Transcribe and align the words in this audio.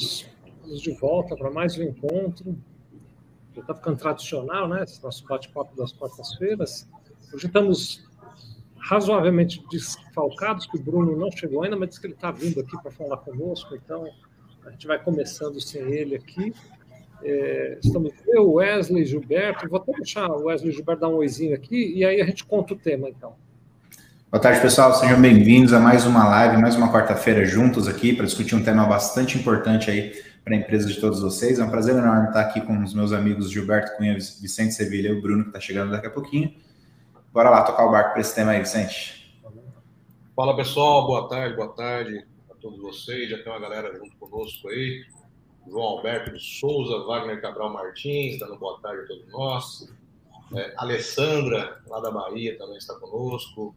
Estamos, 0.00 0.26
estamos 0.46 0.80
de 0.80 0.92
volta 0.92 1.36
para 1.36 1.50
mais 1.50 1.76
um 1.76 1.82
encontro. 1.82 2.56
Já 3.54 3.60
está 3.60 3.74
ficando 3.74 3.98
tradicional, 3.98 4.66
né? 4.66 4.82
Esse 4.82 5.02
nosso 5.02 5.26
bate-papo 5.26 5.76
das 5.76 5.92
quartas-feiras. 5.92 6.88
Hoje 7.34 7.46
estamos 7.46 8.08
razoavelmente 8.78 9.62
desfalcados, 9.70 10.66
que 10.66 10.78
o 10.78 10.82
Bruno 10.82 11.14
não 11.18 11.30
chegou 11.30 11.62
ainda, 11.62 11.76
mas 11.76 11.90
disse 11.90 12.00
que 12.00 12.06
ele 12.06 12.14
está 12.14 12.30
vindo 12.30 12.60
aqui 12.60 12.80
para 12.80 12.90
falar 12.90 13.18
conosco, 13.18 13.76
então 13.76 14.08
a 14.64 14.70
gente 14.70 14.86
vai 14.86 15.02
começando 15.02 15.60
sem 15.60 15.82
ele 15.82 16.16
aqui. 16.16 16.54
É, 17.22 17.78
estamos 17.84 18.14
eu, 18.26 18.52
Wesley, 18.52 19.04
Gilberto. 19.04 19.68
Vou 19.68 19.80
até 19.80 19.92
deixar 19.92 20.30
o 20.30 20.44
Wesley 20.44 20.70
e 20.70 20.74
Gilberto 20.74 21.02
dar 21.02 21.08
um 21.10 21.16
oizinho 21.16 21.54
aqui 21.54 21.92
e 21.94 22.06
aí 22.06 22.22
a 22.22 22.24
gente 22.24 22.46
conta 22.46 22.72
o 22.72 22.78
tema, 22.78 23.10
então. 23.10 23.34
Boa 24.30 24.40
tarde, 24.40 24.60
pessoal. 24.60 24.94
Sejam 24.94 25.20
bem-vindos 25.20 25.72
a 25.72 25.80
mais 25.80 26.06
uma 26.06 26.24
live, 26.28 26.62
mais 26.62 26.76
uma 26.76 26.92
quarta-feira 26.92 27.44
juntos 27.44 27.88
aqui 27.88 28.14
para 28.14 28.24
discutir 28.24 28.54
um 28.54 28.62
tema 28.62 28.86
bastante 28.86 29.36
importante 29.36 29.90
aí 29.90 30.12
para 30.44 30.54
a 30.54 30.56
empresa 30.56 30.86
de 30.86 31.00
todos 31.00 31.20
vocês. 31.20 31.58
É 31.58 31.64
um 31.64 31.68
prazer 31.68 31.96
enorme 31.96 32.28
estar 32.28 32.42
aqui 32.42 32.60
com 32.60 32.80
os 32.80 32.94
meus 32.94 33.12
amigos 33.12 33.50
Gilberto 33.50 33.96
Cunha, 33.96 34.14
Vicente 34.14 34.72
Sevilha 34.72 35.08
e 35.08 35.18
o 35.18 35.20
Bruno, 35.20 35.42
que 35.42 35.48
está 35.48 35.58
chegando 35.58 35.90
daqui 35.90 36.06
a 36.06 36.10
pouquinho. 36.10 36.54
Bora 37.32 37.50
lá 37.50 37.64
tocar 37.64 37.84
o 37.84 37.90
barco 37.90 38.12
para 38.12 38.20
esse 38.20 38.32
tema 38.32 38.52
aí, 38.52 38.60
Vicente. 38.60 39.36
Fala, 40.36 40.54
pessoal. 40.54 41.08
Boa 41.08 41.28
tarde, 41.28 41.56
boa 41.56 41.72
tarde 41.72 42.24
a 42.48 42.54
todos 42.54 42.80
vocês. 42.80 43.28
Já 43.28 43.42
tem 43.42 43.52
uma 43.52 43.58
galera 43.60 43.98
junto 43.98 44.16
conosco 44.16 44.68
aí. 44.68 45.06
João 45.66 45.82
Alberto 45.82 46.32
de 46.32 46.40
Souza, 46.40 47.04
Wagner 47.04 47.42
Cabral 47.42 47.72
Martins, 47.72 48.38
dando 48.38 48.56
boa 48.56 48.78
tarde 48.80 49.02
a 49.02 49.06
todos 49.08 49.32
nós. 49.32 49.92
É, 50.54 50.72
Alessandra, 50.76 51.80
lá 51.88 51.98
da 51.98 52.12
Bahia, 52.12 52.56
também 52.56 52.76
está 52.76 52.94
conosco. 52.94 53.74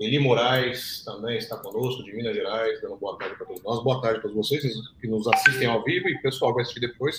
Eli 0.00 0.18
Moraes 0.18 1.04
também 1.04 1.36
está 1.36 1.58
conosco, 1.58 2.02
de 2.02 2.14
Minas 2.14 2.34
Gerais, 2.34 2.80
dando 2.80 2.96
boa 2.96 3.18
tarde 3.18 3.36
para 3.36 3.46
todos 3.46 3.62
nós. 3.62 3.84
Boa 3.84 4.00
tarde 4.00 4.18
a 4.18 4.22
todos 4.22 4.34
vocês 4.34 4.62
que 4.98 5.06
nos 5.06 5.28
assistem 5.28 5.68
ao 5.68 5.84
vivo 5.84 6.08
e 6.08 6.18
pessoal 6.22 6.52
que 6.52 6.54
vai 6.54 6.62
assistir 6.62 6.80
depois, 6.80 7.18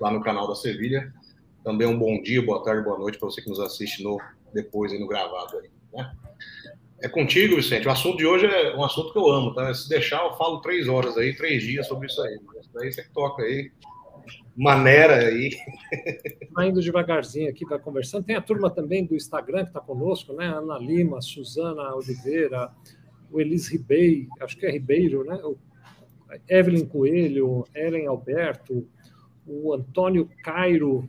lá 0.00 0.10
no 0.10 0.22
canal 0.22 0.48
da 0.48 0.54
Sevilha. 0.54 1.12
Também 1.62 1.86
um 1.86 1.98
bom 1.98 2.22
dia, 2.22 2.40
boa 2.40 2.64
tarde, 2.64 2.82
boa 2.82 2.98
noite 2.98 3.18
para 3.18 3.28
você 3.28 3.42
que 3.42 3.50
nos 3.50 3.60
assiste 3.60 4.02
no, 4.02 4.18
depois 4.54 4.92
aí 4.92 4.98
no 4.98 5.06
gravado. 5.06 5.58
Aí, 5.58 5.68
né? 5.92 6.10
É 7.02 7.08
contigo, 7.08 7.56
Vicente. 7.56 7.86
O 7.86 7.90
assunto 7.90 8.16
de 8.16 8.24
hoje 8.24 8.46
é 8.46 8.74
um 8.74 8.82
assunto 8.82 9.12
que 9.12 9.18
eu 9.18 9.28
amo, 9.28 9.52
tá? 9.52 9.74
Se 9.74 9.86
deixar, 9.86 10.24
eu 10.24 10.32
falo 10.38 10.62
três 10.62 10.88
horas 10.88 11.18
aí, 11.18 11.36
três 11.36 11.62
dias 11.62 11.86
sobre 11.86 12.06
isso 12.06 12.22
aí. 12.22 12.40
Daí 12.72 12.90
você 12.90 13.04
toca 13.12 13.42
aí, 13.42 13.70
maneira 14.56 15.16
aí. 15.16 15.50
Vai 16.52 16.68
indo 16.68 16.80
devagarzinho 16.80 17.50
aqui, 17.50 17.66
vai 17.66 17.78
conversando. 17.78 18.24
Tem 18.24 18.36
a 18.36 18.40
turma 18.40 18.70
também 18.70 19.04
do 19.04 19.14
Instagram 19.14 19.64
que 19.64 19.70
está 19.70 19.80
conosco, 19.80 20.32
né? 20.32 20.46
Ana 20.46 20.78
Lima, 20.78 21.20
Suzana 21.20 21.94
Oliveira, 21.94 22.72
o 23.30 23.40
Elis 23.40 23.68
Ribeiro, 23.68 24.28
acho 24.40 24.56
que 24.56 24.64
é 24.64 24.70
Ribeiro, 24.70 25.22
né? 25.24 25.36
O 25.44 25.58
Evelyn 26.48 26.86
Coelho, 26.86 27.64
Ellen 27.74 28.06
Alberto, 28.06 28.88
o 29.46 29.74
Antônio 29.74 30.30
Cairo, 30.42 31.08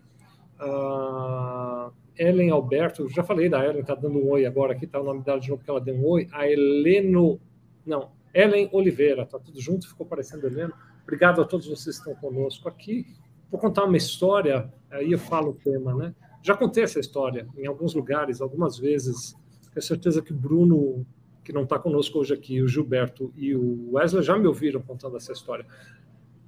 uh, 0.60 1.92
Ellen 2.18 2.52
Alberto, 2.52 3.08
já 3.10 3.24
falei 3.24 3.48
da 3.48 3.64
Ellen, 3.64 3.82
está 3.82 3.96
dando 3.96 4.20
um 4.20 4.30
oi 4.30 4.46
agora 4.46 4.74
aqui, 4.74 4.86
está 4.86 5.00
o 5.00 5.04
nome 5.04 5.24
dela 5.24 5.40
de 5.40 5.50
novo, 5.50 5.60
porque 5.60 5.72
ela 5.72 5.82
deu 5.82 5.96
um 5.96 6.06
oi. 6.06 6.28
A 6.32 6.48
Heleno, 6.48 7.40
não, 7.86 8.12
Ellen 8.34 8.70
Oliveira, 8.74 9.24
está 9.24 9.40
tudo 9.40 9.60
junto, 9.62 9.88
ficou 9.88 10.06
parecendo 10.06 10.48
Heleno. 10.48 10.74
Obrigado 11.04 11.42
a 11.42 11.46
todos 11.46 11.68
vocês 11.68 12.00
que 12.00 12.10
estão 12.10 12.16
conosco 12.16 12.68
aqui. 12.68 13.06
Vou 13.50 13.60
contar 13.60 13.86
uma 13.86 13.98
história, 13.98 14.72
aí 14.92 15.12
eu 15.12 15.20
falo 15.20 15.52
o 15.52 15.54
tema, 15.54 15.96
né? 15.96 16.14
Já 16.42 16.56
contei 16.56 16.84
essa 16.84 17.00
história 17.00 17.48
em 17.58 17.66
alguns 17.66 17.94
lugares, 17.94 18.42
algumas 18.42 18.78
vezes. 18.78 19.36
Tenho 19.74 19.84
certeza 19.84 20.22
que 20.22 20.34
Bruno, 20.34 21.06
que 21.44 21.54
não 21.54 21.64
está 21.64 21.80
conosco 21.80 22.20
hoje 22.20 22.34
aqui, 22.34 22.62
o 22.62 22.68
Gilberto 22.68 23.34
e 23.36 23.56
o 23.56 23.94
Wesley 23.94 24.24
já 24.24 24.38
me 24.38 24.48
ouviram 24.48 24.82
contando 24.82 25.18
essa 25.18 25.32
história. 25.32 25.66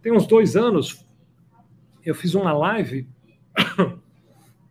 Tem 0.01 0.11
uns 0.11 0.27
dois 0.27 0.55
anos, 0.55 1.05
eu 2.03 2.15
fiz 2.15 2.33
uma 2.33 2.53
live 2.53 3.07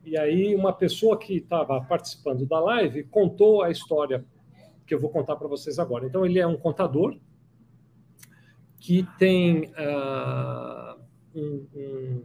e 0.04 0.16
aí 0.16 0.54
uma 0.54 0.72
pessoa 0.72 1.18
que 1.18 1.36
estava 1.36 1.80
participando 1.82 2.46
da 2.46 2.60
live 2.60 3.04
contou 3.04 3.62
a 3.62 3.70
história 3.70 4.24
que 4.86 4.94
eu 4.94 4.98
vou 4.98 5.10
contar 5.10 5.36
para 5.36 5.46
vocês 5.46 5.78
agora. 5.78 6.06
Então 6.06 6.24
ele 6.24 6.38
é 6.38 6.46
um 6.46 6.56
contador 6.56 7.16
que 8.78 9.06
tem 9.18 9.66
uh, 9.66 10.97
um, 11.34 11.66
um, 11.74 12.22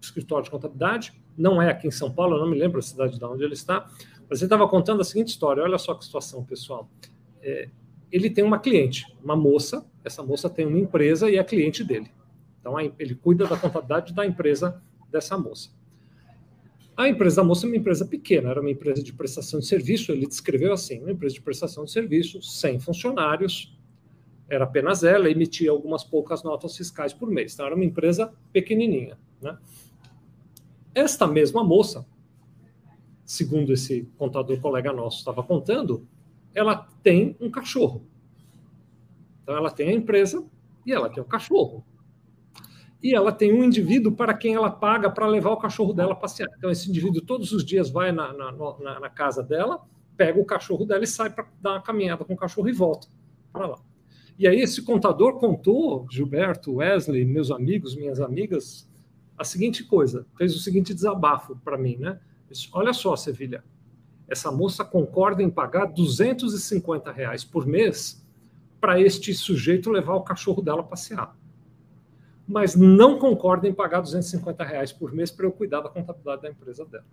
escritório 0.00 0.44
de 0.44 0.50
contabilidade, 0.50 1.12
não 1.36 1.60
é 1.60 1.70
aqui 1.70 1.88
em 1.88 1.90
São 1.90 2.12
Paulo, 2.12 2.36
eu 2.36 2.40
não 2.40 2.50
me 2.50 2.58
lembro 2.58 2.78
a 2.78 2.82
cidade 2.82 3.18
de 3.18 3.24
onde 3.24 3.44
ele 3.44 3.54
está, 3.54 3.88
mas 4.28 4.40
ele 4.40 4.46
estava 4.46 4.68
contando 4.68 5.00
a 5.00 5.04
seguinte 5.04 5.28
história, 5.28 5.62
olha 5.62 5.78
só 5.78 5.94
que 5.94 6.04
situação, 6.04 6.44
pessoal. 6.44 6.88
É, 7.42 7.68
ele 8.10 8.30
tem 8.30 8.44
uma 8.44 8.58
cliente, 8.58 9.04
uma 9.22 9.36
moça, 9.36 9.84
essa 10.04 10.22
moça 10.22 10.48
tem 10.48 10.66
uma 10.66 10.78
empresa 10.78 11.30
e 11.30 11.36
é 11.36 11.44
cliente 11.44 11.84
dele. 11.84 12.10
Então, 12.60 12.78
ele 12.98 13.14
cuida 13.14 13.46
da 13.46 13.56
contabilidade 13.56 14.14
da 14.14 14.26
empresa 14.26 14.82
dessa 15.10 15.36
moça. 15.38 15.70
A 16.96 17.08
empresa 17.08 17.36
da 17.36 17.44
moça 17.44 17.66
é 17.66 17.68
uma 17.68 17.76
empresa 17.76 18.06
pequena, 18.06 18.50
era 18.50 18.60
uma 18.60 18.70
empresa 18.70 19.02
de 19.02 19.12
prestação 19.12 19.60
de 19.60 19.66
serviço, 19.66 20.10
ele 20.12 20.26
descreveu 20.26 20.72
assim, 20.72 21.00
uma 21.00 21.12
empresa 21.12 21.34
de 21.34 21.42
prestação 21.42 21.84
de 21.84 21.92
serviço, 21.92 22.40
sem 22.40 22.80
funcionários, 22.80 23.75
era 24.48 24.64
apenas 24.64 25.02
ela, 25.02 25.28
emitia 25.28 25.70
algumas 25.70 26.04
poucas 26.04 26.42
notas 26.42 26.76
fiscais 26.76 27.12
por 27.12 27.28
mês. 27.28 27.54
Então, 27.54 27.66
era 27.66 27.74
uma 27.74 27.84
empresa 27.84 28.32
pequenininha. 28.52 29.18
Né? 29.40 29.56
Esta 30.94 31.26
mesma 31.26 31.64
moça, 31.64 32.06
segundo 33.24 33.72
esse 33.72 34.08
contador 34.16 34.60
colega 34.60 34.92
nosso 34.92 35.18
estava 35.18 35.42
contando, 35.42 36.06
ela 36.54 36.88
tem 37.02 37.36
um 37.40 37.50
cachorro. 37.50 38.06
Então, 39.42 39.56
ela 39.56 39.70
tem 39.70 39.88
a 39.88 39.92
empresa 39.92 40.44
e 40.84 40.92
ela 40.92 41.10
tem 41.10 41.22
o 41.22 41.26
cachorro. 41.26 41.84
E 43.02 43.14
ela 43.14 43.32
tem 43.32 43.52
um 43.52 43.62
indivíduo 43.62 44.12
para 44.12 44.32
quem 44.32 44.54
ela 44.54 44.70
paga 44.70 45.10
para 45.10 45.26
levar 45.26 45.50
o 45.50 45.56
cachorro 45.56 45.92
dela 45.92 46.14
passear. 46.14 46.48
Então, 46.56 46.70
esse 46.70 46.88
indivíduo 46.88 47.20
todos 47.20 47.52
os 47.52 47.64
dias 47.64 47.90
vai 47.90 48.12
na, 48.12 48.32
na, 48.32 48.52
na, 48.52 49.00
na 49.00 49.10
casa 49.10 49.42
dela, 49.42 49.84
pega 50.16 50.40
o 50.40 50.44
cachorro 50.44 50.84
dela 50.86 51.02
e 51.02 51.06
sai 51.06 51.30
para 51.30 51.46
dar 51.60 51.72
uma 51.72 51.82
caminhada 51.82 52.24
com 52.24 52.32
o 52.32 52.36
cachorro 52.36 52.68
e 52.68 52.72
volta 52.72 53.08
para 53.52 53.66
lá. 53.66 53.78
E 54.38 54.46
aí 54.46 54.60
esse 54.60 54.82
contador 54.82 55.38
contou, 55.38 56.06
Gilberto, 56.10 56.74
Wesley, 56.74 57.24
meus 57.24 57.50
amigos, 57.50 57.96
minhas 57.96 58.20
amigas, 58.20 58.88
a 59.36 59.44
seguinte 59.44 59.82
coisa, 59.84 60.26
fez 60.36 60.54
o 60.54 60.58
seguinte 60.58 60.92
desabafo 60.92 61.56
para 61.64 61.78
mim, 61.78 61.96
né? 61.96 62.20
Disse, 62.48 62.68
Olha 62.72 62.92
só, 62.92 63.16
Sevilha, 63.16 63.64
essa 64.28 64.50
moça 64.50 64.84
concorda 64.84 65.42
em 65.42 65.50
pagar 65.50 65.86
250 65.86 67.10
reais 67.12 67.44
por 67.44 67.66
mês 67.66 68.22
para 68.80 69.00
este 69.00 69.32
sujeito 69.32 69.90
levar 69.90 70.14
o 70.14 70.22
cachorro 70.22 70.60
dela 70.60 70.82
passear. 70.82 71.36
Mas 72.46 72.76
não 72.76 73.18
concorda 73.18 73.66
em 73.66 73.72
pagar 73.74 74.00
250 74.00 74.62
reais 74.64 74.92
por 74.92 75.12
mês 75.12 75.30
para 75.30 75.46
eu 75.46 75.52
cuidar 75.52 75.80
da 75.80 75.88
contabilidade 75.88 76.42
da 76.42 76.50
empresa 76.50 76.84
dela. 76.84 77.04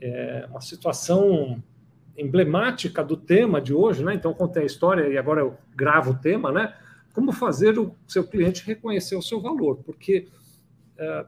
É 0.00 0.46
uma 0.50 0.60
situação 0.60 1.62
emblemática 2.16 3.04
do 3.04 3.16
tema 3.16 3.60
de 3.60 3.74
hoje, 3.74 4.04
né? 4.04 4.14
Então 4.14 4.32
contei 4.32 4.62
a 4.62 4.66
história 4.66 5.08
e 5.08 5.18
agora 5.18 5.40
eu 5.40 5.56
gravo 5.74 6.12
o 6.12 6.18
tema, 6.18 6.50
né? 6.50 6.74
Como 7.12 7.32
fazer 7.32 7.78
o 7.78 7.94
seu 8.06 8.24
cliente 8.24 8.64
reconhecer 8.64 9.16
o 9.16 9.22
seu 9.22 9.40
valor, 9.40 9.76
porque 9.84 10.26
é, 10.98 11.26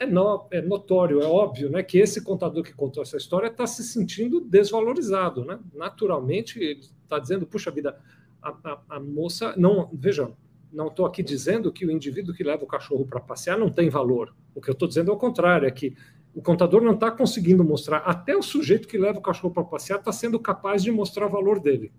é, 0.00 0.06
no, 0.06 0.46
é 0.50 0.60
notório, 0.60 1.20
é 1.20 1.26
óbvio, 1.26 1.70
né? 1.70 1.82
Que 1.82 1.98
esse 1.98 2.22
contador 2.22 2.62
que 2.62 2.72
contou 2.72 3.02
essa 3.02 3.16
história 3.16 3.48
está 3.48 3.66
se 3.66 3.82
sentindo 3.82 4.40
desvalorizado, 4.40 5.44
né? 5.44 5.58
Naturalmente 5.74 6.58
ele 6.58 6.80
está 7.02 7.18
dizendo, 7.18 7.46
puxa 7.46 7.70
vida, 7.70 7.98
a, 8.42 8.54
a, 8.64 8.80
a 8.96 9.00
moça 9.00 9.54
não, 9.56 9.88
vejam, 9.92 10.36
não 10.72 10.88
estou 10.88 11.06
aqui 11.06 11.22
dizendo 11.22 11.72
que 11.72 11.86
o 11.86 11.90
indivíduo 11.90 12.34
que 12.34 12.44
leva 12.44 12.64
o 12.64 12.66
cachorro 12.66 13.06
para 13.06 13.20
passear 13.20 13.58
não 13.58 13.70
tem 13.70 13.88
valor. 13.88 14.34
O 14.54 14.60
que 14.60 14.68
eu 14.68 14.74
estou 14.74 14.88
dizendo 14.88 15.10
é 15.10 15.14
o 15.14 15.18
contrário, 15.18 15.66
é 15.66 15.70
que 15.70 15.96
o 16.36 16.42
contador 16.42 16.82
não 16.82 16.92
está 16.92 17.10
conseguindo 17.10 17.64
mostrar, 17.64 18.00
até 18.00 18.36
o 18.36 18.42
sujeito 18.42 18.86
que 18.86 18.98
leva 18.98 19.18
o 19.18 19.22
cachorro 19.22 19.54
para 19.54 19.64
passear 19.64 19.98
está 19.98 20.12
sendo 20.12 20.38
capaz 20.38 20.82
de 20.82 20.92
mostrar 20.92 21.24
o 21.24 21.30
valor 21.30 21.58
dele. 21.58 21.90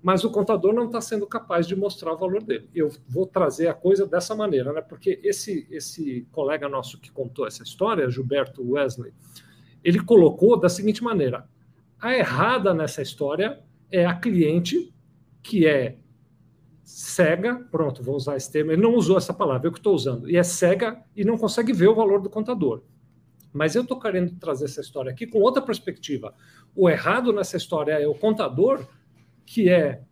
Mas 0.00 0.22
o 0.22 0.30
contador 0.30 0.72
não 0.72 0.84
está 0.86 1.00
sendo 1.00 1.26
capaz 1.26 1.66
de 1.66 1.74
mostrar 1.74 2.12
o 2.12 2.16
valor 2.16 2.44
dele. 2.44 2.70
Eu 2.72 2.92
vou 3.08 3.26
trazer 3.26 3.66
a 3.66 3.74
coisa 3.74 4.06
dessa 4.06 4.36
maneira, 4.36 4.72
né? 4.72 4.80
porque 4.80 5.18
esse, 5.24 5.66
esse 5.68 6.28
colega 6.30 6.68
nosso 6.68 7.00
que 7.00 7.10
contou 7.10 7.44
essa 7.44 7.64
história, 7.64 8.08
Gilberto 8.08 8.62
Wesley, 8.62 9.12
ele 9.82 9.98
colocou 9.98 10.56
da 10.56 10.68
seguinte 10.68 11.02
maneira: 11.02 11.44
a 12.00 12.14
errada 12.14 12.72
nessa 12.72 13.02
história 13.02 13.60
é 13.90 14.06
a 14.06 14.14
cliente 14.14 14.94
que 15.42 15.66
é 15.66 15.98
cega, 16.84 17.66
pronto, 17.68 18.00
vou 18.00 18.14
usar 18.14 18.36
esse 18.36 18.50
termo, 18.50 18.70
ele 18.70 18.80
não 18.80 18.94
usou 18.94 19.18
essa 19.18 19.34
palavra, 19.34 19.66
eu 19.66 19.72
que 19.72 19.78
estou 19.80 19.94
usando, 19.94 20.30
e 20.30 20.36
é 20.36 20.42
cega 20.44 21.02
e 21.16 21.24
não 21.24 21.36
consegue 21.36 21.72
ver 21.72 21.88
o 21.88 21.94
valor 21.96 22.20
do 22.20 22.30
contador. 22.30 22.82
Mas 23.52 23.74
eu 23.74 23.82
estou 23.82 23.98
querendo 23.98 24.38
trazer 24.38 24.66
essa 24.66 24.80
história 24.80 25.10
aqui 25.10 25.26
com 25.26 25.40
outra 25.40 25.62
perspectiva. 25.62 26.34
O 26.74 26.88
errado 26.88 27.32
nessa 27.32 27.56
história 27.56 27.92
é 27.92 28.06
o 28.06 28.14
contador 28.14 28.86
que 29.44 29.68
é 29.68 30.02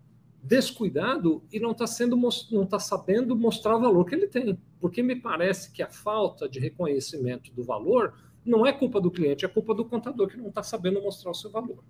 descuidado 0.42 1.44
e 1.52 1.60
não 1.60 1.72
está 1.72 1.86
sendo 1.86 2.16
não 2.16 2.62
está 2.62 2.78
sabendo 2.78 3.36
mostrar 3.36 3.76
o 3.76 3.80
valor 3.80 4.04
que 4.04 4.14
ele 4.14 4.28
tem, 4.28 4.58
porque 4.80 5.02
me 5.02 5.16
parece 5.16 5.72
que 5.72 5.82
a 5.82 5.88
falta 5.88 6.48
de 6.48 6.58
reconhecimento 6.58 7.52
do 7.52 7.62
valor 7.64 8.14
não 8.44 8.66
é 8.66 8.72
culpa 8.72 9.00
do 9.00 9.10
cliente, 9.10 9.44
é 9.44 9.48
culpa 9.48 9.74
do 9.74 9.84
contador 9.84 10.28
que 10.28 10.36
não 10.36 10.48
está 10.48 10.62
sabendo 10.62 11.02
mostrar 11.02 11.30
o 11.30 11.34
seu 11.34 11.50
valor. 11.50 11.84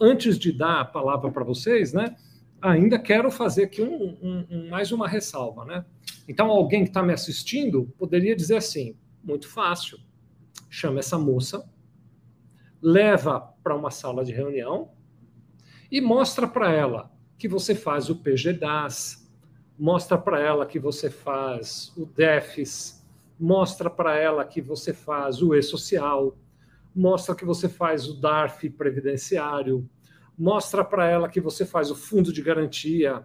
Antes 0.00 0.38
de 0.38 0.52
dar 0.52 0.80
a 0.80 0.84
palavra 0.84 1.30
para 1.30 1.44
vocês, 1.44 1.92
né? 1.92 2.14
ainda 2.60 2.98
quero 2.98 3.30
fazer 3.30 3.64
aqui 3.64 3.82
um, 3.82 4.16
um, 4.22 4.46
um, 4.50 4.68
mais 4.68 4.92
uma 4.92 5.08
ressalva, 5.08 5.64
né? 5.64 5.84
Então, 6.26 6.48
alguém 6.50 6.82
que 6.82 6.90
está 6.90 7.02
me 7.02 7.12
assistindo 7.12 7.92
poderia 7.96 8.34
dizer 8.34 8.56
assim: 8.56 8.96
muito 9.22 9.48
fácil, 9.48 9.98
chama 10.68 11.00
essa 11.00 11.18
moça, 11.18 11.68
leva 12.80 13.40
para 13.62 13.74
uma 13.74 13.90
sala 13.90 14.24
de 14.24 14.32
reunião 14.32 14.90
e 15.90 16.00
mostra 16.00 16.46
para 16.46 16.72
ela 16.72 17.10
que 17.36 17.48
você 17.48 17.74
faz 17.74 18.08
o 18.08 18.16
PGDAS, 18.16 19.30
mostra 19.78 20.18
para 20.18 20.40
ela 20.40 20.66
que 20.66 20.78
você 20.78 21.08
faz 21.08 21.92
o 21.96 22.04
DEFIS, 22.04 23.06
mostra 23.38 23.88
para 23.88 24.16
ela 24.16 24.44
que 24.44 24.60
você 24.60 24.92
faz 24.92 25.40
o 25.40 25.54
E-Social, 25.54 26.36
mostra 26.94 27.34
que 27.34 27.44
você 27.44 27.68
faz 27.68 28.08
o 28.08 28.20
DARF 28.20 28.68
previdenciário, 28.70 29.88
mostra 30.36 30.84
para 30.84 31.06
ela 31.08 31.28
que 31.28 31.40
você 31.40 31.64
faz 31.64 31.90
o 31.90 31.96
fundo 31.96 32.32
de 32.32 32.42
garantia, 32.42 33.24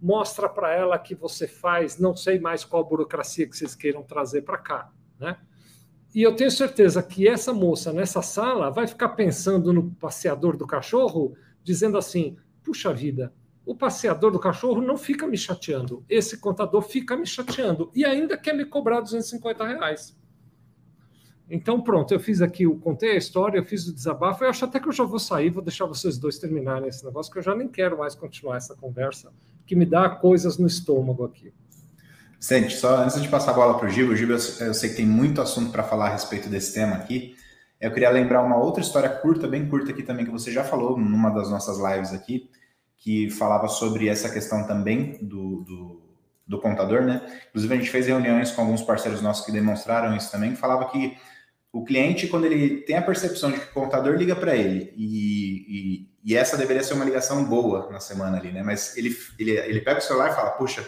mostra 0.00 0.48
para 0.48 0.72
ela 0.72 0.98
que 0.98 1.14
você 1.14 1.46
faz, 1.46 1.98
não 1.98 2.16
sei 2.16 2.40
mais 2.40 2.64
qual 2.64 2.84
burocracia 2.84 3.46
que 3.46 3.56
vocês 3.56 3.76
queiram 3.76 4.02
trazer 4.02 4.42
para 4.42 4.58
cá, 4.58 4.90
né? 5.18 5.38
E 6.14 6.22
eu 6.22 6.36
tenho 6.36 6.50
certeza 6.50 7.02
que 7.02 7.26
essa 7.26 7.54
moça 7.54 7.92
nessa 7.92 8.20
sala 8.20 8.70
vai 8.70 8.86
ficar 8.86 9.10
pensando 9.10 9.72
no 9.72 9.90
passeador 9.92 10.56
do 10.56 10.66
cachorro, 10.66 11.34
dizendo 11.62 11.96
assim: 11.96 12.36
puxa 12.62 12.92
vida, 12.92 13.32
o 13.64 13.74
passeador 13.74 14.30
do 14.30 14.38
cachorro 14.38 14.82
não 14.82 14.96
fica 14.96 15.26
me 15.26 15.36
chateando, 15.36 16.04
esse 16.08 16.38
contador 16.38 16.82
fica 16.82 17.16
me 17.16 17.26
chateando 17.26 17.90
e 17.94 18.04
ainda 18.04 18.36
quer 18.36 18.54
me 18.54 18.64
cobrar 18.64 19.00
250 19.00 19.66
reais. 19.66 20.16
Então, 21.48 21.80
pronto, 21.80 22.12
eu 22.12 22.20
fiz 22.20 22.40
aqui, 22.40 22.62
eu 22.62 22.78
contei 22.78 23.12
a 23.12 23.16
história, 23.16 23.58
eu 23.58 23.64
fiz 23.64 23.86
o 23.86 23.94
desabafo, 23.94 24.42
eu 24.42 24.48
acho 24.48 24.64
até 24.64 24.80
que 24.80 24.88
eu 24.88 24.92
já 24.92 25.04
vou 25.04 25.18
sair, 25.18 25.50
vou 25.50 25.62
deixar 25.62 25.86
vocês 25.86 26.16
dois 26.16 26.38
terminarem 26.38 26.88
esse 26.88 27.04
negócio, 27.04 27.30
que 27.30 27.38
eu 27.38 27.42
já 27.42 27.54
nem 27.54 27.68
quero 27.68 27.98
mais 27.98 28.14
continuar 28.14 28.56
essa 28.56 28.74
conversa, 28.74 29.30
que 29.66 29.76
me 29.76 29.84
dá 29.84 30.08
coisas 30.08 30.56
no 30.56 30.66
estômago 30.66 31.24
aqui. 31.24 31.52
Sente, 32.42 32.74
só 32.74 32.96
antes 32.96 33.22
de 33.22 33.28
passar 33.28 33.52
a 33.52 33.54
bola 33.54 33.78
para 33.78 33.86
o 33.86 33.88
Gil, 33.88 34.08
o 34.08 34.16
Gil, 34.16 34.28
eu, 34.28 34.34
eu 34.34 34.74
sei 34.74 34.90
que 34.90 34.96
tem 34.96 35.06
muito 35.06 35.40
assunto 35.40 35.70
para 35.70 35.84
falar 35.84 36.08
a 36.08 36.12
respeito 36.12 36.48
desse 36.48 36.74
tema 36.74 36.96
aqui, 36.96 37.36
eu 37.80 37.92
queria 37.92 38.10
lembrar 38.10 38.42
uma 38.42 38.58
outra 38.58 38.82
história 38.82 39.08
curta, 39.08 39.46
bem 39.46 39.68
curta 39.68 39.92
aqui 39.92 40.02
também, 40.02 40.24
que 40.24 40.30
você 40.32 40.50
já 40.50 40.64
falou 40.64 40.98
numa 40.98 41.30
das 41.30 41.48
nossas 41.48 41.78
lives 41.78 42.12
aqui, 42.12 42.50
que 42.98 43.30
falava 43.30 43.68
sobre 43.68 44.08
essa 44.08 44.28
questão 44.28 44.66
também 44.66 45.18
do, 45.22 45.60
do, 45.60 46.02
do 46.44 46.60
contador, 46.60 47.02
né? 47.02 47.22
Inclusive, 47.50 47.74
a 47.74 47.76
gente 47.76 47.90
fez 47.90 48.08
reuniões 48.08 48.50
com 48.50 48.62
alguns 48.62 48.82
parceiros 48.82 49.22
nossos 49.22 49.46
que 49.46 49.52
demonstraram 49.52 50.16
isso 50.16 50.28
também, 50.28 50.50
que 50.50 50.56
falava 50.56 50.90
que 50.90 51.16
o 51.72 51.84
cliente, 51.84 52.26
quando 52.26 52.46
ele 52.46 52.78
tem 52.78 52.96
a 52.96 53.02
percepção 53.02 53.52
de 53.52 53.60
que 53.60 53.66
o 53.66 53.72
contador 53.72 54.16
liga 54.16 54.34
para 54.34 54.56
ele, 54.56 54.92
e, 54.96 56.08
e, 56.24 56.32
e, 56.32 56.36
essa 56.36 56.56
deveria 56.56 56.82
ser 56.82 56.94
uma 56.94 57.04
ligação 57.04 57.44
boa 57.44 57.88
na 57.88 58.00
semana 58.00 58.36
ali, 58.36 58.50
né? 58.50 58.64
Mas 58.64 58.96
ele, 58.96 59.16
ele, 59.38 59.52
ele 59.52 59.80
pega 59.80 60.00
o 60.00 60.02
celular 60.02 60.32
e 60.32 60.34
fala, 60.34 60.50
puxa, 60.50 60.84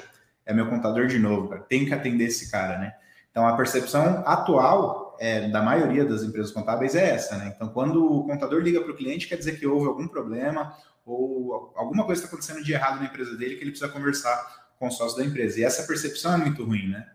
é 0.46 0.52
meu 0.52 0.69
contador 0.69 1.06
de 1.06 1.19
novo, 1.19 1.49
cara. 1.49 1.62
tem 1.62 1.85
que 1.85 1.94
atender 1.94 2.25
esse 2.25 2.50
cara, 2.50 2.79
né? 2.79 2.94
Então, 3.31 3.46
a 3.46 3.56
percepção 3.56 4.23
atual 4.26 5.17
é, 5.19 5.49
da 5.49 5.62
maioria 5.62 6.05
das 6.05 6.23
empresas 6.23 6.52
contábeis 6.52 6.94
é 6.94 7.11
essa, 7.11 7.37
né? 7.37 7.52
Então, 7.55 7.69
quando 7.69 8.05
o 8.05 8.25
contador 8.26 8.61
liga 8.61 8.81
para 8.81 8.93
o 8.93 8.96
cliente, 8.96 9.26
quer 9.26 9.37
dizer 9.37 9.58
que 9.58 9.67
houve 9.67 9.87
algum 9.87 10.06
problema 10.06 10.76
ou 11.05 11.73
alguma 11.76 12.05
coisa 12.05 12.23
está 12.23 12.32
acontecendo 12.32 12.64
de 12.64 12.73
errado 12.73 12.99
na 12.99 13.06
empresa 13.06 13.37
dele 13.37 13.56
que 13.56 13.62
ele 13.62 13.70
precisa 13.70 13.91
conversar 13.91 14.64
com 14.79 14.87
o 14.87 14.91
sócio 14.91 15.19
da 15.19 15.25
empresa. 15.25 15.61
E 15.61 15.64
essa 15.64 15.82
percepção 15.82 16.35
é 16.35 16.37
muito 16.37 16.64
ruim, 16.64 16.88
né? 16.88 17.06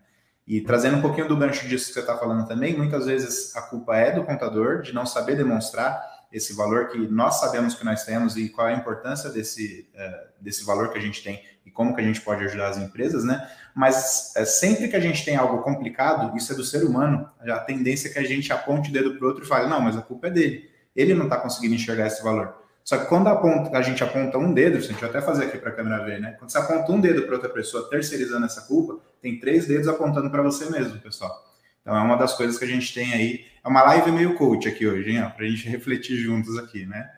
E 0.46 0.60
trazendo 0.60 0.96
um 0.96 1.02
pouquinho 1.02 1.28
do 1.28 1.36
gancho 1.36 1.66
disso 1.68 1.88
que 1.88 1.94
você 1.94 2.00
está 2.00 2.16
falando 2.16 2.46
também, 2.46 2.76
muitas 2.76 3.06
vezes 3.06 3.54
a 3.56 3.62
culpa 3.62 3.96
é 3.96 4.12
do 4.12 4.24
contador 4.24 4.82
de 4.82 4.92
não 4.92 5.06
saber 5.06 5.36
demonstrar 5.36 6.00
esse 6.32 6.54
valor 6.54 6.88
que 6.88 6.98
nós 7.08 7.40
sabemos 7.40 7.74
que 7.74 7.84
nós 7.84 8.04
temos 8.04 8.36
e 8.36 8.48
qual 8.48 8.68
é 8.68 8.74
a 8.74 8.76
importância 8.76 9.30
desse, 9.30 9.88
uh, 9.94 10.42
desse 10.42 10.64
valor 10.64 10.92
que 10.92 10.98
a 10.98 11.00
gente 11.00 11.22
tem 11.22 11.42
e 11.66 11.70
como 11.70 11.94
que 11.94 12.00
a 12.00 12.04
gente 12.04 12.20
pode 12.20 12.44
ajudar 12.44 12.68
as 12.68 12.78
empresas, 12.78 13.24
né? 13.24 13.48
Mas 13.74 14.34
é, 14.36 14.44
sempre 14.44 14.88
que 14.88 14.96
a 14.96 15.00
gente 15.00 15.24
tem 15.24 15.36
algo 15.36 15.62
complicado, 15.62 16.36
isso 16.36 16.52
é 16.52 16.56
do 16.56 16.64
ser 16.64 16.84
humano, 16.84 17.28
a 17.40 17.58
tendência 17.60 18.08
é 18.08 18.12
que 18.12 18.18
a 18.18 18.24
gente 18.24 18.52
aponte 18.52 18.90
o 18.90 18.92
dedo 18.92 19.14
para 19.16 19.24
o 19.24 19.28
outro 19.28 19.44
e 19.44 19.46
fale, 19.46 19.68
não, 19.68 19.80
mas 19.80 19.96
a 19.96 20.02
culpa 20.02 20.28
é 20.28 20.30
dele. 20.30 20.70
Ele 20.94 21.14
não 21.14 21.24
está 21.24 21.36
conseguindo 21.36 21.74
enxergar 21.74 22.06
esse 22.06 22.22
valor. 22.22 22.60
Só 22.82 22.96
que 22.96 23.06
quando 23.06 23.28
aponta, 23.28 23.76
a 23.76 23.82
gente 23.82 24.02
aponta 24.02 24.38
um 24.38 24.52
dedo, 24.52 24.78
a 24.78 24.80
gente 24.80 25.00
vai 25.00 25.10
até 25.10 25.20
fazer 25.20 25.44
aqui 25.44 25.58
para 25.58 25.70
a 25.70 25.72
câmera 25.72 26.04
ver, 26.04 26.20
né? 26.20 26.32
Quando 26.38 26.50
você 26.50 26.58
aponta 26.58 26.90
um 26.90 27.00
dedo 27.00 27.22
para 27.22 27.34
outra 27.34 27.50
pessoa 27.50 27.88
terceirizando 27.88 28.46
essa 28.46 28.62
culpa, 28.62 28.98
tem 29.20 29.38
três 29.38 29.66
dedos 29.66 29.86
apontando 29.86 30.30
para 30.30 30.42
você 30.42 30.68
mesmo, 30.70 30.98
pessoal. 30.98 31.49
Então 31.80 31.96
é 31.96 32.00
uma 32.00 32.16
das 32.16 32.34
coisas 32.34 32.58
que 32.58 32.64
a 32.64 32.68
gente 32.68 32.92
tem 32.92 33.12
aí. 33.12 33.44
É 33.64 33.68
uma 33.68 33.82
live 33.82 34.12
meio 34.12 34.34
coach 34.36 34.68
aqui 34.68 34.86
hoje, 34.86 35.10
hein? 35.10 35.30
Para 35.34 35.44
a 35.44 35.48
gente 35.48 35.66
refletir 35.68 36.16
juntos 36.16 36.58
aqui, 36.58 36.86
né? 36.86 37.10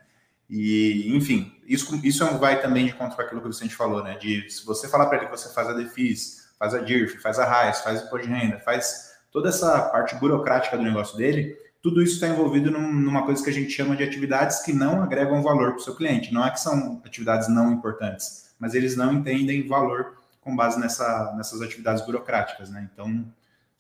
E, 0.48 1.16
enfim, 1.16 1.50
isso, 1.66 1.98
isso 2.04 2.26
vai 2.38 2.60
também 2.60 2.86
de 2.86 2.92
conta 2.92 3.16
com 3.16 3.22
aquilo 3.22 3.40
que 3.40 3.48
o 3.48 3.50
Vicente 3.50 3.74
falou, 3.74 4.02
né? 4.04 4.18
De 4.18 4.50
se 4.50 4.66
você 4.66 4.88
falar 4.88 5.06
para 5.06 5.18
ele 5.18 5.26
que 5.26 5.32
você 5.32 5.52
faz 5.54 5.68
a 5.68 5.72
DEFIS, 5.72 6.50
faz 6.58 6.74
a 6.74 6.78
DIRF, 6.78 7.18
faz 7.18 7.38
a 7.38 7.44
RAIS, 7.44 7.80
faz 7.80 8.02
o 8.02 8.06
imposto 8.06 8.26
de 8.26 8.32
renda, 8.32 8.58
faz 8.60 9.12
toda 9.32 9.48
essa 9.48 9.80
parte 9.88 10.14
burocrática 10.16 10.76
do 10.76 10.82
negócio 10.82 11.16
dele, 11.16 11.56
tudo 11.82 12.00
isso 12.00 12.14
está 12.14 12.28
envolvido 12.28 12.70
num, 12.70 12.92
numa 12.92 13.24
coisa 13.24 13.42
que 13.42 13.50
a 13.50 13.52
gente 13.52 13.70
chama 13.70 13.96
de 13.96 14.04
atividades 14.04 14.60
que 14.60 14.72
não 14.72 15.02
agregam 15.02 15.42
valor 15.42 15.70
para 15.70 15.80
o 15.80 15.82
seu 15.82 15.96
cliente. 15.96 16.32
Não 16.32 16.46
é 16.46 16.50
que 16.50 16.60
são 16.60 17.02
atividades 17.04 17.48
não 17.48 17.72
importantes, 17.72 18.54
mas 18.58 18.74
eles 18.74 18.94
não 18.94 19.14
entendem 19.14 19.66
valor 19.66 20.18
com 20.40 20.54
base 20.54 20.78
nessa, 20.78 21.34
nessas 21.36 21.60
atividades 21.60 22.04
burocráticas, 22.06 22.70
né? 22.70 22.88
Então, 22.92 23.24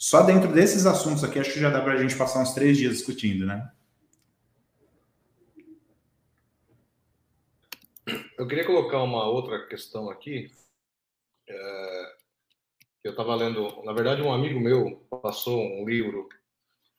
só 0.02 0.20
dentro 0.24 0.52
desses 0.52 0.84
assuntos 0.84 1.22
aqui, 1.22 1.38
acho 1.38 1.52
que 1.52 1.60
já 1.60 1.70
dá 1.70 1.80
para 1.80 1.92
a 1.92 1.96
gente 1.96 2.18
passar 2.18 2.42
uns 2.42 2.52
três 2.52 2.76
dias 2.76 2.96
discutindo, 2.96 3.46
né? 3.46 3.70
Eu 8.36 8.48
queria 8.48 8.66
colocar 8.66 9.00
uma 9.00 9.24
outra 9.28 9.64
questão 9.68 10.10
aqui. 10.10 10.50
É, 11.48 12.14
eu 13.04 13.12
estava 13.12 13.32
lendo, 13.36 13.80
na 13.84 13.92
verdade, 13.92 14.20
um 14.20 14.32
amigo 14.32 14.58
meu 14.58 15.06
passou 15.22 15.60
um 15.60 15.88
livro 15.88 16.28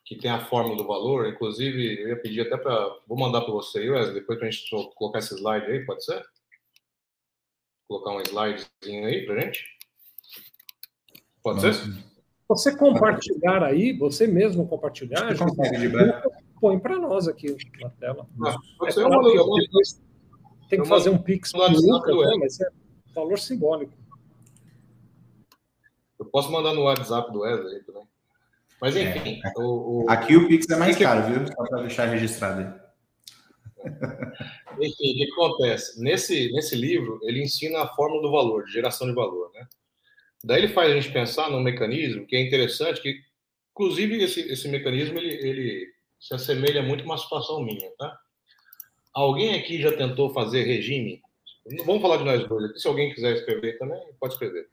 que 0.06 0.16
tem 0.16 0.32
a 0.32 0.46
fórmula 0.46 0.78
do 0.78 0.88
valor. 0.88 1.28
Inclusive, 1.28 2.04
eu 2.04 2.08
ia 2.08 2.22
pedir 2.22 2.40
até 2.40 2.56
para. 2.56 3.02
Vou 3.06 3.20
mandar 3.20 3.42
para 3.42 3.52
você, 3.52 3.90
Wesley, 3.90 4.14
depois 4.14 4.40
para 4.40 4.48
a 4.48 4.52
gente 4.52 4.70
colocar 4.96 5.20
esse 5.20 5.36
slide 5.36 5.66
aí, 5.66 5.86
pode 5.86 6.06
ser? 6.06 6.26
Colocar 7.86 8.12
um 8.12 8.22
slidezinho 8.22 9.06
aí 9.06 9.26
para 9.26 9.42
gente? 9.42 9.78
Pode 11.44 11.60
ser? 11.60 12.13
Você 12.56 12.76
compartilhar 12.76 13.64
aí, 13.64 13.94
você 13.98 14.28
mesmo 14.28 14.68
compartilhar, 14.68 15.34
gente, 15.34 15.44
põe 16.60 16.80
para 16.80 16.98
nós 16.98 17.28
aqui 17.28 17.56
na 17.82 17.90
tela. 17.90 18.28
Ah, 18.46 18.56
é, 18.84 18.88
depois, 18.88 20.02
tem 20.70 20.82
que 20.82 20.88
fazer 20.88 21.10
um 21.10 21.18
Pix 21.18 21.52
para 21.52 21.72
o 21.72 22.22
né? 22.22 22.38
mas 22.40 22.60
é 22.62 22.68
valor 23.14 23.40
simbólico. 23.40 23.94
Eu 26.20 26.26
posso 26.26 26.52
mandar 26.52 26.74
no 26.74 26.84
WhatsApp 26.84 27.32
do 27.32 27.42
Wesley 27.42 27.84
também. 27.84 28.08
Mas 28.80 28.96
enfim. 28.96 29.42
É. 29.44 29.60
O, 29.60 30.04
o... 30.04 30.06
Aqui 30.10 30.36
o 30.36 30.48
Pix 30.48 30.70
é 30.70 30.76
mais 30.76 30.98
caro, 30.98 31.32
viu? 31.32 31.48
Só 31.48 31.64
para 31.66 31.82
deixar 31.82 32.06
registrado 32.06 32.62
aí. 32.62 32.84
Enfim, 34.80 35.12
o 35.12 35.16
que 35.16 35.30
acontece? 35.34 36.02
Nesse, 36.02 36.52
nesse 36.54 36.76
livro, 36.76 37.20
ele 37.24 37.44
ensina 37.44 37.82
a 37.82 37.88
fórmula 37.88 38.22
do 38.22 38.32
valor, 38.32 38.64
de 38.66 38.72
geração 38.72 39.08
de 39.08 39.14
valor. 39.14 39.52
Né? 39.54 39.68
Daí 40.44 40.60
ele 40.64 40.74
faz 40.74 40.92
a 40.92 40.96
gente 40.96 41.14
pensar 41.14 41.50
num 41.50 41.62
mecanismo 41.62 42.26
que 42.28 42.36
é 42.36 42.42
interessante, 42.42 43.02
que, 43.02 43.18
inclusive, 43.72 44.22
esse, 44.22 44.42
esse 44.42 44.68
mecanismo 44.68 45.18
ele, 45.18 45.34
ele 45.36 45.88
se 46.20 46.34
assemelha 46.34 46.82
muito 46.84 47.02
a 47.02 47.06
uma 47.06 47.18
situação 47.18 47.64
minha. 47.64 47.90
Tá? 47.98 48.18
Alguém 49.14 49.56
aqui 49.56 49.82
já 49.82 49.96
tentou 49.96 50.34
fazer 50.34 50.64
regime? 50.64 51.22
Vamos 51.86 52.02
falar 52.02 52.18
de 52.18 52.26
nós 52.26 52.48
dois 52.48 52.66
aqui. 52.66 52.80
Se 52.80 52.88
alguém 52.88 53.14
quiser 53.14 53.36
escrever 53.36 53.78
também, 53.78 54.00
pode 54.20 54.34
escrever. 54.34 54.68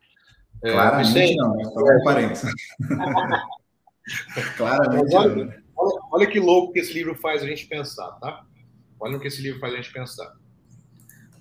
É, 0.65 0.73
Claramente 0.73 1.07
Vicente, 1.07 1.37
não, 1.37 1.65
só 1.65 1.81
um 1.81 2.05
parênteses. 2.05 2.53
Claramente 4.57 5.15
olha, 5.15 5.35
não. 5.37 5.55
Olha, 5.77 6.01
olha, 6.13 6.27
que 6.27 6.41
louco 6.41 6.73
que 6.73 6.81
esse 6.81 6.93
livro 6.93 7.15
faz 7.15 7.43
a 7.43 7.47
gente 7.47 7.67
pensar, 7.67 8.11
tá? 8.19 8.45
Olha 8.99 9.17
o 9.17 9.21
que 9.21 9.29
esse 9.29 9.41
livro 9.41 9.61
faz 9.61 9.73
a 9.73 9.77
gente 9.77 9.93
pensar. 9.93 10.31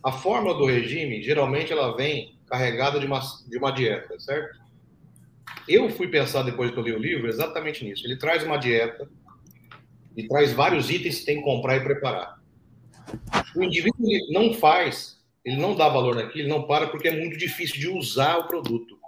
A 0.03 0.12
fórmula 0.12 0.55
do 0.55 0.65
regime, 0.65 1.21
geralmente, 1.21 1.74
ela 1.74 1.95
vem 1.95 2.38
carregada 2.50 3.00
de 3.00 3.06
uma, 3.06 3.20
de 3.48 3.58
uma 3.58 3.72
dieta, 3.72 4.20
certo? 4.20 4.60
Eu 5.68 5.89
fui 5.89 6.08
pensar, 6.08 6.44
depois 6.44 6.72
que 6.72 6.77
eu 6.77 6.84
li 6.84 6.94
o 6.94 7.00
livro, 7.00 7.27
exatamente 7.27 7.86
nisso. 7.86 8.06
Ele 8.06 8.18
traz 8.18 8.44
uma 8.44 8.58
dieta 8.58 9.10
e 10.18 10.27
traz 10.27 10.51
vários 10.51 10.89
itens 10.89 11.20
que 11.20 11.25
tem 11.25 11.38
que 11.38 11.44
comprar 11.44 11.77
e 11.77 11.82
preparar. 11.82 12.39
O 13.56 13.63
indivíduo 13.63 13.96
não 14.32 14.53
faz, 14.53 15.20
ele 15.46 15.58
não 15.58 15.75
dá 15.75 15.88
valor 15.88 16.15
naquilo, 16.15 16.41
ele 16.41 16.50
não 16.50 16.63
para 16.63 16.88
porque 16.88 17.08
é 17.08 17.12
muito 17.12 17.38
difícil 17.38 17.79
de 17.79 17.88
usar 17.88 18.38
o 18.38 18.48
produto. 18.48 19.00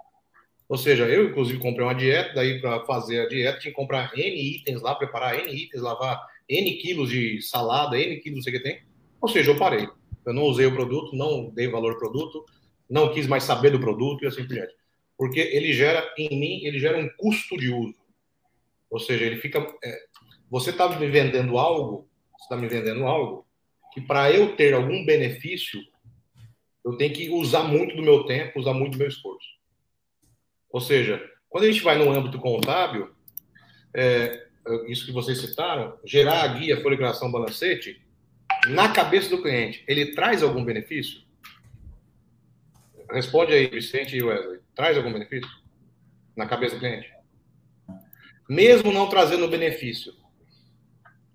Ou 0.68 0.78
seja, 0.78 1.04
eu, 1.06 1.28
inclusive, 1.28 1.58
comprei 1.58 1.84
uma 1.84 1.94
dieta, 1.94 2.34
daí 2.34 2.60
para 2.60 2.84
fazer 2.86 3.20
a 3.20 3.28
dieta, 3.28 3.58
tinha 3.58 3.72
que 3.72 3.76
comprar 3.76 4.10
N 4.16 4.56
itens 4.56 4.80
lá, 4.80 4.94
preparar 4.94 5.38
N 5.38 5.52
itens, 5.52 5.82
lavar 5.82 6.26
N 6.48 6.72
quilos 6.76 7.10
de 7.10 7.42
salada, 7.42 7.98
N 7.98 8.16
quilos, 8.20 8.36
não 8.36 8.42
sei 8.42 8.54
o 8.54 8.56
que 8.56 8.62
tem. 8.62 8.82
Ou 9.20 9.28
seja, 9.28 9.50
eu 9.50 9.58
parei. 9.58 9.86
Eu 10.24 10.32
não 10.32 10.44
usei 10.44 10.64
o 10.64 10.72
produto, 10.72 11.14
não 11.14 11.50
dei 11.50 11.68
valor 11.68 11.92
ao 11.92 11.98
produto, 11.98 12.44
não 12.92 13.10
quis 13.10 13.26
mais 13.26 13.44
saber 13.44 13.70
do 13.70 13.80
produto 13.80 14.22
e 14.22 14.26
assim 14.26 14.46
por 14.46 14.52
diante. 14.52 14.74
Porque 15.16 15.40
ele 15.40 15.72
gera, 15.72 16.12
em 16.18 16.38
mim, 16.38 16.64
ele 16.66 16.78
gera 16.78 16.98
um 16.98 17.08
custo 17.16 17.56
de 17.56 17.70
uso. 17.70 17.94
Ou 18.90 19.00
seja, 19.00 19.24
ele 19.24 19.36
fica. 19.36 19.66
É, 19.82 19.98
você 20.50 20.68
está 20.68 20.86
me 20.90 21.06
vendendo 21.06 21.56
algo, 21.56 22.06
você 22.36 22.44
está 22.44 22.56
me 22.56 22.68
vendendo 22.68 23.06
algo 23.06 23.46
que 23.94 24.02
para 24.02 24.30
eu 24.30 24.54
ter 24.56 24.74
algum 24.74 25.06
benefício, 25.06 25.80
eu 26.84 26.94
tenho 26.98 27.14
que 27.14 27.30
usar 27.30 27.62
muito 27.62 27.96
do 27.96 28.02
meu 28.02 28.24
tempo, 28.24 28.60
usar 28.60 28.74
muito 28.74 28.92
do 28.92 28.98
meu 28.98 29.08
esforço. 29.08 29.48
Ou 30.70 30.80
seja, 30.80 31.22
quando 31.48 31.64
a 31.64 31.72
gente 31.72 31.82
vai 31.82 31.96
no 31.96 32.10
âmbito 32.10 32.38
contábil, 32.38 33.10
é, 33.94 34.48
isso 34.88 35.06
que 35.06 35.12
vocês 35.12 35.38
citaram, 35.38 35.98
gerar 36.04 36.42
a 36.42 36.48
guia, 36.48 36.82
folha 36.82 36.98
balancete, 37.30 38.02
na 38.68 38.92
cabeça 38.92 39.30
do 39.30 39.40
cliente, 39.40 39.82
ele 39.88 40.14
traz 40.14 40.42
algum 40.42 40.62
benefício? 40.62 41.22
Responde 43.12 43.52
aí, 43.52 43.66
Vicente 43.66 44.16
e 44.16 44.22
Wesley. 44.22 44.60
Traz 44.74 44.96
algum 44.96 45.12
benefício 45.12 45.50
na 46.34 46.46
cabeça 46.46 46.74
do 46.74 46.80
cliente? 46.80 47.12
Mesmo 48.48 48.92
não 48.92 49.08
trazendo 49.08 49.48
benefício, 49.48 50.14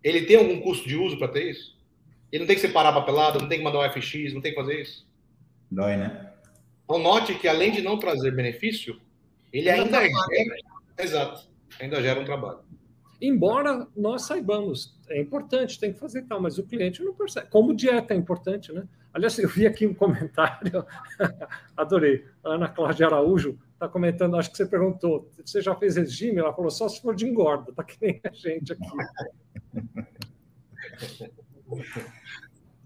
ele 0.03 0.25
tem 0.25 0.37
algum 0.37 0.59
custo 0.61 0.87
de 0.87 0.95
uso 0.95 1.17
para 1.17 1.27
ter 1.27 1.51
isso? 1.51 1.77
Ele 2.31 2.41
não 2.41 2.47
tem 2.47 2.55
que 2.55 2.61
separar 2.61 2.93
papelada, 2.93 3.39
não 3.39 3.47
tem 3.47 3.59
que 3.59 3.63
mandar 3.63 3.79
o 3.79 3.89
FX, 3.89 4.33
não 4.33 4.41
tem 4.41 4.53
que 4.53 4.59
fazer 4.59 4.81
isso? 4.81 5.07
Dói, 5.71 5.97
né? 5.97 6.33
Então, 6.83 6.99
note 6.99 7.35
que 7.35 7.47
além 7.47 7.71
de 7.71 7.81
não 7.81 7.99
trazer 7.99 8.31
benefício, 8.31 8.99
ele 9.51 9.69
ainda 9.69 10.01
gera, 10.01 10.55
exato, 10.97 11.49
ainda 11.79 12.01
gera 12.01 12.19
um 12.19 12.25
trabalho. 12.25 12.59
Embora 13.21 13.87
nós 13.95 14.23
saibamos, 14.23 14.95
é 15.09 15.19
importante, 15.19 15.79
tem 15.79 15.91
que 15.91 15.99
fazer 15.99 16.23
tal, 16.23 16.41
mas 16.41 16.57
o 16.57 16.63
cliente 16.63 17.03
não 17.03 17.13
percebe. 17.13 17.47
Como 17.49 17.75
dieta 17.75 18.13
é 18.13 18.17
importante, 18.17 18.71
né? 18.71 18.87
Aliás, 19.17 19.39
eu 19.39 19.49
vi 19.49 19.65
aqui 19.65 19.87
um 19.87 19.95
comentário, 19.95 20.85
adorei. 21.75 22.23
A 22.43 22.49
Ana 22.49 22.69
Cláudia 22.69 23.07
Araújo 23.07 23.57
está 23.73 23.89
comentando, 23.89 24.35
acho 24.35 24.51
que 24.51 24.57
você 24.57 24.65
perguntou, 24.67 25.27
você 25.43 25.59
já 25.59 25.75
fez 25.75 25.95
regime? 25.95 26.37
Ela 26.37 26.53
falou, 26.53 26.69
só 26.69 26.87
se 26.87 27.01
for 27.01 27.15
de 27.15 27.25
engorda, 27.25 27.73
tá 27.73 27.83
que 27.83 27.97
nem 27.99 28.21
a 28.23 28.29
gente 28.31 28.73
aqui. 28.73 28.83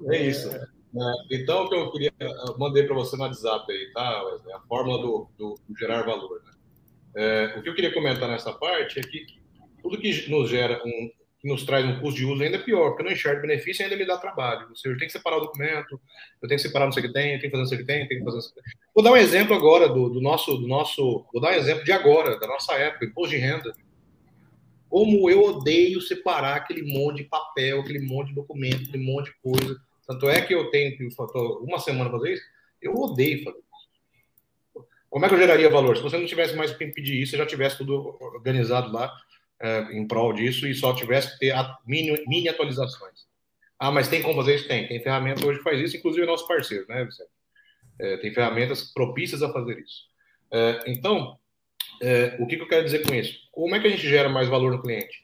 É 0.10 0.26
isso. 0.26 0.50
É, 0.56 0.70
então, 1.32 1.66
o 1.66 1.70
que 1.70 1.76
eu 1.76 1.92
queria, 1.92 2.14
eu 2.18 2.58
mandei 2.58 2.84
para 2.84 2.96
você 2.96 3.18
no 3.18 3.24
WhatsApp 3.24 3.70
aí, 3.70 3.92
tá? 3.92 4.22
A 4.56 4.62
fórmula 4.70 5.02
do, 5.02 5.28
do, 5.38 5.56
do 5.68 5.78
gerar 5.78 6.04
valor. 6.04 6.42
Né? 6.46 6.52
É, 7.14 7.60
o 7.60 7.62
que 7.62 7.68
eu 7.68 7.76
queria 7.76 7.94
comentar 7.94 8.30
nessa 8.30 8.54
parte 8.54 9.00
é 9.00 9.04
que 9.04 9.26
tudo 9.82 10.00
que 10.00 10.30
nos 10.30 10.50
gera 10.50 10.82
um, 10.86 11.12
que 11.42 11.48
nos 11.48 11.64
traz 11.66 11.84
um 11.84 12.00
custo 12.00 12.20
de 12.20 12.26
uso 12.26 12.44
ainda 12.44 12.60
pior, 12.60 12.90
porque 12.90 13.02
eu 13.02 13.06
não 13.06 13.12
enxergo 13.12 13.42
benefício 13.42 13.82
e 13.82 13.84
ainda 13.84 13.98
me 13.98 14.06
dá 14.06 14.16
trabalho. 14.16 14.68
Ou 14.70 14.76
seja, 14.76 14.94
eu 14.94 14.98
tenho 14.98 15.08
que 15.08 15.18
separar 15.18 15.38
o 15.38 15.42
documento, 15.42 16.00
eu 16.40 16.48
tenho 16.48 16.60
que 16.62 16.68
separar 16.68 16.86
não 16.86 16.92
sei 16.92 17.04
o 17.04 17.08
que 17.08 17.14
tem, 17.14 17.34
eu 17.34 17.40
tenho 17.40 17.52
que 17.52 17.58
fazer 17.58 17.62
não 17.62 17.68
sei 17.68 17.78
o 17.78 17.82
que 17.82 17.88
tem, 17.88 18.02
eu 18.02 18.08
tenho 18.08 18.20
que 18.20 18.26
fazer 18.26 18.36
não 18.36 18.42
sei 18.42 18.52
o 18.52 18.54
que 18.54 18.62
tem. 18.62 18.80
Vou 18.94 19.04
dar 19.04 19.12
um 19.12 19.18
exemplo 19.18 19.56
agora 19.56 19.90
do, 19.90 20.10
do, 20.10 20.22
nosso, 20.22 20.56
do 20.56 20.68
nosso. 20.68 21.26
Vou 21.34 21.42
dar 21.42 21.54
um 21.54 21.56
exemplo 21.56 21.84
de 21.84 21.92
agora, 21.92 22.40
da 22.40 22.46
nossa 22.46 22.74
época, 22.74 23.06
imposto 23.06 23.36
de 23.36 23.42
renda. 23.42 23.74
Como 24.88 25.30
eu 25.32 25.42
odeio 25.42 26.00
separar 26.00 26.58
aquele 26.58 26.84
monte 26.84 27.18
de 27.18 27.24
papel, 27.24 27.82
aquele 27.82 28.02
monte 28.02 28.28
de 28.28 28.36
documento, 28.36 28.84
aquele 28.88 29.04
monte 29.04 29.32
de 29.32 29.36
coisa. 29.42 29.82
Tanto 30.06 30.30
é 30.30 30.42
que 30.42 30.54
eu 30.54 30.70
tenho 30.70 30.96
que 30.96 31.10
uma 31.62 31.80
semana 31.80 32.12
fazer 32.12 32.34
isso, 32.34 32.44
eu 32.80 32.94
odeio 32.94 33.44
fazer 33.44 33.58
isso. 33.58 33.72
Como 35.10 35.26
é 35.26 35.28
que 35.28 35.34
eu 35.34 35.40
geraria 35.40 35.70
valor? 35.70 35.98
Se 35.98 36.04
você 36.04 36.18
não 36.18 36.26
tivesse 36.26 36.56
mais 36.56 36.72
que 36.72 36.86
pedir 36.88 37.20
isso, 37.20 37.32
você 37.32 37.38
já 37.38 37.46
tivesse 37.46 37.78
tudo 37.78 38.16
organizado 38.22 38.92
lá 38.92 39.12
é, 39.62 39.80
em 39.94 40.08
prol 40.08 40.34
disso 40.34 40.68
e 40.68 40.74
só 40.74 40.94
tivesse 40.94 41.34
que 41.34 41.40
ter 41.40 41.56
mini, 41.86 42.24
mini 42.28 42.50
atualizações. 42.50 43.26
Ah, 43.80 43.92
mas 43.92 44.08
tem 44.08 44.22
como 44.22 44.36
fazer 44.36 44.56
isso? 44.56 44.68
Tem. 44.68 44.88
Tem 44.88 45.02
ferramenta 45.02 45.46
hoje 45.46 45.60
que 45.60 45.64
faz 45.64 45.80
isso, 45.80 45.98
inclusive 45.98 46.24
é 46.24 46.28
nosso 46.28 46.48
parceiro, 46.48 46.86
né, 46.88 47.04
Vicente? 47.06 47.30
É, 48.00 48.18
tem 48.18 48.34
ferramentas 48.34 48.92
propícias 48.94 49.42
a 49.44 49.52
fazer 49.52 49.80
isso. 49.80 50.04
É, 50.52 50.80
então, 50.88 51.38
é, 52.02 52.36
o 52.40 52.48
que, 52.48 52.58
que, 52.58 52.64
eu 52.64 52.68
quero 52.68 52.86
dizer 52.86 53.06
com 53.06 53.14
isso? 53.14 53.40
Como 53.52 53.76
é 53.76 53.80
que 53.80 53.88
a 53.88 53.90
gente 53.90 54.08
gera 54.08 54.30
mais 54.30 54.48
valor 54.48 54.72
no 54.72 54.82
cliente? 54.82 55.24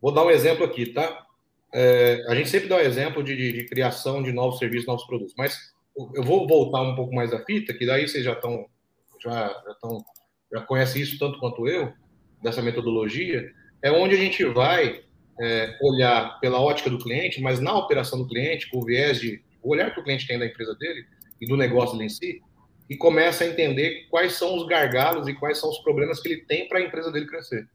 Vou 0.00 0.12
dar 0.12 0.24
um 0.24 0.30
exemplo 0.30 0.64
aqui, 0.64 0.86
tá? 0.86 1.26
É, 1.72 2.24
a 2.28 2.34
gente 2.34 2.48
sempre 2.48 2.68
dá 2.68 2.76
o 2.76 2.78
um 2.78 2.82
exemplo 2.82 3.22
de, 3.22 3.36
de, 3.36 3.52
de, 3.52 3.66
criação 3.66 4.22
de 4.22 4.32
novos 4.32 4.58
serviços, 4.58 4.86
novos 4.86 5.06
produtos, 5.06 5.34
mas 5.36 5.72
eu 6.14 6.22
vou 6.22 6.46
voltar 6.46 6.82
um 6.82 6.94
pouco 6.94 7.14
mais 7.14 7.30
da 7.30 7.44
fita, 7.44 7.72
que 7.72 7.86
daí 7.86 8.06
vocês 8.06 8.24
já 8.24 8.32
estão 8.32 8.66
já, 9.22 9.48
já, 9.48 9.74
tão, 9.80 10.04
já 10.52 10.60
conhecem 10.62 11.00
isso 11.00 11.18
tanto 11.18 11.38
quanto 11.38 11.66
eu, 11.68 11.92
dessa 12.42 12.62
metodologia, 12.62 13.52
é 13.82 13.90
onde 13.90 14.14
a 14.14 14.18
gente 14.18 14.44
vai 14.44 15.02
é, 15.40 15.78
olhar 15.80 16.38
pela 16.40 16.60
ótica 16.60 16.90
do 16.90 16.98
cliente, 16.98 17.40
mas 17.40 17.60
na 17.60 17.76
operação 17.76 18.18
do 18.18 18.28
cliente, 18.28 18.70
com 18.70 18.78
o 18.78 18.84
viés 18.84 19.20
de 19.20 19.42
o 19.62 19.70
olhar 19.70 19.92
que 19.92 20.00
o 20.00 20.04
cliente 20.04 20.26
tem 20.26 20.38
da 20.38 20.46
empresa 20.46 20.74
dele 20.74 21.06
e 21.40 21.46
do 21.46 21.56
negócio 21.56 21.96
dele 21.96 22.06
em 22.06 22.08
si, 22.08 22.42
e 22.90 22.96
começa 22.96 23.44
a 23.44 23.46
entender 23.46 24.06
quais 24.10 24.34
são 24.34 24.56
os 24.56 24.66
gargalos 24.66 25.26
e 25.28 25.34
quais 25.34 25.58
são 25.58 25.70
os 25.70 25.78
problemas 25.78 26.20
que 26.20 26.28
ele 26.28 26.42
tem 26.42 26.68
para 26.68 26.78
a 26.78 26.82
empresa 26.82 27.10
dele 27.10 27.26
crescer. 27.26 27.66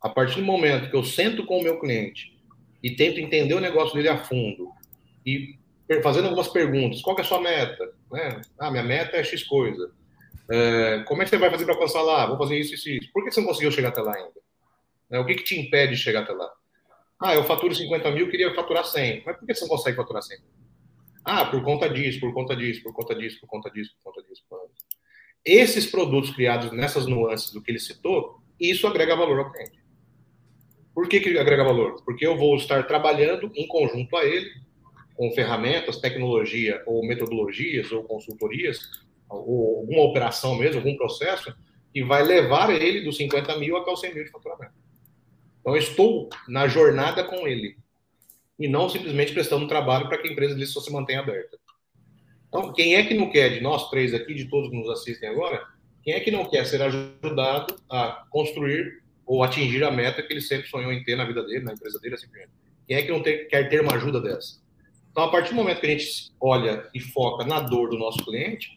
A 0.00 0.08
partir 0.08 0.36
do 0.36 0.46
momento 0.46 0.90
que 0.90 0.96
eu 0.96 1.04
sento 1.04 1.44
com 1.44 1.58
o 1.58 1.62
meu 1.62 1.78
cliente 1.78 2.36
e 2.82 2.90
tento 2.90 3.20
entender 3.20 3.54
o 3.54 3.60
negócio 3.60 3.94
dele 3.94 4.08
a 4.08 4.16
fundo 4.16 4.70
e 5.26 5.56
fazendo 6.02 6.24
algumas 6.24 6.48
perguntas, 6.48 7.00
qual 7.00 7.16
é 7.18 7.20
a 7.20 7.24
sua 7.24 7.40
meta? 7.40 7.92
Né? 8.10 8.40
Ah, 8.58 8.70
minha 8.70 8.82
meta 8.82 9.16
é 9.16 9.24
X 9.24 9.42
coisa. 9.44 9.90
É, 10.50 11.00
como 11.06 11.20
é 11.20 11.24
que 11.24 11.30
você 11.30 11.36
vai 11.36 11.50
fazer 11.50 11.64
para 11.64 11.74
alcançar 11.74 12.02
lá? 12.02 12.26
Vou 12.26 12.38
fazer 12.38 12.58
isso, 12.58 12.74
isso, 12.74 12.88
isso. 12.88 13.12
Por 13.12 13.24
que 13.24 13.30
você 13.30 13.40
não 13.40 13.48
conseguiu 13.48 13.70
chegar 13.70 13.90
até 13.90 14.00
lá 14.00 14.14
ainda? 14.14 14.40
É, 15.10 15.18
o 15.18 15.26
que, 15.26 15.34
que 15.34 15.44
te 15.44 15.58
impede 15.58 15.94
de 15.94 16.00
chegar 16.00 16.20
até 16.20 16.32
lá? 16.32 16.50
Ah, 17.20 17.34
eu 17.34 17.44
faturo 17.44 17.74
50 17.74 18.10
mil, 18.12 18.30
queria 18.30 18.54
faturar 18.54 18.84
100. 18.84 19.24
Mas 19.26 19.36
por 19.36 19.46
que 19.46 19.54
você 19.54 19.62
não 19.62 19.68
consegue 19.68 19.96
faturar 19.96 20.22
100? 20.22 20.38
Ah, 21.24 21.44
por 21.44 21.62
conta 21.62 21.88
disso, 21.88 22.20
por 22.20 22.32
conta 22.32 22.56
disso, 22.56 22.82
por 22.82 22.94
conta 22.94 23.14
disso, 23.14 23.40
por 23.40 23.48
conta 23.48 23.70
disso, 23.70 23.94
por 23.96 24.12
conta 24.12 24.26
disso. 24.26 24.44
Por 24.48 24.58
conta 24.58 24.72
disso. 24.72 24.86
Esses 25.44 25.86
produtos 25.86 26.30
criados 26.30 26.72
nessas 26.72 27.06
nuances 27.06 27.52
do 27.52 27.62
que 27.62 27.70
ele 27.70 27.78
citou, 27.78 28.40
isso 28.58 28.86
agrega 28.86 29.16
valor 29.16 29.38
ao 29.40 29.52
cliente. 29.52 29.78
Por 30.94 31.08
que, 31.08 31.20
que 31.20 31.38
agrega 31.38 31.64
valor? 31.64 32.02
Porque 32.04 32.26
eu 32.26 32.36
vou 32.36 32.56
estar 32.56 32.86
trabalhando 32.86 33.50
em 33.54 33.66
conjunto 33.68 34.16
a 34.16 34.24
ele, 34.24 34.50
com 35.14 35.30
ferramentas, 35.32 36.00
tecnologia 36.00 36.82
ou 36.86 37.06
metodologias 37.06 37.90
ou 37.92 38.04
consultorias 38.04 39.07
ou 39.28 39.80
alguma 39.80 40.02
operação 40.02 40.54
mesmo, 40.56 40.78
algum 40.78 40.96
processo, 40.96 41.54
que 41.92 42.04
vai 42.04 42.22
levar 42.22 42.70
ele 42.70 43.02
dos 43.02 43.16
50 43.16 43.56
mil 43.58 43.76
até 43.76 43.90
os 43.90 44.00
100 44.00 44.14
mil 44.14 44.24
de 44.24 44.30
faturamento. 44.30 44.74
Então, 45.60 45.74
eu 45.74 45.80
estou 45.80 46.28
na 46.48 46.68
jornada 46.68 47.24
com 47.24 47.46
ele 47.46 47.76
e 48.58 48.66
não 48.66 48.88
simplesmente 48.88 49.32
prestando 49.32 49.68
trabalho 49.68 50.08
para 50.08 50.18
que 50.18 50.28
a 50.28 50.32
empresa 50.32 50.54
dele 50.54 50.66
só 50.66 50.80
se 50.80 50.92
mantenha 50.92 51.20
aberta. 51.20 51.58
Então, 52.48 52.72
quem 52.72 52.96
é 52.96 53.04
que 53.04 53.14
não 53.14 53.30
quer, 53.30 53.50
de 53.50 53.60
nós 53.60 53.90
três 53.90 54.14
aqui, 54.14 54.34
de 54.34 54.46
todos 54.46 54.70
que 54.70 54.76
nos 54.76 54.88
assistem 54.88 55.28
agora, 55.28 55.62
quem 56.02 56.14
é 56.14 56.20
que 56.20 56.30
não 56.30 56.44
quer 56.48 56.64
ser 56.64 56.80
ajudado 56.82 57.76
a 57.90 58.24
construir 58.30 59.02
ou 59.26 59.42
atingir 59.42 59.84
a 59.84 59.90
meta 59.90 60.22
que 60.22 60.32
ele 60.32 60.40
sempre 60.40 60.66
sonhou 60.66 60.90
em 60.90 61.04
ter 61.04 61.16
na 61.16 61.26
vida 61.26 61.44
dele, 61.44 61.64
na 61.64 61.74
empresa 61.74 62.00
dele, 62.00 62.14
assim 62.14 62.26
por 62.26 62.36
diante? 62.36 62.52
Quem 62.86 62.96
é 62.96 63.02
que 63.02 63.12
não 63.12 63.22
ter, 63.22 63.46
quer 63.48 63.68
ter 63.68 63.82
uma 63.82 63.94
ajuda 63.94 64.20
dessa? 64.20 64.60
Então, 65.10 65.24
a 65.24 65.30
partir 65.30 65.50
do 65.50 65.56
momento 65.56 65.80
que 65.80 65.86
a 65.86 65.90
gente 65.90 66.32
olha 66.40 66.88
e 66.94 67.00
foca 67.00 67.44
na 67.44 67.60
dor 67.60 67.90
do 67.90 67.98
nosso 67.98 68.24
cliente, 68.24 68.76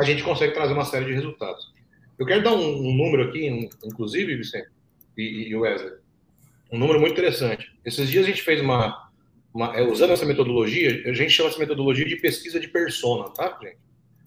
a 0.00 0.04
gente 0.04 0.22
consegue 0.22 0.54
trazer 0.54 0.72
uma 0.72 0.84
série 0.84 1.04
de 1.04 1.12
resultados. 1.12 1.72
Eu 2.18 2.24
quero 2.24 2.42
dar 2.42 2.52
um, 2.52 2.88
um 2.88 2.94
número 2.94 3.28
aqui, 3.28 3.68
inclusive, 3.84 4.36
Vicente 4.36 4.68
e, 5.16 5.48
e 5.48 5.56
Wesley, 5.56 5.92
um 6.72 6.78
número 6.78 6.98
muito 6.98 7.12
interessante. 7.12 7.70
Esses 7.84 8.08
dias 8.08 8.24
a 8.24 8.28
gente 8.28 8.42
fez 8.42 8.60
uma, 8.60 9.10
uma 9.52 9.76
é, 9.76 9.82
usando 9.82 10.12
essa 10.12 10.24
metodologia, 10.24 11.02
a 11.06 11.12
gente 11.12 11.30
chama 11.30 11.50
essa 11.50 11.58
metodologia 11.58 12.06
de 12.06 12.16
pesquisa 12.16 12.58
de 12.58 12.68
persona, 12.68 13.28
tá, 13.30 13.58
gente? 13.62 13.76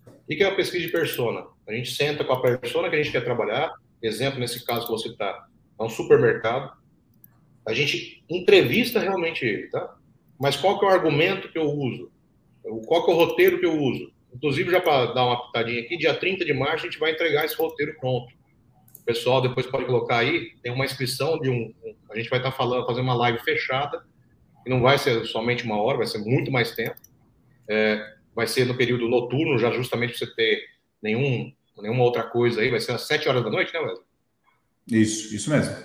O 0.06 0.28
que 0.28 0.44
é 0.44 0.48
a 0.48 0.56
pesquisa 0.56 0.86
de 0.86 0.92
persona? 0.92 1.46
A 1.68 1.74
gente 1.74 1.92
senta 1.92 2.24
com 2.24 2.34
a 2.34 2.42
persona 2.42 2.90
que 2.90 2.96
a 2.96 3.02
gente 3.02 3.12
quer 3.12 3.24
trabalhar, 3.24 3.74
exemplo, 4.02 4.40
nesse 4.40 4.64
caso 4.66 4.86
que 4.86 4.92
você 4.92 5.10
está, 5.10 5.48
é 5.80 5.84
um 5.84 5.90
supermercado, 5.90 6.72
a 7.66 7.74
gente 7.74 8.24
entrevista 8.30 9.00
realmente 9.00 9.44
ele, 9.46 9.68
tá? 9.70 9.96
Mas 10.40 10.56
qual 10.56 10.78
que 10.78 10.86
é 10.86 10.88
o 10.88 10.92
argumento 10.92 11.50
que 11.50 11.58
eu 11.58 11.70
uso? 11.70 12.12
Qual 12.86 13.06
que 13.06 13.12
é 13.12 13.14
o 13.14 13.18
roteiro 13.18 13.60
que 13.60 13.66
eu 13.66 13.78
uso? 13.78 14.13
Inclusive, 14.34 14.72
já 14.72 14.82
para 14.82 15.14
dar 15.14 15.26
uma 15.26 15.46
pitadinha 15.46 15.82
aqui, 15.82 15.96
dia 15.96 16.14
30 16.14 16.44
de 16.44 16.54
março 16.54 16.86
a 16.86 16.90
gente 16.90 17.00
vai 17.00 17.12
entregar 17.12 17.46
esse 17.46 17.56
roteiro 17.56 17.96
pronto. 18.00 18.34
O 19.00 19.06
pessoal 19.06 19.42
depois 19.42 19.66
pode 19.68 19.86
colocar 19.86 20.18
aí, 20.18 20.52
tem 20.62 20.72
uma 20.72 20.86
inscrição 20.86 21.40
de 21.40 21.50
um. 21.50 21.74
A 22.10 22.18
gente 22.18 22.30
vai 22.30 22.40
estar 22.40 22.52
tá 22.52 22.58
falando, 22.58 22.86
fazendo 22.86 23.04
uma 23.04 23.16
live 23.16 23.40
fechada, 23.40 24.04
que 24.64 24.70
não 24.70 24.82
vai 24.82 24.98
ser 24.98 25.26
somente 25.26 25.64
uma 25.66 25.80
hora, 25.82 25.98
vai 25.98 26.08
ser 26.08 26.20
muito 26.20 26.52
mais 26.52 26.72
tempo. 26.72 26.96
É, 27.68 28.14
vai 28.34 28.48
ser 28.48 28.66
no 28.66 28.76
período 28.76 29.08
noturno, 29.08 29.60
já 29.60 29.72
justamente 29.72 30.18
para 30.18 30.26
você 30.26 30.34
ter 30.34 30.64
nenhum, 31.02 31.54
nenhuma 31.82 32.04
outra 32.04 32.24
coisa 32.24 32.62
aí, 32.62 32.72
vai 32.72 32.80
ser 32.80 32.94
às 32.94 33.02
7 33.02 33.28
horas 33.30 33.44
da 33.44 33.50
noite, 33.50 33.74
né, 33.74 33.80
Wesley? 33.80 34.06
Isso, 34.88 35.36
isso 35.36 35.50
mesmo. 35.50 35.76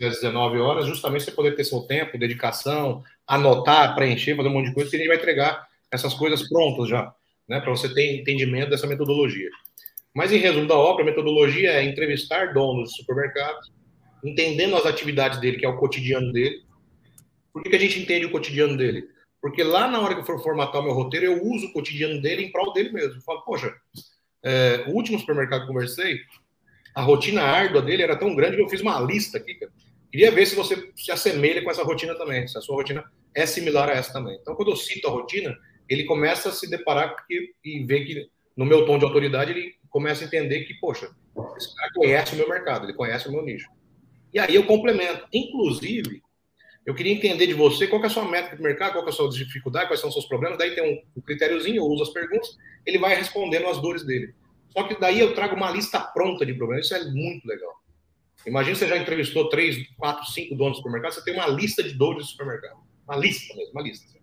Às 0.00 0.20
19 0.20 0.58
horas, 0.58 0.86
justamente 0.86 1.24
você 1.24 1.32
poder 1.32 1.56
ter 1.56 1.64
seu 1.64 1.80
tempo, 1.80 2.18
dedicação, 2.18 3.02
anotar, 3.26 3.94
preencher, 3.94 4.36
fazer 4.36 4.48
um 4.48 4.52
monte 4.52 4.68
de 4.68 4.74
coisa, 4.74 4.90
que 4.90 4.96
a 4.96 4.98
gente 4.98 5.08
vai 5.08 5.16
entregar 5.16 5.66
essas 5.90 6.14
coisas 6.14 6.48
prontas 6.48 6.88
já 6.88 7.12
né, 7.50 7.60
para 7.60 7.70
você 7.70 7.92
ter 7.92 8.20
entendimento 8.20 8.70
dessa 8.70 8.86
metodologia. 8.86 9.50
Mas, 10.14 10.32
em 10.32 10.38
resumo 10.38 10.68
da 10.68 10.76
obra, 10.76 11.02
a 11.02 11.06
metodologia 11.06 11.72
é 11.72 11.82
entrevistar 11.82 12.54
donos 12.54 12.90
de 12.90 12.96
supermercados, 12.96 13.72
entendendo 14.24 14.76
as 14.76 14.86
atividades 14.86 15.40
dele, 15.40 15.56
que 15.56 15.66
é 15.66 15.68
o 15.68 15.76
cotidiano 15.76 16.32
dele. 16.32 16.62
Por 17.52 17.62
que, 17.62 17.70
que 17.70 17.76
a 17.76 17.80
gente 17.80 17.98
entende 17.98 18.26
o 18.26 18.30
cotidiano 18.30 18.76
dele? 18.76 19.08
Porque 19.42 19.64
lá 19.64 19.88
na 19.88 20.00
hora 20.00 20.14
que 20.14 20.20
eu 20.20 20.24
for 20.24 20.40
formatar 20.40 20.80
o 20.80 20.84
meu 20.84 20.92
roteiro, 20.92 21.26
eu 21.26 21.44
uso 21.44 21.66
o 21.66 21.72
cotidiano 21.72 22.22
dele 22.22 22.44
em 22.44 22.52
prol 22.52 22.72
dele 22.72 22.92
mesmo. 22.92 23.16
Eu 23.16 23.22
falo, 23.22 23.42
poxa, 23.42 23.74
é, 24.44 24.84
o 24.86 24.92
último 24.92 25.18
supermercado 25.18 25.62
que 25.62 25.66
conversei, 25.66 26.20
a 26.94 27.02
rotina 27.02 27.42
árdua 27.42 27.82
dele 27.82 28.04
era 28.04 28.16
tão 28.16 28.34
grande 28.36 28.56
que 28.56 28.62
eu 28.62 28.68
fiz 28.68 28.80
uma 28.80 29.00
lista 29.00 29.38
aqui, 29.38 29.54
cara. 29.54 29.72
Queria 30.12 30.30
ver 30.30 30.46
se 30.46 30.54
você 30.54 30.92
se 30.94 31.10
assemelha 31.10 31.62
com 31.64 31.70
essa 31.70 31.82
rotina 31.82 32.14
também, 32.16 32.46
se 32.46 32.56
a 32.56 32.60
sua 32.60 32.76
rotina 32.76 33.04
é 33.34 33.44
similar 33.46 33.88
a 33.88 33.92
essa 33.92 34.12
também. 34.12 34.38
Então, 34.40 34.54
quando 34.54 34.70
eu 34.70 34.76
cito 34.76 35.08
a 35.08 35.10
rotina, 35.10 35.56
ele 35.90 36.04
começa 36.04 36.50
a 36.50 36.52
se 36.52 36.70
deparar 36.70 37.16
e 37.28 37.84
ver 37.84 38.04
que, 38.04 38.30
no 38.56 38.64
meu 38.64 38.86
tom 38.86 38.96
de 38.96 39.04
autoridade, 39.04 39.50
ele 39.50 39.74
começa 39.90 40.22
a 40.22 40.26
entender 40.26 40.60
que, 40.60 40.74
poxa, 40.74 41.10
esse 41.56 41.74
cara 41.74 41.90
conhece 41.94 42.34
o 42.34 42.38
meu 42.38 42.48
mercado, 42.48 42.86
ele 42.86 42.94
conhece 42.94 43.28
o 43.28 43.32
meu 43.32 43.42
nicho. 43.42 43.68
E 44.32 44.38
aí 44.38 44.54
eu 44.54 44.64
complemento. 44.64 45.26
Inclusive, 45.32 46.22
eu 46.86 46.94
queria 46.94 47.12
entender 47.12 47.48
de 47.48 47.54
você 47.54 47.88
qual 47.88 48.00
é 48.02 48.06
a 48.06 48.10
sua 48.10 48.24
métrica 48.24 48.56
de 48.56 48.62
mercado, 48.62 48.92
qual 48.92 49.04
é 49.04 49.08
a 49.08 49.12
sua 49.12 49.28
dificuldade, 49.28 49.88
quais 49.88 50.00
são 50.00 50.08
os 50.08 50.14
seus 50.14 50.26
problemas. 50.26 50.56
Daí 50.56 50.76
tem 50.76 50.84
um, 50.84 51.18
um 51.18 51.20
critériozinho, 51.20 51.78
eu 51.78 51.84
uso 51.84 52.04
as 52.04 52.10
perguntas, 52.10 52.56
ele 52.86 52.98
vai 52.98 53.16
respondendo 53.16 53.66
as 53.66 53.82
dores 53.82 54.06
dele. 54.06 54.32
Só 54.68 54.84
que 54.84 54.98
daí 55.00 55.18
eu 55.18 55.34
trago 55.34 55.56
uma 55.56 55.72
lista 55.72 55.98
pronta 55.98 56.46
de 56.46 56.54
problemas. 56.54 56.86
Isso 56.86 56.94
é 56.94 57.04
muito 57.10 57.46
legal. 57.48 57.74
Imagina 58.46 58.76
você 58.76 58.86
já 58.86 58.96
entrevistou 58.96 59.48
três, 59.48 59.76
quatro, 59.96 60.24
cinco 60.30 60.54
donos 60.54 60.74
do 60.74 60.76
supermercado, 60.78 61.12
você 61.12 61.24
tem 61.24 61.34
uma 61.34 61.48
lista 61.48 61.82
de 61.82 61.92
dores 61.92 62.24
do 62.24 62.30
supermercado. 62.30 62.78
Uma 63.06 63.16
lista 63.16 63.54
mesmo, 63.54 63.72
uma 63.72 63.82
lista. 63.82 64.19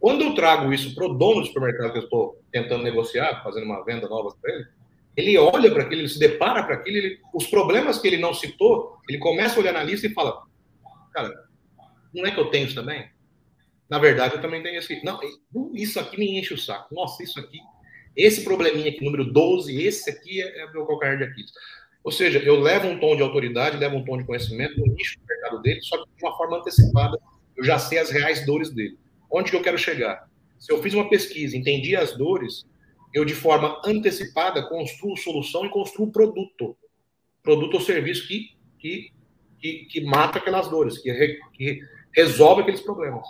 Quando 0.00 0.22
eu 0.22 0.34
trago 0.34 0.72
isso 0.72 0.94
para 0.94 1.06
o 1.06 1.14
dono 1.14 1.40
do 1.40 1.46
supermercado 1.46 1.92
que 1.92 1.98
eu 1.98 2.04
estou 2.04 2.40
tentando 2.52 2.84
negociar, 2.84 3.42
fazendo 3.42 3.64
uma 3.64 3.84
venda 3.84 4.08
nova 4.08 4.34
para 4.40 4.54
ele, 4.54 4.66
ele 5.16 5.36
olha 5.36 5.70
para 5.72 5.82
aquilo, 5.82 6.02
ele 6.02 6.08
se 6.08 6.20
depara 6.20 6.62
para 6.62 6.76
aquilo, 6.76 6.96
ele, 6.96 7.18
os 7.34 7.48
problemas 7.48 7.98
que 7.98 8.06
ele 8.06 8.18
não 8.18 8.32
citou, 8.32 8.96
ele 9.08 9.18
começa 9.18 9.56
a 9.56 9.58
olhar 9.58 9.72
na 9.72 9.82
lista 9.82 10.06
e 10.06 10.14
fala: 10.14 10.42
Cara, 11.12 11.32
não 12.14 12.24
é 12.24 12.30
que 12.30 12.38
eu 12.38 12.50
tenho 12.50 12.66
isso 12.66 12.76
também? 12.76 13.10
Na 13.90 13.98
verdade, 13.98 14.34
eu 14.34 14.40
também 14.40 14.62
tenho 14.62 14.78
esse. 14.78 15.02
Não, 15.04 15.18
isso 15.74 15.98
aqui 15.98 16.18
me 16.18 16.38
enche 16.38 16.54
o 16.54 16.58
saco. 16.58 16.94
Nossa, 16.94 17.22
isso 17.22 17.40
aqui. 17.40 17.58
Esse 18.14 18.44
probleminha 18.44 18.90
aqui, 18.90 19.04
número 19.04 19.24
12, 19.24 19.82
esse 19.82 20.10
aqui 20.10 20.42
é, 20.42 20.62
é 20.62 20.70
meu 20.72 20.86
calcanhar 20.86 21.16
de 21.16 21.24
Aquiles. 21.24 21.52
Ou 22.04 22.12
seja, 22.12 22.38
eu 22.38 22.60
levo 22.60 22.88
um 22.88 22.98
tom 22.98 23.16
de 23.16 23.22
autoridade, 23.22 23.76
levo 23.76 23.96
um 23.96 24.04
tom 24.04 24.18
de 24.18 24.24
conhecimento 24.24 24.78
no 24.78 24.86
nicho 24.92 25.18
do 25.18 25.26
mercado 25.26 25.62
dele, 25.62 25.80
só 25.82 25.96
que 25.98 26.10
de 26.16 26.24
uma 26.24 26.36
forma 26.36 26.58
antecipada, 26.58 27.18
eu 27.56 27.64
já 27.64 27.78
sei 27.78 27.98
as 27.98 28.10
reais 28.10 28.46
dores 28.46 28.70
dele. 28.70 28.98
Onde 29.30 29.50
que 29.50 29.56
eu 29.56 29.62
quero 29.62 29.78
chegar? 29.78 30.28
Se 30.58 30.72
eu 30.72 30.82
fiz 30.82 30.94
uma 30.94 31.08
pesquisa, 31.08 31.56
entendi 31.56 31.94
as 31.94 32.16
dores, 32.16 32.66
eu 33.14 33.24
de 33.24 33.34
forma 33.34 33.80
antecipada 33.84 34.68
construo 34.68 35.16
solução 35.16 35.64
e 35.64 35.70
construo 35.70 36.10
produto. 36.10 36.76
Produto 37.42 37.74
ou 37.74 37.80
serviço 37.80 38.26
que, 38.26 38.50
que, 38.78 39.12
que, 39.58 39.84
que 39.86 40.00
mata 40.00 40.38
aquelas 40.38 40.68
dores, 40.68 40.98
que, 40.98 41.10
re, 41.10 41.38
que 41.54 41.80
resolve 42.14 42.62
aqueles 42.62 42.80
problemas. 42.80 43.26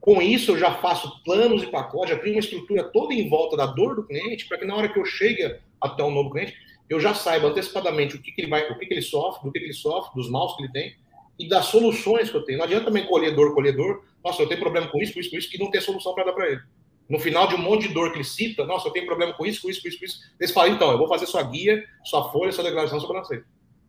Com 0.00 0.22
isso, 0.22 0.52
eu 0.52 0.58
já 0.58 0.74
faço 0.74 1.22
planos 1.24 1.62
e 1.62 1.66
pacotes, 1.66 2.10
já 2.10 2.18
crio 2.18 2.34
uma 2.34 2.40
estrutura 2.40 2.84
toda 2.84 3.12
em 3.12 3.28
volta 3.28 3.56
da 3.56 3.66
dor 3.66 3.96
do 3.96 4.06
cliente, 4.06 4.46
para 4.46 4.58
que 4.58 4.64
na 4.64 4.76
hora 4.76 4.88
que 4.88 4.98
eu 4.98 5.04
chegue 5.04 5.56
até 5.80 6.04
um 6.04 6.12
novo 6.12 6.30
cliente, 6.30 6.54
eu 6.88 7.00
já 7.00 7.12
saiba 7.12 7.48
antecipadamente 7.48 8.14
o 8.14 8.22
que, 8.22 8.30
que 8.30 8.40
ele 8.40 8.50
vai, 8.50 8.70
o 8.70 8.78
que, 8.78 8.86
que 8.86 8.94
ele 8.94 9.02
sofre, 9.02 9.42
do 9.42 9.50
que, 9.50 9.58
que 9.58 9.64
ele 9.64 9.72
sofre, 9.72 10.14
dos 10.14 10.30
maus 10.30 10.56
que 10.56 10.62
ele 10.62 10.72
tem 10.72 10.96
e 11.38 11.48
das 11.48 11.66
soluções 11.66 12.30
que 12.30 12.36
eu 12.36 12.44
tenho. 12.44 12.58
Não 12.58 12.64
adianta 12.64 12.86
também 12.86 13.06
colher 13.06 13.34
dor, 13.34 13.54
colher 13.54 13.74
dor. 13.74 14.04
Nossa, 14.26 14.42
eu 14.42 14.48
tenho 14.48 14.58
problema 14.58 14.88
com 14.88 15.00
isso, 15.00 15.14
com 15.14 15.20
isso, 15.20 15.30
com 15.30 15.36
isso, 15.36 15.48
que 15.48 15.56
não 15.56 15.70
tem 15.70 15.80
solução 15.80 16.12
para 16.12 16.24
dar 16.24 16.32
para 16.32 16.50
ele. 16.50 16.60
No 17.08 17.16
final 17.20 17.46
de 17.46 17.54
um 17.54 17.58
monte 17.58 17.86
de 17.86 17.94
dor 17.94 18.10
que 18.10 18.16
ele 18.16 18.24
cita, 18.24 18.66
nossa, 18.66 18.88
eu 18.88 18.92
tenho 18.92 19.06
problema 19.06 19.32
com 19.32 19.46
isso, 19.46 19.62
com 19.62 19.70
isso, 19.70 19.80
com 19.80 19.86
isso, 19.86 19.98
com 20.00 20.04
isso. 20.04 20.18
Eles 20.40 20.50
falam, 20.52 20.74
então, 20.74 20.90
eu 20.90 20.98
vou 20.98 21.06
fazer 21.06 21.26
sua 21.26 21.44
guia, 21.44 21.84
sua 22.04 22.32
folha, 22.32 22.50
sua 22.50 22.64
declaração 22.64 22.98
sobre 22.98 23.20
você. 23.20 23.44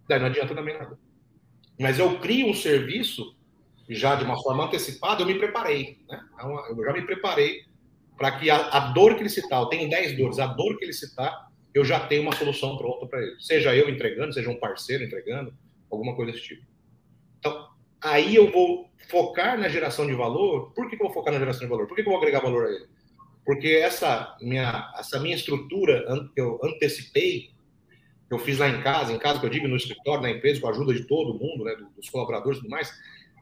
Daí 0.07 0.19
não 0.19 0.27
adianta 0.27 0.53
também 0.53 0.77
nada. 0.77 0.95
Mas 1.79 1.97
eu 1.97 2.19
crio 2.19 2.47
um 2.47 2.53
serviço 2.53 3.35
já 3.89 4.13
de 4.13 4.25
uma 4.25 4.39
forma 4.43 4.65
antecipada, 4.65 5.23
eu 5.23 5.25
me 5.25 5.39
preparei. 5.39 5.97
Né? 6.07 6.21
Então, 6.35 6.67
eu 6.67 6.85
já 6.85 6.93
me 6.93 7.01
preparei 7.01 7.63
para 8.15 8.37
que 8.37 8.51
a, 8.51 8.57
a, 8.57 8.79
dor 8.91 9.15
que 9.15 9.23
ele 9.23 9.29
citar, 9.29 9.59
eu 9.59 9.69
tenho 9.69 9.89
10 9.89 10.17
dores, 10.17 10.37
a 10.37 10.45
dor 10.45 10.77
que 10.77 10.85
ele 10.85 10.93
citar, 10.93 11.47
eu 11.73 11.83
já 11.83 11.99
tenho 11.99 12.21
uma 12.21 12.35
solução 12.35 12.77
pronta 12.77 13.07
para 13.07 13.23
ele. 13.23 13.35
Seja 13.39 13.75
eu 13.75 13.89
entregando, 13.89 14.33
seja 14.33 14.51
um 14.51 14.59
parceiro 14.59 15.03
entregando, 15.03 15.51
alguma 15.89 16.15
coisa 16.15 16.31
desse 16.31 16.43
tipo. 16.43 16.63
Aí 18.03 18.35
eu 18.35 18.51
vou 18.51 18.89
focar 19.09 19.57
na 19.57 19.69
geração 19.69 20.05
de 20.05 20.13
valor. 20.13 20.71
Por 20.73 20.89
que, 20.89 20.95
que 20.95 21.03
eu 21.03 21.07
vou 21.07 21.13
focar 21.13 21.33
na 21.33 21.39
geração 21.39 21.61
de 21.61 21.67
valor? 21.67 21.87
Por 21.87 21.95
que, 21.95 22.03
que 22.03 22.09
eu 22.09 22.13
vou 22.13 22.21
agregar 22.21 22.41
valor 22.41 22.67
a 22.67 22.69
ele? 22.69 22.87
Porque 23.45 23.67
essa 23.67 24.35
minha, 24.41 24.93
essa 24.97 25.19
minha 25.19 25.35
estrutura 25.35 26.05
que 26.35 26.41
eu 26.41 26.59
antecipei, 26.63 27.51
que 28.27 28.33
eu 28.33 28.39
fiz 28.39 28.57
lá 28.57 28.67
em 28.67 28.81
casa, 28.81 29.13
em 29.13 29.19
casa 29.19 29.39
que 29.39 29.45
eu 29.45 29.49
digo, 29.49 29.67
no 29.67 29.77
escritório, 29.77 30.21
na 30.21 30.29
empresa, 30.29 30.59
com 30.59 30.67
a 30.67 30.71
ajuda 30.71 30.93
de 30.93 31.05
todo 31.05 31.39
mundo, 31.39 31.63
né, 31.63 31.75
dos 31.95 32.09
colaboradores 32.09 32.57
e 32.57 32.61
tudo 32.61 32.71
mais, 32.71 32.91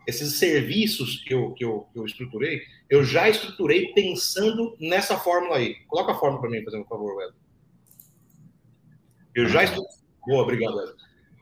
esses 0.08 0.36
serviços 0.36 1.24
que 1.24 1.34
eu, 1.34 1.52
que, 1.54 1.66
eu, 1.66 1.88
que 1.92 2.00
eu 2.00 2.06
estruturei, 2.06 2.62
eu 2.88 3.04
já 3.04 3.28
estruturei 3.28 3.92
pensando 3.94 4.78
nessa 4.80 5.18
fórmula 5.18 5.58
aí. 5.58 5.76
Coloca 5.88 6.12
a 6.12 6.16
fórmula 6.16 6.40
para 6.40 6.52
mim, 6.52 6.64
fazendo 6.64 6.84
um 6.84 6.88
favor, 6.88 7.16
Wesley. 7.16 7.40
Eu 9.34 9.48
já 9.48 9.64
estruturei. 9.64 9.98
Boa, 10.28 10.44
obrigado, 10.44 10.76
Wesley. 10.76 10.96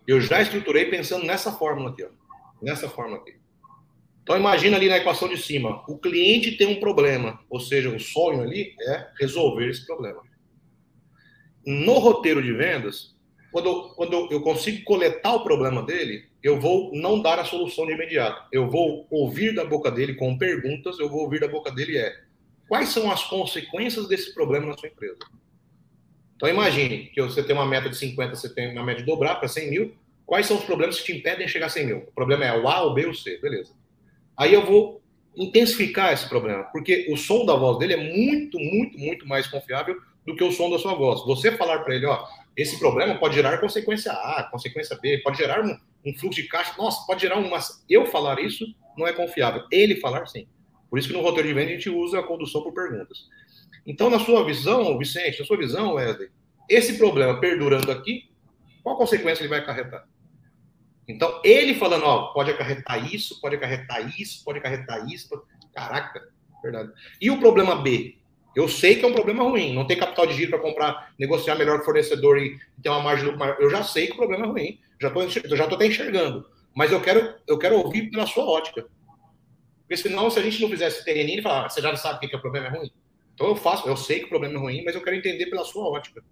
Eu 0.07 0.21
já 0.21 0.41
estruturei 0.41 0.85
pensando 0.85 1.25
nessa 1.25 1.51
fórmula 1.51 1.89
aqui, 1.89 2.03
ó. 2.03 2.09
Nessa 2.63 2.89
fórmula 2.89 3.19
aqui. 3.19 3.35
Então 4.23 4.37
imagina 4.37 4.77
ali 4.77 4.87
na 4.87 4.97
equação 4.97 5.27
de 5.27 5.37
cima, 5.37 5.83
o 5.87 5.97
cliente 5.97 6.53
tem 6.53 6.65
um 6.65 6.79
problema, 6.79 7.39
ou 7.49 7.59
seja, 7.59 7.89
o 7.89 7.99
sonho 7.99 8.41
ali 8.41 8.73
é 8.81 9.09
resolver 9.19 9.69
esse 9.69 9.85
problema. 9.85 10.21
No 11.65 11.99
roteiro 11.99 12.41
de 12.41 12.53
vendas, 12.53 13.13
quando, 13.51 13.93
quando 13.95 14.29
eu 14.31 14.41
consigo 14.41 14.83
coletar 14.85 15.35
o 15.35 15.43
problema 15.43 15.83
dele, 15.83 16.25
eu 16.41 16.59
vou 16.59 16.91
não 16.93 17.21
dar 17.21 17.37
a 17.37 17.45
solução 17.45 17.85
de 17.85 17.93
imediato. 17.93 18.47
Eu 18.51 18.69
vou 18.69 19.05
ouvir 19.11 19.53
da 19.53 19.65
boca 19.65 19.91
dele 19.91 20.15
com 20.15 20.37
perguntas, 20.37 20.97
eu 20.99 21.09
vou 21.09 21.21
ouvir 21.21 21.41
da 21.41 21.47
boca 21.47 21.69
dele 21.69 21.97
é 21.97 22.23
quais 22.67 22.89
são 22.89 23.11
as 23.11 23.23
consequências 23.25 24.07
desse 24.07 24.33
problema 24.33 24.67
na 24.67 24.77
sua 24.77 24.89
empresa. 24.89 25.19
Então 26.35 26.49
imagine 26.49 27.11
que 27.13 27.21
você 27.21 27.43
tem 27.43 27.55
uma 27.55 27.65
meta 27.65 27.89
de 27.89 27.95
50, 27.97 28.35
você 28.35 28.53
tem 28.53 28.71
uma 28.71 28.83
meta 28.83 29.01
de 29.01 29.05
dobrar 29.05 29.35
para 29.35 29.47
100 29.47 29.69
mil, 29.69 29.95
quais 30.25 30.45
são 30.45 30.57
os 30.57 30.63
problemas 30.63 30.99
que 30.99 31.05
te 31.05 31.17
impedem 31.17 31.45
de 31.45 31.51
chegar 31.51 31.67
a 31.67 31.69
100 31.69 31.85
mil? 31.85 31.97
O 31.99 32.11
problema 32.11 32.45
é 32.45 32.57
o 32.57 32.67
A, 32.67 32.83
o 32.83 32.93
B 32.93 33.05
o 33.05 33.13
C, 33.13 33.37
beleza. 33.37 33.73
Aí 34.37 34.53
eu 34.53 34.65
vou 34.65 35.01
intensificar 35.35 36.13
esse 36.13 36.27
problema, 36.29 36.63
porque 36.65 37.07
o 37.09 37.17
som 37.17 37.45
da 37.45 37.55
voz 37.55 37.77
dele 37.79 37.93
é 37.93 37.97
muito, 37.97 38.59
muito, 38.59 38.97
muito 38.97 39.27
mais 39.27 39.47
confiável 39.47 39.95
do 40.25 40.35
que 40.35 40.43
o 40.43 40.51
som 40.51 40.69
da 40.69 40.79
sua 40.79 40.93
voz. 40.93 41.25
Você 41.25 41.51
falar 41.51 41.79
para 41.79 41.95
ele, 41.95 42.05
ó, 42.05 42.25
esse 42.55 42.79
problema 42.79 43.15
pode 43.15 43.35
gerar 43.35 43.57
consequência 43.57 44.11
A, 44.11 44.47
consequência 44.51 44.97
B, 45.01 45.19
pode 45.19 45.37
gerar 45.37 45.63
um, 45.63 45.77
um, 46.05 46.13
fluxo 46.17 46.41
de 46.41 46.47
caixa, 46.47 46.73
nossa, 46.77 47.05
pode 47.05 47.21
gerar 47.21 47.37
uma. 47.37 47.59
Eu 47.89 48.05
falar 48.05 48.39
isso 48.39 48.65
não 48.97 49.07
é 49.07 49.13
confiável. 49.13 49.63
Ele 49.71 49.95
falar 49.95 50.25
sim. 50.27 50.47
Por 50.89 50.99
isso 50.99 51.07
que 51.07 51.13
no 51.13 51.21
roteiro 51.21 51.47
de 51.47 51.53
venda 51.53 51.71
a 51.71 51.73
gente 51.73 51.89
usa 51.89 52.19
a 52.19 52.23
condução 52.23 52.61
por 52.61 52.73
perguntas. 52.73 53.27
Então, 53.85 54.09
na 54.09 54.19
sua 54.19 54.45
visão, 54.45 54.97
Vicente, 54.97 55.39
na 55.39 55.45
sua 55.45 55.57
visão, 55.57 55.95
Wesley, 55.95 56.29
esse 56.69 56.97
problema 56.97 57.39
perdurando 57.39 57.91
aqui, 57.91 58.29
qual 58.83 58.95
consequência 58.95 59.41
ele 59.41 59.49
vai 59.49 59.59
acarretar? 59.59 60.07
Então, 61.07 61.41
ele 61.43 61.75
falando, 61.75 62.05
ó, 62.05 62.33
pode 62.33 62.51
acarretar 62.51 63.13
isso, 63.13 63.39
pode 63.41 63.55
acarretar 63.55 64.19
isso, 64.19 64.43
pode 64.43 64.59
acarretar 64.59 65.05
isso. 65.11 65.29
Caraca, 65.73 66.29
verdade. 66.61 66.91
E 67.19 67.29
o 67.29 67.39
problema 67.39 67.75
B? 67.75 68.17
Eu 68.55 68.67
sei 68.67 68.95
que 68.95 69.03
é 69.03 69.07
um 69.07 69.13
problema 69.13 69.43
ruim, 69.43 69.73
não 69.73 69.87
tem 69.87 69.97
capital 69.97 70.27
de 70.27 70.33
giro 70.35 70.51
para 70.51 70.59
comprar, 70.59 71.11
negociar 71.17 71.55
melhor 71.55 71.77
com 71.77 71.81
o 71.81 71.85
fornecedor 71.85 72.37
e 72.37 72.59
ter 72.81 72.89
uma 72.89 73.01
margem 73.01 73.25
lucro 73.25 73.39
maior. 73.39 73.57
Eu 73.59 73.69
já 73.69 73.83
sei 73.83 74.05
que 74.05 74.13
o 74.13 74.17
problema 74.17 74.45
é 74.45 74.47
ruim, 74.47 74.79
já 75.01 75.09
tô, 75.09 75.27
já 75.27 75.39
estou 75.39 75.75
até 75.75 75.87
enxergando. 75.87 76.45
Mas 76.75 76.91
eu 76.91 77.01
quero, 77.01 77.35
eu 77.47 77.57
quero 77.57 77.77
ouvir 77.77 78.11
pela 78.11 78.27
sua 78.27 78.45
ótica. 78.45 78.85
Porque 79.81 79.97
senão, 79.97 80.29
se 80.29 80.39
a 80.39 80.43
gente 80.43 80.61
não 80.61 80.69
fizesse 80.69 81.03
terreninho, 81.03 81.35
ele 81.35 81.41
fala, 81.41 81.65
ah, 81.65 81.69
você 81.69 81.81
já 81.81 81.95
sabe 81.95 82.17
o 82.17 82.29
que, 82.29 82.35
é 82.35 82.37
o 82.37 82.41
problema 82.41 82.67
é 82.67 82.69
ruim. 82.69 82.91
Então 83.33 83.47
eu 83.47 83.55
faço, 83.55 83.87
eu 83.87 83.97
sei 83.97 84.19
que 84.19 84.25
o 84.25 84.29
problema 84.29 84.55
é 84.55 84.57
ruim, 84.59 84.83
mas 84.85 84.93
eu 84.93 85.01
quero 85.01 85.15
entender 85.15 85.47
pela 85.47 85.65
sua 85.65 85.87
ótica. 85.87 86.23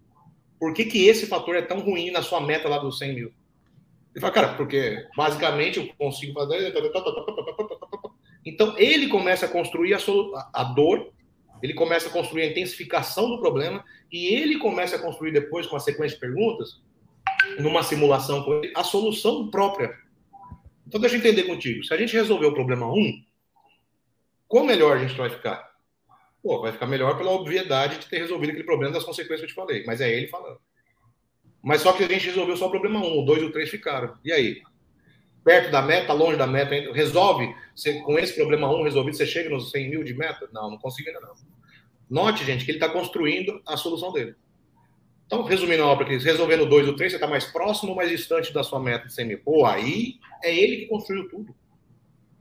Por 0.59 0.73
que, 0.73 0.85
que 0.85 1.07
esse 1.07 1.25
fator 1.25 1.55
é 1.55 1.61
tão 1.61 1.79
ruim 1.79 2.11
na 2.11 2.21
sua 2.21 2.39
meta 2.39 2.69
lá 2.69 2.77
dos 2.77 2.99
100 2.99 3.15
mil? 3.15 3.33
Ele 4.13 4.21
fala, 4.21 4.33
cara, 4.33 4.53
porque 4.55 5.07
basicamente 5.15 5.79
eu 5.79 5.87
consigo 5.95 6.33
fazer. 6.33 6.73
Então 8.45 8.77
ele 8.77 9.07
começa 9.07 9.45
a 9.45 9.49
construir 9.49 9.93
a, 9.93 9.99
a 10.53 10.63
dor, 10.63 11.13
ele 11.61 11.73
começa 11.73 12.09
a 12.09 12.11
construir 12.11 12.43
a 12.43 12.47
intensificação 12.47 13.29
do 13.29 13.39
problema 13.39 13.85
e 14.11 14.33
ele 14.33 14.57
começa 14.57 14.95
a 14.95 14.99
construir 14.99 15.31
depois, 15.31 15.67
com 15.67 15.75
a 15.75 15.79
sequência 15.79 16.15
de 16.15 16.21
perguntas, 16.21 16.81
numa 17.59 17.83
simulação 17.83 18.43
com 18.43 18.55
ele, 18.55 18.73
a 18.75 18.83
solução 18.83 19.49
própria. 19.49 19.95
Então 20.87 20.99
deixa 20.99 21.15
eu 21.15 21.19
entender 21.19 21.43
contigo. 21.43 21.83
Se 21.83 21.93
a 21.93 21.97
gente 21.97 22.13
resolver 22.13 22.47
o 22.47 22.53
problema 22.53 22.87
1, 22.87 22.97
um, 22.97 23.23
qual 24.47 24.65
melhor 24.65 24.97
a 24.97 24.99
gente 24.99 25.15
vai 25.15 25.29
ficar? 25.29 25.71
Pô, 26.43 26.61
vai 26.61 26.71
ficar 26.71 26.87
melhor 26.87 27.17
pela 27.17 27.31
obviedade 27.31 27.99
de 27.99 28.07
ter 28.07 28.17
resolvido 28.17 28.49
aquele 28.49 28.65
problema 28.65 28.93
das 28.93 29.03
consequências 29.03 29.39
que 29.39 29.45
eu 29.45 29.49
te 29.49 29.53
falei. 29.53 29.85
Mas 29.85 30.01
é 30.01 30.11
ele 30.11 30.27
falando. 30.27 30.59
Mas 31.61 31.81
só 31.81 31.93
que 31.93 32.03
a 32.03 32.07
gente 32.07 32.25
resolveu 32.25 32.57
só 32.57 32.67
o 32.67 32.71
problema 32.71 32.99
1, 32.99 33.19
o 33.19 33.25
2 33.25 33.41
e 33.41 33.45
o 33.45 33.51
3 33.51 33.69
ficaram. 33.69 34.15
E 34.23 34.31
aí? 34.31 34.61
Perto 35.43 35.71
da 35.71 35.81
meta, 35.81 36.13
longe 36.13 36.37
da 36.37 36.47
meta, 36.47 36.75
resolve? 36.93 37.53
Você, 37.75 37.99
com 38.01 38.17
esse 38.17 38.35
problema 38.35 38.71
1 38.71 38.83
resolvido, 38.83 39.17
você 39.17 39.25
chega 39.25 39.49
nos 39.49 39.71
100 39.71 39.89
mil 39.89 40.03
de 40.03 40.13
meta? 40.13 40.49
Não, 40.51 40.71
não 40.71 40.77
consigo 40.77 41.09
ainda 41.09 41.21
não. 41.21 41.33
Note, 42.09 42.43
gente, 42.43 42.65
que 42.65 42.71
ele 42.71 42.77
está 42.77 42.89
construindo 42.89 43.61
a 43.65 43.77
solução 43.77 44.11
dele. 44.11 44.35
Então, 45.25 45.43
resumindo 45.43 45.81
a 45.83 45.87
obra 45.87 46.05
aqui, 46.05 46.17
resolvendo 46.17 46.65
2 46.65 46.89
ou 46.89 46.95
3, 46.95 47.11
você 47.11 47.15
está 47.15 47.27
mais 47.27 47.45
próximo 47.45 47.91
ou 47.91 47.95
mais 47.95 48.09
distante 48.09 48.53
da 48.53 48.63
sua 48.63 48.79
meta 48.79 49.07
de 49.07 49.13
100 49.13 49.25
mil? 49.25 49.39
Pô, 49.39 49.65
aí 49.65 50.15
é 50.43 50.53
ele 50.53 50.77
que 50.77 50.87
construiu 50.87 51.29
tudo. 51.29 51.55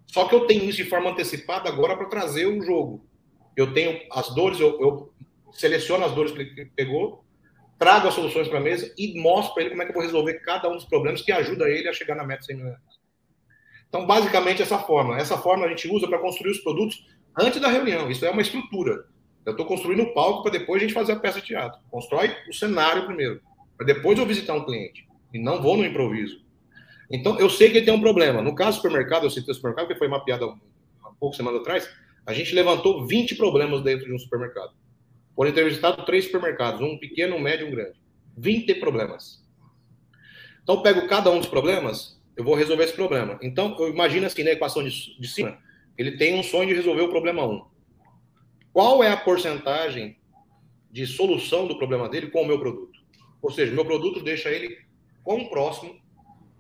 Só 0.09 0.27
que 0.27 0.35
eu 0.35 0.47
tenho 0.47 0.65
isso 0.65 0.83
de 0.83 0.91
forma 0.91 1.11
antecipada 1.11 1.69
agora 1.69 1.97
para 1.97 2.07
trazer 2.07 2.47
o 2.47 2.61
jogo. 2.61 3.07
Eu 3.57 3.73
tenho 3.73 4.01
as 4.11 4.35
dores, 4.35 4.59
eu, 4.59 4.81
eu 4.81 5.13
seleciono 5.53 6.05
as 6.05 6.13
dores 6.13 6.33
que 6.33 6.41
ele 6.41 6.73
pegou, 6.75 7.25
trago 7.81 8.09
as 8.09 8.15
soluções 8.15 8.47
para 8.47 8.59
a 8.59 8.63
mesa 8.63 8.93
e 8.99 9.19
mostro 9.19 9.55
para 9.55 9.63
ele 9.63 9.71
como 9.71 9.83
é 9.83 9.87
que 9.87 9.91
eu 9.91 9.95
vou 9.95 10.03
resolver 10.03 10.35
cada 10.41 10.69
um 10.69 10.75
dos 10.75 10.85
problemas 10.85 11.23
que 11.23 11.33
ajuda 11.33 11.67
ele 11.67 11.89
a 11.89 11.95
chegar 11.95 12.15
na 12.15 12.27
meta 12.27 12.43
100 12.43 12.57
mil 12.57 12.67
reais. 12.67 13.01
Então, 13.89 14.07
basicamente, 14.07 14.61
essa 14.61 14.79
forma. 14.79 15.17
Essa 15.17 15.39
forma 15.39 15.65
a 15.65 15.69
gente 15.71 15.89
usa 15.89 16.07
para 16.07 16.19
construir 16.19 16.51
os 16.51 16.59
produtos 16.59 17.09
antes 17.41 17.59
da 17.59 17.69
reunião. 17.69 18.11
Isso 18.11 18.27
é 18.27 18.31
uma 18.31 18.43
estrutura. 18.43 19.07
Eu 19.47 19.53
estou 19.53 19.65
construindo 19.65 20.03
o 20.03 20.13
palco 20.13 20.43
para 20.43 20.53
depois 20.53 20.83
a 20.83 20.87
gente 20.87 20.93
fazer 20.93 21.13
a 21.13 21.19
peça 21.19 21.41
de 21.41 21.47
teatro. 21.47 21.81
Constrói 21.91 22.37
o 22.51 22.53
cenário 22.53 23.07
primeiro, 23.07 23.41
para 23.79 23.87
depois 23.87 24.19
eu 24.19 24.27
visitar 24.27 24.53
um 24.53 24.65
cliente. 24.67 25.09
E 25.33 25.39
não 25.39 25.63
vou 25.63 25.79
no 25.79 25.85
improviso. 25.85 26.45
Então, 27.11 27.39
eu 27.41 27.49
sei 27.49 27.71
que 27.71 27.81
tem 27.81 27.95
um 27.95 28.01
problema. 28.01 28.43
No 28.43 28.55
caso 28.55 28.73
do 28.77 28.83
supermercado, 28.83 29.25
eu 29.25 29.31
citei 29.31 29.53
o 29.53 29.55
supermercado, 29.55 29.89
que 29.89 29.95
foi 29.97 30.07
mapeado 30.07 30.55
há 31.03 31.11
pouco 31.19 31.35
semanas 31.35 31.63
atrás, 31.63 31.91
a 32.27 32.35
gente 32.35 32.55
levantou 32.55 33.07
20 33.07 33.37
problemas 33.37 33.83
dentro 33.83 34.05
de 34.05 34.13
um 34.13 34.19
supermercado. 34.19 34.73
Foram 35.41 35.53
entrevistados 35.53 36.05
três 36.05 36.27
supermercados, 36.27 36.83
um 36.83 36.99
pequeno, 36.99 37.37
um 37.37 37.41
médio 37.41 37.67
e 37.67 37.71
um 37.71 37.75
grande. 37.75 37.99
20 38.37 38.75
problemas. 38.75 39.43
Então, 40.63 40.75
eu 40.75 40.83
pego 40.83 41.09
cada 41.09 41.31
um 41.31 41.39
dos 41.39 41.49
problemas, 41.49 42.21
eu 42.37 42.45
vou 42.45 42.55
resolver 42.55 42.85
esse 42.85 42.93
problema. 42.93 43.39
Então, 43.41 43.75
eu 43.79 43.89
imagino 43.89 44.27
assim, 44.27 44.43
na 44.43 44.51
equação 44.51 44.85
de, 44.85 45.19
de 45.19 45.27
cima, 45.27 45.59
ele 45.97 46.19
tem 46.19 46.39
um 46.39 46.43
sonho 46.43 46.69
de 46.69 46.75
resolver 46.75 47.01
o 47.01 47.09
problema 47.09 47.47
1. 47.47 47.65
Qual 48.71 49.03
é 49.03 49.11
a 49.11 49.17
porcentagem 49.17 50.19
de 50.91 51.07
solução 51.07 51.67
do 51.67 51.79
problema 51.79 52.07
dele 52.07 52.27
com 52.27 52.43
o 52.43 52.47
meu 52.47 52.61
produto? 52.61 53.01
Ou 53.41 53.51
seja, 53.51 53.73
meu 53.73 53.87
produto 53.87 54.23
deixa 54.23 54.51
ele 54.51 54.77
quão 55.25 55.47
próximo 55.47 55.99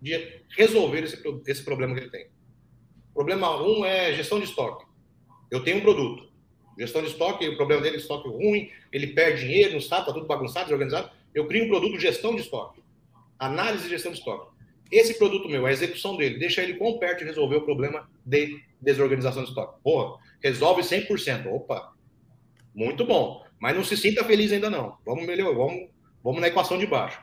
de 0.01 0.43
resolver 0.57 1.05
esse, 1.05 1.23
esse 1.47 1.63
problema 1.63 1.93
que 1.93 2.01
ele 2.01 2.11
tem. 2.11 2.31
Problema 3.13 3.61
1 3.61 3.79
um 3.79 3.85
é 3.85 4.15
gestão 4.15 4.39
de 4.39 4.47
estoque. 4.47 4.87
Eu 5.51 5.63
tenho 5.63 5.77
um 5.77 5.83
produto. 5.83 6.30
Gestão 6.81 7.03
de 7.03 7.09
estoque, 7.09 7.47
o 7.47 7.57
problema 7.59 7.83
dele 7.83 7.97
é 7.97 7.99
estoque 7.99 8.27
ruim, 8.27 8.71
ele 8.91 9.09
perde 9.09 9.43
dinheiro, 9.43 9.73
não 9.73 9.79
está, 9.79 9.99
está 9.99 10.15
tudo 10.15 10.25
bagunçado, 10.25 10.65
desorganizado. 10.65 11.11
Eu 11.35 11.47
crio 11.47 11.67
um 11.67 11.69
produto 11.69 11.93
de 11.93 12.01
gestão 12.01 12.35
de 12.35 12.41
estoque. 12.41 12.83
Análise 13.39 13.85
de 13.85 13.91
gestão 13.91 14.11
de 14.11 14.17
estoque. 14.17 14.51
Esse 14.91 15.19
produto 15.19 15.47
meu, 15.47 15.67
a 15.67 15.73
execução 15.73 16.17
dele, 16.17 16.39
deixa 16.39 16.63
ele 16.63 16.79
quão 16.79 16.99
perto 16.99 17.19
de 17.19 17.27
resolver 17.27 17.57
o 17.57 17.67
problema 17.67 18.09
de 18.25 18.63
desorganização 18.81 19.43
de 19.43 19.51
estoque. 19.51 19.79
Porra, 19.85 20.19
resolve 20.43 20.81
100%. 20.81 21.53
Opa, 21.53 21.93
muito 22.75 23.05
bom. 23.05 23.45
Mas 23.61 23.77
não 23.77 23.85
se 23.85 23.95
sinta 23.95 24.25
feliz 24.25 24.51
ainda 24.51 24.71
não. 24.71 24.97
Vamos 25.05 25.27
melhorar, 25.27 25.55
vamos, 25.55 25.91
vamos 26.25 26.41
na 26.41 26.49
equação 26.49 26.79
de 26.79 26.87
baixo. 26.87 27.23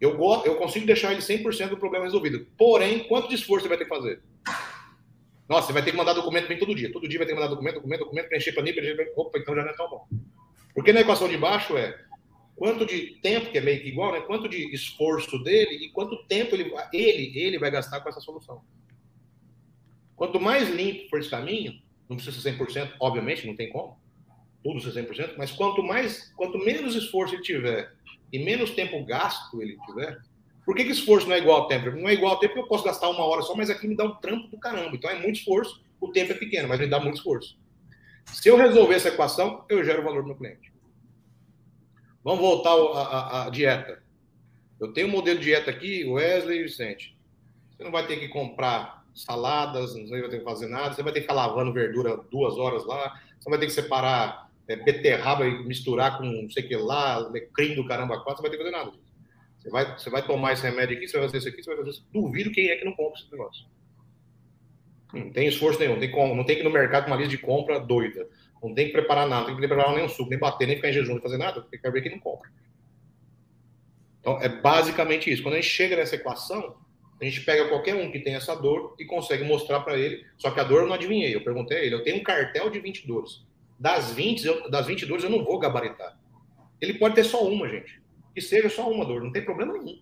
Eu, 0.00 0.18
eu 0.46 0.56
consigo 0.56 0.86
deixar 0.86 1.12
ele 1.12 1.20
100% 1.20 1.68
do 1.68 1.76
problema 1.76 2.06
resolvido. 2.06 2.46
Porém, 2.56 3.00
quanto 3.00 3.28
de 3.28 3.34
esforço 3.34 3.64
você 3.64 3.68
vai 3.68 3.76
ter 3.76 3.84
que 3.84 3.94
fazer? 3.94 4.22
Nossa, 5.48 5.68
você 5.68 5.72
vai 5.72 5.84
ter 5.84 5.92
que 5.92 5.96
mandar 5.96 6.12
documento 6.12 6.48
bem 6.48 6.58
todo 6.58 6.74
dia. 6.74 6.92
Todo 6.92 7.08
dia 7.08 7.18
vai 7.18 7.26
ter 7.26 7.32
que 7.32 7.38
mandar 7.38 7.52
documento, 7.52 7.74
documento, 7.74 8.00
documento, 8.00 8.28
preencher 8.28 8.52
para 8.52 8.62
mim, 8.62 8.72
preencher 8.72 9.12
Opa, 9.16 9.38
então 9.38 9.54
já 9.54 9.62
não 9.62 9.70
é 9.70 9.76
tão 9.76 9.88
bom. 9.88 10.06
Porque 10.74 10.92
na 10.92 11.00
equação 11.00 11.28
de 11.28 11.36
baixo 11.36 11.76
é 11.76 11.98
quanto 12.56 12.84
de 12.84 13.18
tempo, 13.20 13.50
que 13.50 13.58
é 13.58 13.60
meio 13.60 13.80
que 13.80 13.88
igual, 13.88 14.12
né? 14.12 14.20
Quanto 14.22 14.48
de 14.48 14.74
esforço 14.74 15.38
dele 15.42 15.86
e 15.86 15.90
quanto 15.90 16.24
tempo 16.24 16.54
ele, 16.54 16.72
ele, 16.92 17.38
ele 17.38 17.58
vai 17.58 17.70
gastar 17.70 18.00
com 18.00 18.08
essa 18.08 18.20
solução. 18.20 18.62
Quanto 20.16 20.40
mais 20.40 20.68
limpo 20.68 21.08
for 21.10 21.20
esse 21.20 21.30
caminho, 21.30 21.80
não 22.08 22.16
precisa 22.16 22.40
ser 22.40 22.56
100%, 22.56 22.94
obviamente, 22.98 23.46
não 23.46 23.54
tem 23.54 23.68
como, 23.68 23.98
tudo 24.64 24.80
ser 24.80 25.06
100%, 25.06 25.34
mas 25.36 25.52
quanto 25.52 25.82
mais, 25.82 26.32
quanto 26.34 26.58
menos 26.58 26.94
esforço 26.94 27.34
ele 27.34 27.42
tiver 27.42 27.94
e 28.32 28.38
menos 28.38 28.70
tempo 28.70 29.04
gasto 29.04 29.60
ele 29.62 29.76
tiver, 29.86 30.18
por 30.66 30.74
que, 30.74 30.84
que 30.84 30.90
esforço 30.90 31.28
não 31.28 31.36
é 31.36 31.38
igual 31.38 31.62
ao 31.62 31.68
tempo? 31.68 31.92
Não 31.92 32.08
é 32.08 32.14
igual 32.14 32.32
ao 32.32 32.40
tempo 32.40 32.54
porque 32.54 32.64
eu 32.64 32.68
posso 32.68 32.82
gastar 32.82 33.08
uma 33.08 33.24
hora 33.24 33.40
só, 33.42 33.54
mas 33.54 33.70
aqui 33.70 33.86
me 33.86 33.96
dá 33.96 34.04
um 34.04 34.16
trampo 34.16 34.48
do 34.48 34.58
caramba. 34.58 34.96
Então 34.96 35.08
é 35.08 35.14
muito 35.14 35.36
esforço, 35.36 35.80
o 36.00 36.10
tempo 36.10 36.32
é 36.32 36.34
pequeno, 36.34 36.68
mas 36.68 36.80
me 36.80 36.88
dá 36.88 36.98
muito 36.98 37.18
esforço. 37.18 37.56
Se 38.26 38.48
eu 38.48 38.56
resolver 38.56 38.96
essa 38.96 39.08
equação, 39.08 39.64
eu 39.68 39.84
gero 39.84 40.02
valor 40.02 40.22
no 40.22 40.28
meu 40.28 40.36
cliente. 40.36 40.72
Vamos 42.24 42.40
voltar 42.40 42.72
à, 42.72 43.48
dieta. 43.48 44.02
Eu 44.80 44.92
tenho 44.92 45.06
um 45.06 45.12
modelo 45.12 45.38
de 45.38 45.44
dieta 45.44 45.70
aqui, 45.70 46.04
Wesley 46.04 46.58
e 46.58 46.62
Vicente. 46.64 47.16
Você 47.70 47.84
não 47.84 47.92
vai 47.92 48.04
ter 48.04 48.16
que 48.16 48.26
comprar 48.26 49.06
saladas, 49.14 49.94
não 49.94 50.08
vai 50.08 50.28
ter 50.28 50.38
que 50.38 50.44
fazer 50.44 50.66
nada, 50.66 50.92
você 50.92 51.02
vai 51.04 51.12
ter 51.12 51.20
que 51.20 51.26
ficar 51.28 51.34
lavando 51.34 51.72
verdura 51.72 52.16
duas 52.28 52.58
horas 52.58 52.84
lá, 52.84 53.20
você 53.38 53.48
vai 53.48 53.58
ter 53.60 53.66
que 53.66 53.72
separar 53.72 54.50
é, 54.66 54.74
beterraba 54.74 55.46
e 55.46 55.64
misturar 55.64 56.18
com 56.18 56.24
não 56.24 56.50
sei 56.50 56.64
o 56.64 56.68
que 56.68 56.76
lá, 56.76 57.14
alecrim 57.14 57.76
do 57.76 57.86
caramba 57.86 58.20
quatro, 58.20 58.42
você 58.42 58.42
vai 58.42 58.50
ter 58.50 58.56
que 58.56 58.64
fazer 58.64 58.76
nada. 58.76 59.05
Você 59.66 59.70
vai, 59.70 59.98
você 59.98 60.10
vai 60.10 60.24
tomar 60.24 60.52
esse 60.52 60.62
remédio 60.62 60.96
aqui, 60.96 61.08
você 61.08 61.18
vai 61.18 61.26
fazer 61.26 61.38
isso 61.38 61.48
aqui, 61.48 61.62
você 61.62 61.70
vai 61.70 61.78
fazer 61.78 61.90
isso. 61.90 62.06
Duvido 62.12 62.52
quem 62.52 62.68
é 62.68 62.76
que 62.76 62.84
não 62.84 62.92
compra 62.92 63.20
esse 63.20 63.30
negócio. 63.32 63.66
Não 65.12 65.30
tem 65.32 65.48
esforço 65.48 65.80
nenhum, 65.80 65.98
tem, 65.98 66.10
como, 66.10 66.36
não 66.36 66.44
tem 66.44 66.54
que 66.54 66.62
ir 66.62 66.64
no 66.64 66.70
mercado 66.70 67.04
com 67.04 67.10
uma 67.10 67.16
lista 67.16 67.30
de 67.30 67.38
compra 67.38 67.80
doida. 67.80 68.28
Não 68.62 68.72
tem 68.74 68.86
que 68.86 68.92
preparar 68.92 69.28
nada, 69.28 69.40
não 69.40 69.46
tem 69.46 69.56
que 69.56 69.66
preparar 69.66 69.94
nem 69.94 70.04
um 70.04 70.08
suco, 70.08 70.30
nem 70.30 70.38
bater, 70.38 70.66
nem 70.68 70.76
ficar 70.76 70.90
em 70.90 70.92
jejum, 70.92 71.14
nem 71.14 71.22
fazer 71.22 71.36
nada, 71.36 71.60
porque 71.60 71.78
quer 71.78 71.90
ver 71.90 72.00
que 72.00 72.10
não 72.10 72.20
compra. 72.20 72.48
Então, 74.20 74.40
é 74.40 74.48
basicamente 74.48 75.32
isso. 75.32 75.42
Quando 75.42 75.54
a 75.54 75.60
gente 75.60 75.70
chega 75.70 75.96
nessa 75.96 76.14
equação, 76.14 76.76
a 77.20 77.24
gente 77.24 77.40
pega 77.40 77.68
qualquer 77.68 77.96
um 77.96 78.10
que 78.10 78.20
tem 78.20 78.34
essa 78.34 78.54
dor 78.54 78.94
e 79.00 79.04
consegue 79.04 79.42
mostrar 79.42 79.80
para 79.80 79.98
ele. 79.98 80.24
Só 80.38 80.50
que 80.52 80.60
a 80.60 80.64
dor 80.64 80.82
eu 80.82 80.86
não 80.86 80.94
adivinhei. 80.94 81.34
Eu 81.34 81.42
perguntei 81.42 81.78
a 81.78 81.80
ele: 81.82 81.94
eu 81.94 82.04
tenho 82.04 82.18
um 82.18 82.22
cartel 82.22 82.70
de 82.70 82.78
20 82.78 83.06
dores. 83.06 83.44
Das 83.78 84.12
20, 84.12 84.46
eu, 84.46 84.70
das 84.70 84.86
20 84.86 85.06
dores 85.06 85.24
eu 85.24 85.30
não 85.30 85.44
vou 85.44 85.58
gabaritar. 85.58 86.18
Ele 86.80 86.94
pode 86.94 87.14
ter 87.14 87.24
só 87.24 87.46
uma, 87.46 87.68
gente 87.68 88.05
que 88.36 88.42
seja 88.42 88.68
só 88.68 88.90
uma 88.90 89.02
dor, 89.02 89.24
não 89.24 89.32
tem 89.32 89.42
problema 89.42 89.72
nenhum. 89.72 89.98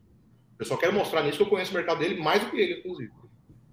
Eu 0.58 0.66
só 0.66 0.76
quero 0.76 0.92
mostrar 0.92 1.22
nisso 1.22 1.36
que 1.36 1.44
eu 1.44 1.48
conheço 1.48 1.70
o 1.70 1.74
mercado 1.74 2.00
dele 2.00 2.20
mais 2.20 2.42
do 2.42 2.50
que 2.50 2.56
ele, 2.56 2.80
inclusive. 2.80 3.12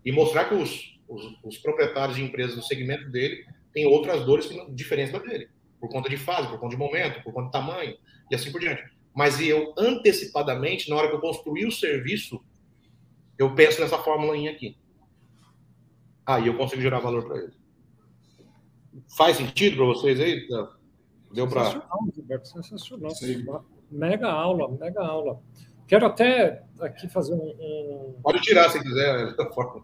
E 0.05 0.11
mostrar 0.11 0.45
que 0.45 0.53
os, 0.53 1.01
os, 1.09 1.35
os 1.43 1.57
proprietários 1.57 2.15
de 2.15 2.23
empresas 2.23 2.55
do 2.55 2.61
segmento 2.61 3.09
dele 3.09 3.43
têm 3.73 3.87
outras 3.87 4.23
dores 4.23 4.45
que, 4.45 4.71
diferentes 4.71 5.11
da 5.11 5.17
dele. 5.17 5.49
Por 5.79 5.89
conta 5.89 6.07
de 6.11 6.15
fase, 6.15 6.47
por 6.47 6.59
conta 6.59 6.75
de 6.75 6.77
momento, 6.77 7.23
por 7.23 7.33
conta 7.33 7.47
de 7.47 7.51
tamanho, 7.53 7.97
e 8.29 8.35
assim 8.35 8.51
por 8.51 8.61
diante. 8.61 8.83
Mas 9.15 9.41
eu, 9.41 9.73
antecipadamente, 9.75 10.87
na 10.91 10.95
hora 10.95 11.09
que 11.09 11.15
eu 11.15 11.21
construir 11.21 11.65
o 11.65 11.71
serviço, 11.71 12.39
eu 13.39 13.55
penso 13.55 13.81
nessa 13.81 13.97
fórmula 13.97 14.35
aqui. 14.47 14.77
Aí 16.23 16.45
eu 16.45 16.55
consigo 16.55 16.83
gerar 16.83 16.99
valor 16.99 17.25
para 17.25 17.37
ele. 17.39 17.53
Faz 19.17 19.37
sentido 19.37 19.77
para 19.77 19.85
vocês 19.85 20.19
aí? 20.19 20.47
Deu 21.33 21.47
para. 21.47 21.63
Sensacional, 21.63 21.99
Gilberto, 22.13 22.47
sensacional. 22.47 23.09
Sim 23.09 23.43
mega 23.91 24.27
aula, 24.27 24.69
mega 24.79 25.01
aula. 25.01 25.39
Quero 25.87 26.05
até 26.05 26.63
aqui 26.79 27.09
fazer 27.09 27.33
um. 27.33 27.53
um 27.59 28.15
Pode 28.23 28.39
tirar 28.41 28.69
se 28.69 28.81
quiser. 28.81 29.35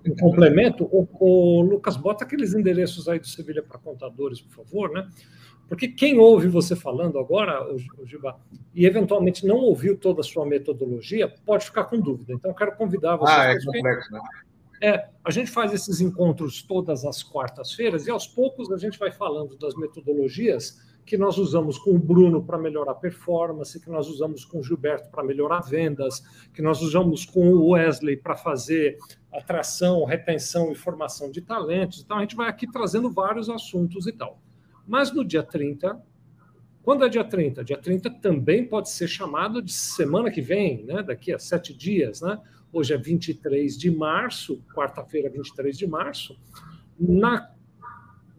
Um 0.08 0.15
complemento. 0.15 0.86
O, 0.86 1.08
o, 1.20 1.62
Lucas, 1.62 1.98
bota 1.98 2.24
aqueles 2.24 2.54
endereços 2.54 3.10
aí 3.10 3.20
do 3.20 3.28
Sevilha 3.28 3.62
para 3.62 3.78
contadores, 3.78 4.39
por 4.39 4.63
favor, 4.63 4.89
né? 4.89 5.08
Porque 5.67 5.89
quem 5.89 6.17
ouve 6.17 6.48
você 6.48 6.78
falando 6.78 7.20
agora, 7.20 7.62
o, 7.74 8.06
Giba, 8.06 8.39
e 8.74 8.86
eventualmente 8.86 9.46
não 9.46 9.58
ouviu 9.58 9.98
toda 9.98 10.22
a 10.22 10.24
sua 10.24 10.46
metodologia, 10.46 11.28
pode 11.46 11.65
ficar 11.65 11.84
com 11.84 12.00
dúvida. 12.00 12.32
Então, 12.32 12.54
quero 12.54 12.76
convidar 12.78 13.17
você. 13.17 13.34
Ah, 13.34 13.52
é 13.52 13.58
complexo, 13.62 14.13
né? 14.13 14.22
É, 14.82 15.10
a 15.26 15.32
gente 15.32 15.52
faz 15.52 15.74
esses 15.74 16.00
encontros 16.00 16.62
todas 16.62 17.04
as 17.04 17.24
quartas-feiras 17.24 18.06
e 18.06 18.12
aos 18.12 18.28
poucos 18.28 18.72
a 18.72 18.78
gente 18.78 18.98
vai 18.98 19.12
falando 19.12 19.58
das 19.58 19.76
metodologias 19.76 20.78
que 21.08 21.17
nós 21.17 21.38
usamos 21.38 21.78
com 21.78 21.91
o 21.91 21.98
Bruno 21.98 22.43
para 22.43 22.58
melhorar 22.58 22.91
a 22.91 22.96
performance, 22.96 23.80
que 23.80 23.89
nós 23.89 24.10
usamos 24.10 24.43
com 24.43 24.60
o 24.60 24.63
Gilberto 24.63 25.10
para 25.10 25.24
melhorar 25.24 25.62
vendas, 25.62 26.22
que 26.54 26.62
nós 26.62 26.82
usamos 26.82 27.26
com 27.26 27.50
o 27.50 27.70
Wesley 27.70 28.17
para 28.17 28.36
fazer 28.36 28.98
atração, 29.32 30.04
retenção 30.04 30.70
e 30.70 30.76
formação 30.76 31.32
de 31.32 31.41
talentos. 31.41 32.02
Então, 32.04 32.17
a 32.17 32.22
gente 32.22 32.36
vai 32.36 32.50
aqui 32.50 32.70
trazendo 32.70 33.10
vários 33.10 33.50
assuntos 33.50 34.06
e 34.06 34.12
tal. 34.12 34.41
Mas 34.86 35.10
no 35.13 35.24
dia 35.24 35.41
30, 35.41 35.98
quando 36.84 37.06
é 37.06 37.10
dia 37.10 37.24
30? 37.24 37.63
Dia 37.63 37.78
30 37.78 38.10
também 38.20 38.67
pode 38.67 38.89
ser 38.89 39.08
chamado 39.08 39.62
de 39.62 39.72
semana 39.72 40.30
que 40.30 40.41
vem, 40.41 40.84
né? 40.84 41.02
daqui 41.02 41.34
a 41.34 41.39
sete 41.39 41.74
dias. 41.74 42.20
Né? 42.20 42.38
Hoje 42.72 42.93
é 42.93 42.98
23 42.98 43.78
de 43.78 43.89
março, 43.89 44.62
quarta-feira, 44.76 45.30
23 45.30 45.78
de 45.78 45.88
março. 45.88 46.38
Na 47.00 47.50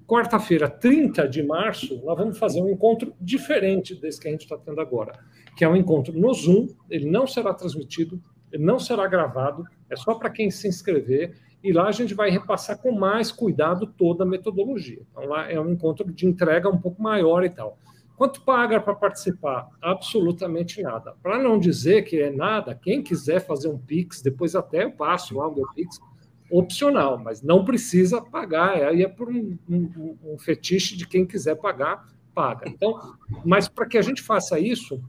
quarta-feira, 0.09 0.71
30 0.71 1.29
de 1.29 1.43
março, 1.43 2.01
nós 2.03 2.17
vamos 2.17 2.39
fazer 2.39 2.63
um 2.63 2.71
encontro 2.71 3.13
diferente 3.21 3.95
desse 3.95 4.19
que 4.19 4.27
a 4.27 4.31
gente 4.31 4.45
está 4.45 4.57
tendo 4.57 4.81
agora, 4.81 5.13
que 5.55 5.63
é 5.63 5.69
um 5.69 5.77
encontro 5.77 6.19
no 6.19 6.33
Zoom, 6.33 6.69
ele 6.89 7.11
não 7.11 7.27
será 7.27 7.53
transmitido, 7.53 8.19
ele 8.51 8.65
não 8.65 8.79
será 8.79 9.07
gravado, 9.07 9.65
é 9.91 9.97
só 9.97 10.15
para 10.15 10.31
quem 10.31 10.51
se 10.51 10.67
inscrever, 10.67 11.37
e 11.63 11.73
lá 11.73 11.89
a 11.89 11.93
gente 11.93 12.15
vai 12.15 12.31
repassar 12.31 12.79
com 12.79 12.91
mais 12.91 13.31
cuidado 13.31 13.87
toda 13.87 14.25
a 14.25 14.27
metodologia. 14.27 15.03
Então, 15.11 15.27
lá 15.27 15.51
é 15.51 15.61
um 15.61 15.73
encontro 15.73 16.11
de 16.11 16.27
entrega 16.27 16.71
um 16.71 16.79
pouco 16.79 17.03
maior 17.03 17.45
e 17.45 17.51
tal. 17.51 17.77
Quanto 18.17 18.41
paga 18.41 18.81
para 18.81 18.95
participar? 18.95 19.69
Absolutamente 19.83 20.81
nada. 20.83 21.15
Para 21.23 21.39
não 21.43 21.59
dizer 21.59 22.03
que 22.03 22.19
é 22.19 22.31
nada, 22.31 22.75
quem 22.75 23.03
quiser 23.03 23.41
fazer 23.41 23.69
um 23.69 23.79
Pix, 23.79 24.23
depois 24.23 24.57
até 24.57 24.85
eu 24.85 24.93
passo 24.93 25.37
lá 25.37 25.47
o 25.47 25.55
meu 25.55 25.67
Pix, 25.75 26.01
opcional, 26.51 27.19
mas 27.19 27.43
não 27.43 27.65
precisa 27.65 28.21
pagar. 28.21 28.83
Aí 28.83 29.03
é 29.03 29.09
por 29.09 29.29
um, 29.29 29.59
um, 29.69 30.17
um 30.25 30.39
fetiche 30.39 30.97
de 30.97 31.07
quem 31.07 31.27
quiser 31.27 31.57
pagar, 31.57 32.09
paga. 32.35 32.69
Então, 32.69 33.17
mas 33.45 33.69
para 33.69 33.87
que 33.87 33.99
a 33.99 34.03
gente 34.03 34.23
faça 34.23 34.59
isso, 34.59 35.03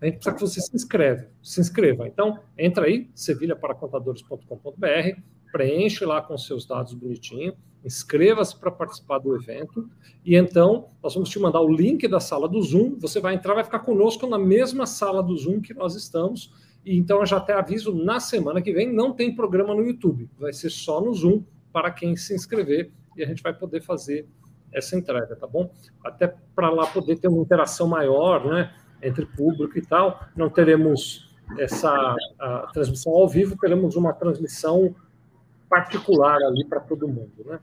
a 0.00 0.06
gente 0.06 0.16
precisa 0.16 0.34
que 0.34 0.40
você 0.40 0.60
se 0.60 0.76
inscreve, 0.76 1.26
se 1.42 1.60
inscreva. 1.60 2.06
Então, 2.06 2.38
entra 2.58 2.86
aí, 2.86 3.08
sevilhaparacontadores.com.br, 3.14 5.20
preenche 5.52 6.04
lá 6.04 6.20
com 6.20 6.36
seus 6.36 6.66
dados 6.66 6.92
bonitinho, 6.92 7.54
inscreva-se 7.84 8.58
para 8.58 8.70
participar 8.70 9.18
do 9.18 9.34
evento, 9.34 9.88
e 10.24 10.36
então 10.36 10.90
nós 11.02 11.14
vamos 11.14 11.30
te 11.30 11.38
mandar 11.38 11.60
o 11.60 11.72
link 11.72 12.06
da 12.08 12.20
sala 12.20 12.48
do 12.48 12.60
Zoom, 12.60 12.96
você 12.98 13.20
vai 13.20 13.34
entrar, 13.34 13.54
vai 13.54 13.64
ficar 13.64 13.78
conosco 13.78 14.26
na 14.26 14.38
mesma 14.38 14.86
sala 14.86 15.22
do 15.22 15.36
Zoom 15.36 15.60
que 15.60 15.72
nós 15.72 15.94
estamos, 15.94 16.52
então 16.86 17.20
eu 17.20 17.26
já 17.26 17.38
até 17.38 17.52
aviso, 17.52 17.94
na 17.94 18.20
semana 18.20 18.62
que 18.62 18.72
vem 18.72 18.92
não 18.92 19.12
tem 19.12 19.34
programa 19.34 19.74
no 19.74 19.84
YouTube, 19.84 20.30
vai 20.38 20.52
ser 20.52 20.70
só 20.70 21.00
no 21.00 21.12
Zoom 21.12 21.42
para 21.72 21.90
quem 21.90 22.16
se 22.16 22.34
inscrever 22.34 22.92
e 23.16 23.22
a 23.22 23.26
gente 23.26 23.42
vai 23.42 23.52
poder 23.52 23.80
fazer 23.80 24.28
essa 24.72 24.96
entrega, 24.96 25.34
tá 25.34 25.46
bom? 25.46 25.72
Até 26.04 26.34
para 26.54 26.70
lá 26.70 26.86
poder 26.86 27.16
ter 27.16 27.28
uma 27.28 27.42
interação 27.42 27.88
maior, 27.88 28.46
né, 28.46 28.74
entre 29.02 29.24
público 29.24 29.78
e 29.78 29.82
tal. 29.82 30.20
Não 30.36 30.50
teremos 30.50 31.34
essa 31.58 32.14
transmissão 32.72 33.12
ao 33.12 33.28
vivo, 33.28 33.56
teremos 33.56 33.96
uma 33.96 34.12
transmissão 34.12 34.94
particular 35.68 36.36
ali 36.36 36.64
para 36.64 36.80
todo 36.80 37.08
mundo, 37.08 37.44
né? 37.44 37.58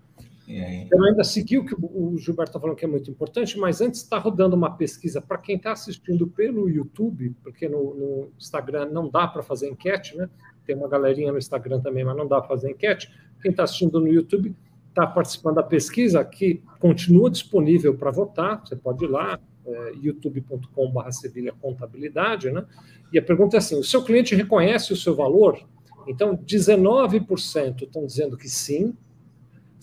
Eu 0.91 1.03
ainda 1.05 1.23
segui 1.23 1.57
o 1.57 1.65
que 1.65 1.73
o 1.73 2.17
Gilberto 2.17 2.49
está 2.49 2.59
falando 2.59 2.75
que 2.75 2.85
é 2.85 2.87
muito 2.87 3.09
importante, 3.09 3.57
mas 3.57 3.79
antes 3.79 4.01
está 4.01 4.17
rodando 4.17 4.55
uma 4.55 4.71
pesquisa 4.75 5.21
para 5.21 5.37
quem 5.37 5.55
está 5.55 5.71
assistindo 5.71 6.27
pelo 6.27 6.69
YouTube, 6.69 7.33
porque 7.41 7.69
no, 7.69 7.93
no 7.93 8.29
Instagram 8.37 8.89
não 8.91 9.09
dá 9.09 9.27
para 9.27 9.41
fazer 9.41 9.69
enquete, 9.69 10.17
né? 10.17 10.29
Tem 10.65 10.75
uma 10.75 10.87
galerinha 10.87 11.31
no 11.31 11.37
Instagram 11.37 11.79
também, 11.79 12.03
mas 12.03 12.15
não 12.15 12.27
dá 12.27 12.39
para 12.39 12.49
fazer 12.49 12.71
enquete. 12.71 13.09
Quem 13.41 13.51
está 13.51 13.63
assistindo 13.63 13.99
no 13.99 14.07
YouTube 14.07 14.55
está 14.89 15.07
participando 15.07 15.55
da 15.55 15.63
pesquisa, 15.63 16.23
que 16.23 16.61
continua 16.79 17.29
disponível 17.29 17.95
para 17.95 18.11
votar. 18.11 18.61
Você 18.61 18.75
pode 18.75 19.03
ir 19.03 19.09
lá, 19.09 19.39
é, 19.65 19.93
youtube.com.br 20.01 21.11
Sevilha 21.11 21.53
Contabilidade, 21.59 22.51
né? 22.51 22.65
E 23.11 23.17
a 23.17 23.21
pergunta 23.21 23.57
é 23.57 23.59
assim: 23.59 23.77
o 23.77 23.83
seu 23.83 24.03
cliente 24.03 24.35
reconhece 24.35 24.91
o 24.93 24.95
seu 24.95 25.15
valor? 25.15 25.59
Então, 26.07 26.35
19% 26.35 27.83
estão 27.83 28.05
dizendo 28.05 28.37
que 28.37 28.49
sim, 28.49 28.95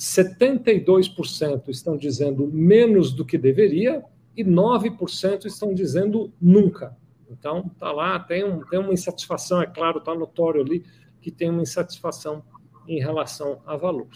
72% 0.01 1.69
estão 1.69 1.95
dizendo 1.95 2.49
menos 2.51 3.13
do 3.13 3.23
que 3.23 3.37
deveria 3.37 4.03
e 4.35 4.43
9% 4.43 5.45
estão 5.45 5.75
dizendo 5.75 6.33
nunca. 6.41 6.97
Então, 7.31 7.71
está 7.71 7.93
lá, 7.93 8.19
tem, 8.19 8.43
um, 8.43 8.65
tem 8.65 8.79
uma 8.79 8.95
insatisfação, 8.95 9.61
é 9.61 9.67
claro, 9.67 9.99
está 9.99 10.15
notório 10.15 10.63
ali 10.63 10.87
que 11.21 11.31
tem 11.31 11.51
uma 11.51 11.61
insatisfação 11.61 12.43
em 12.89 12.99
relação 12.99 13.61
a 13.67 13.77
valor. 13.77 14.09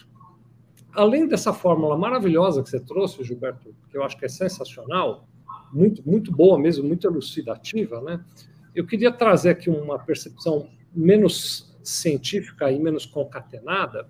Além 0.91 1.27
dessa 1.27 1.53
fórmula 1.53 1.95
maravilhosa 1.95 2.63
que 2.63 2.69
você 2.69 2.79
trouxe, 2.79 3.23
Gilberto, 3.23 3.75
que 3.91 3.95
eu 3.95 4.03
acho 4.03 4.17
que 4.17 4.25
é 4.25 4.29
sensacional, 4.29 5.27
muito, 5.71 6.01
muito 6.03 6.31
boa 6.31 6.57
mesmo, 6.57 6.87
muito 6.87 7.05
elucidativa, 7.05 8.01
né? 8.01 8.25
Eu 8.73 8.87
queria 8.87 9.11
trazer 9.11 9.51
aqui 9.51 9.69
uma 9.69 9.99
percepção 9.99 10.67
menos 10.93 11.77
científica 11.83 12.71
e 12.71 12.79
menos 12.79 13.05
concatenada, 13.05 14.07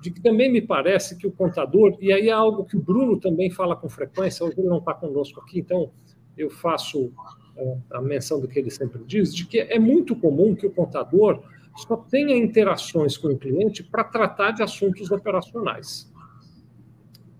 de 0.00 0.10
que 0.10 0.20
também 0.20 0.50
me 0.50 0.62
parece 0.62 1.16
que 1.16 1.26
o 1.26 1.32
contador, 1.32 1.96
e 2.00 2.12
aí 2.12 2.28
é 2.28 2.32
algo 2.32 2.64
que 2.64 2.76
o 2.76 2.80
Bruno 2.80 3.18
também 3.18 3.50
fala 3.50 3.74
com 3.74 3.88
frequência, 3.88 4.44
hoje 4.44 4.54
ele 4.58 4.68
não 4.68 4.78
está 4.78 4.94
conosco 4.94 5.40
aqui, 5.40 5.60
então 5.60 5.90
eu 6.36 6.48
faço 6.50 7.12
é, 7.56 7.76
a 7.92 8.00
menção 8.00 8.40
do 8.40 8.46
que 8.46 8.58
ele 8.58 8.70
sempre 8.70 9.02
diz, 9.04 9.34
de 9.34 9.44
que 9.44 9.58
é 9.58 9.78
muito 9.78 10.14
comum 10.14 10.54
que 10.54 10.66
o 10.66 10.70
contador 10.70 11.42
só 11.76 11.96
tenha 11.96 12.36
interações 12.36 13.16
com 13.16 13.28
o 13.28 13.38
cliente 13.38 13.82
para 13.82 14.04
tratar 14.04 14.52
de 14.52 14.62
assuntos 14.62 15.10
operacionais. 15.10 16.12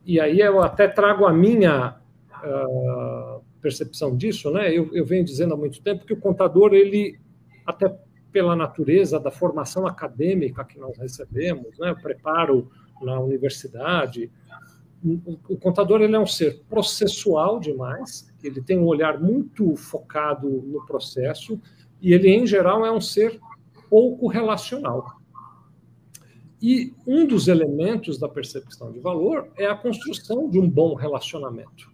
E 0.05 0.19
aí 0.21 0.41
eu 0.41 0.63
até 0.63 0.89
trago 0.89 1.27
a 1.27 1.33
minha 1.33 1.97
uh, 2.43 3.43
percepção 3.61 4.17
disso, 4.17 4.51
né? 4.51 4.73
Eu, 4.73 4.89
eu 4.95 5.05
venho 5.05 5.25
dizendo 5.25 5.55
há 5.55 5.57
muito 5.57 5.83
tempo 5.83 6.07
que 6.07 6.13
o 6.13 6.21
contador, 6.21 6.73
ele, 6.73 7.19
até 7.67 7.95
pela 8.39 8.55
natureza 8.55 9.19
da 9.19 9.33
formação 9.33 9.85
acadêmica 9.85 10.65
que 10.65 10.79
nós 10.79 10.97
recebemos, 10.97 11.77
né, 11.77 11.91
o 11.91 12.01
preparo 12.01 12.71
na 13.03 13.19
universidade. 13.19 14.31
O 15.49 15.57
contador 15.57 16.01
ele 16.01 16.15
é 16.15 16.19
um 16.21 16.27
ser 16.27 16.63
processual 16.69 17.59
demais, 17.59 18.33
ele 18.41 18.63
tem 18.63 18.79
um 18.79 18.87
olhar 18.87 19.19
muito 19.19 19.75
focado 19.75 20.49
no 20.49 20.87
processo 20.87 21.61
e 22.01 22.13
ele, 22.13 22.29
em 22.29 22.47
geral, 22.47 22.87
é 22.87 22.93
um 22.93 23.01
ser 23.01 23.41
pouco 23.91 24.29
relacional. 24.29 25.21
E 26.63 26.95
um 27.05 27.27
dos 27.27 27.49
elementos 27.49 28.21
da 28.21 28.29
percepção 28.29 28.93
de 28.93 29.01
valor 29.01 29.49
é 29.57 29.67
a 29.67 29.75
construção 29.75 30.49
de 30.49 30.61
um 30.61 30.71
bom 30.71 30.95
relacionamento. 30.95 31.91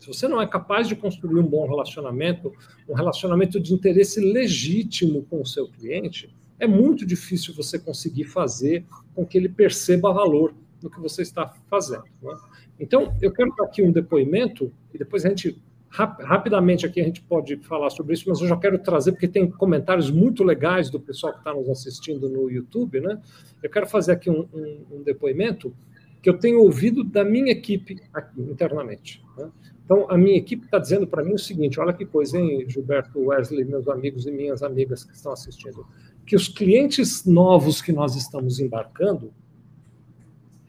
Se 0.00 0.06
você 0.06 0.26
não 0.26 0.40
é 0.40 0.46
capaz 0.46 0.88
de 0.88 0.96
construir 0.96 1.38
um 1.38 1.46
bom 1.46 1.68
relacionamento, 1.68 2.50
um 2.88 2.94
relacionamento 2.94 3.60
de 3.60 3.74
interesse 3.74 4.18
legítimo 4.18 5.24
com 5.28 5.42
o 5.42 5.46
seu 5.46 5.68
cliente, 5.68 6.34
é 6.58 6.66
muito 6.66 7.04
difícil 7.04 7.54
você 7.54 7.78
conseguir 7.78 8.24
fazer 8.24 8.84
com 9.14 9.26
que 9.26 9.36
ele 9.36 9.48
perceba 9.48 10.10
valor 10.10 10.54
no 10.82 10.90
que 10.90 10.98
você 10.98 11.20
está 11.20 11.52
fazendo. 11.68 12.04
Né? 12.22 12.34
Então, 12.78 13.14
eu 13.20 13.30
quero 13.30 13.54
dar 13.54 13.64
aqui 13.64 13.82
um 13.82 13.92
depoimento, 13.92 14.72
e 14.92 14.96
depois 14.96 15.26
a 15.26 15.28
gente, 15.28 15.62
rapidamente 15.90 16.86
aqui, 16.86 16.98
a 16.98 17.04
gente 17.04 17.20
pode 17.20 17.58
falar 17.58 17.90
sobre 17.90 18.14
isso, 18.14 18.24
mas 18.26 18.40
eu 18.40 18.48
já 18.48 18.56
quero 18.56 18.78
trazer, 18.78 19.12
porque 19.12 19.28
tem 19.28 19.50
comentários 19.50 20.10
muito 20.10 20.42
legais 20.42 20.88
do 20.88 20.98
pessoal 20.98 21.34
que 21.34 21.40
está 21.40 21.52
nos 21.52 21.68
assistindo 21.68 22.26
no 22.26 22.50
YouTube, 22.50 23.00
né? 23.00 23.20
Eu 23.62 23.68
quero 23.68 23.86
fazer 23.86 24.12
aqui 24.12 24.30
um, 24.30 24.48
um, 24.54 24.86
um 24.92 25.02
depoimento 25.02 25.74
que 26.22 26.28
eu 26.28 26.38
tenho 26.38 26.60
ouvido 26.60 27.02
da 27.02 27.24
minha 27.24 27.52
equipe 27.52 28.00
aqui 28.12 28.40
internamente. 28.40 29.22
Né? 29.36 29.50
Então, 29.90 30.06
a 30.08 30.16
minha 30.16 30.36
equipe 30.36 30.66
está 30.66 30.78
dizendo 30.78 31.04
para 31.04 31.24
mim 31.24 31.34
o 31.34 31.38
seguinte: 31.38 31.80
olha 31.80 31.92
que 31.92 32.06
coisa, 32.06 32.38
hein, 32.38 32.64
Gilberto, 32.68 33.18
Wesley, 33.18 33.64
meus 33.64 33.88
amigos 33.88 34.24
e 34.24 34.30
minhas 34.30 34.62
amigas 34.62 35.02
que 35.02 35.12
estão 35.12 35.32
assistindo, 35.32 35.84
que 36.24 36.36
os 36.36 36.46
clientes 36.46 37.24
novos 37.24 37.82
que 37.82 37.90
nós 37.92 38.14
estamos 38.14 38.60
embarcando, 38.60 39.34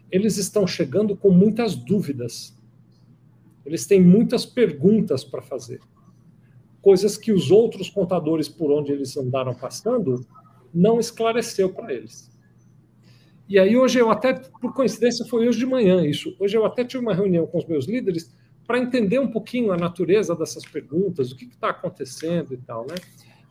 eles 0.09 0.37
estão 0.37 0.65
chegando 0.65 1.15
com 1.15 1.29
muitas 1.29 1.75
dúvidas. 1.75 2.59
Eles 3.63 3.85
têm 3.85 4.01
muitas 4.01 4.43
perguntas 4.43 5.23
para 5.23 5.43
fazer. 5.43 5.81
Coisas 6.81 7.15
que 7.15 7.31
os 7.31 7.51
outros 7.51 7.91
contadores 7.91 8.49
por 8.49 8.71
onde 8.71 8.91
eles 8.91 9.15
andaram 9.15 9.53
passando 9.53 10.25
não 10.73 10.99
esclareceu 10.99 11.71
para 11.71 11.93
eles. 11.93 12.27
E 13.47 13.59
aí 13.59 13.77
hoje 13.77 13.99
eu 13.99 14.09
até, 14.09 14.33
por 14.33 14.73
coincidência, 14.73 15.23
foi 15.27 15.47
hoje 15.47 15.59
de 15.59 15.65
manhã 15.67 16.03
isso. 16.03 16.35
Hoje 16.39 16.57
eu 16.57 16.65
até 16.65 16.83
tive 16.83 17.03
uma 17.03 17.13
reunião 17.13 17.45
com 17.45 17.59
os 17.59 17.65
meus 17.67 17.85
líderes 17.85 18.40
para 18.71 18.79
entender 18.79 19.19
um 19.19 19.27
pouquinho 19.27 19.73
a 19.73 19.77
natureza 19.77 20.33
dessas 20.33 20.63
perguntas, 20.63 21.29
o 21.29 21.35
que 21.35 21.43
está 21.43 21.71
acontecendo 21.71 22.53
e 22.53 22.57
tal, 22.57 22.87
né? 22.87 22.95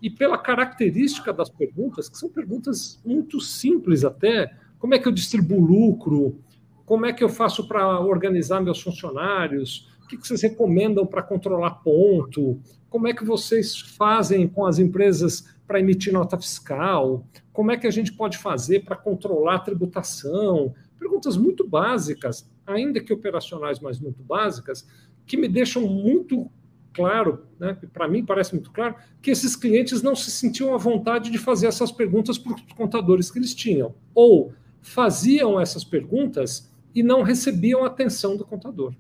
E 0.00 0.09
pela 0.09 0.38
característica 0.38 1.30
das 1.30 1.50
perguntas, 1.50 2.09
que 2.09 2.16
são 2.16 2.30
perguntas 2.30 2.98
muito 3.04 3.38
simples 3.38 4.02
até, 4.02 4.50
como 4.78 4.94
é 4.94 4.98
que 4.98 5.06
eu 5.06 5.12
distribuo 5.12 5.61
lucro? 5.61 6.38
Como 6.87 7.04
é 7.04 7.12
que 7.12 7.22
eu 7.22 7.28
faço 7.28 7.68
para 7.68 8.00
organizar 8.00 8.62
meus 8.62 8.80
funcionários? 8.80 9.90
O 10.02 10.06
que 10.06 10.16
vocês 10.16 10.40
recomendam 10.40 11.04
para 11.04 11.22
controlar 11.22 11.83
ponto? 11.85 12.59
Como 12.88 13.06
é 13.06 13.12
que 13.12 13.22
vocês 13.22 13.78
fazem 13.78 14.48
com 14.48 14.64
as 14.64 14.78
empresas 14.78 15.54
para 15.66 15.80
emitir 15.80 16.14
nota 16.14 16.38
fiscal? 16.38 17.26
Como 17.52 17.70
é 17.70 17.76
que 17.76 17.87
a 17.87 17.90
gente 17.90 18.11
pode 18.11 18.38
fazer 18.38 18.87
para 18.87 18.96
controlar 18.96 19.56
a 19.56 19.61
tributação? 19.61 20.74
Perguntas 20.98 21.37
muito 21.37 21.68
básicas, 21.68 22.48
ainda 22.66 23.00
que 23.00 23.12
operacionais, 23.12 23.80
mas 23.80 24.00
muito 24.00 24.22
básicas, 24.22 24.87
que 25.30 25.36
me 25.36 25.46
deixam 25.46 25.86
muito 25.86 26.50
claro, 26.92 27.46
né, 27.56 27.78
para 27.92 28.08
mim 28.08 28.24
parece 28.24 28.52
muito 28.52 28.72
claro, 28.72 28.96
que 29.22 29.30
esses 29.30 29.54
clientes 29.54 30.02
não 30.02 30.16
se 30.16 30.28
sentiam 30.28 30.74
à 30.74 30.76
vontade 30.76 31.30
de 31.30 31.38
fazer 31.38 31.68
essas 31.68 31.92
perguntas 31.92 32.36
para 32.36 32.52
os 32.52 32.62
contadores 32.72 33.30
que 33.30 33.38
eles 33.38 33.54
tinham. 33.54 33.94
Ou 34.12 34.52
faziam 34.82 35.60
essas 35.60 35.84
perguntas 35.84 36.68
e 36.92 37.00
não 37.00 37.22
recebiam 37.22 37.84
atenção 37.84 38.36
do 38.36 38.44
contador. 38.44 38.92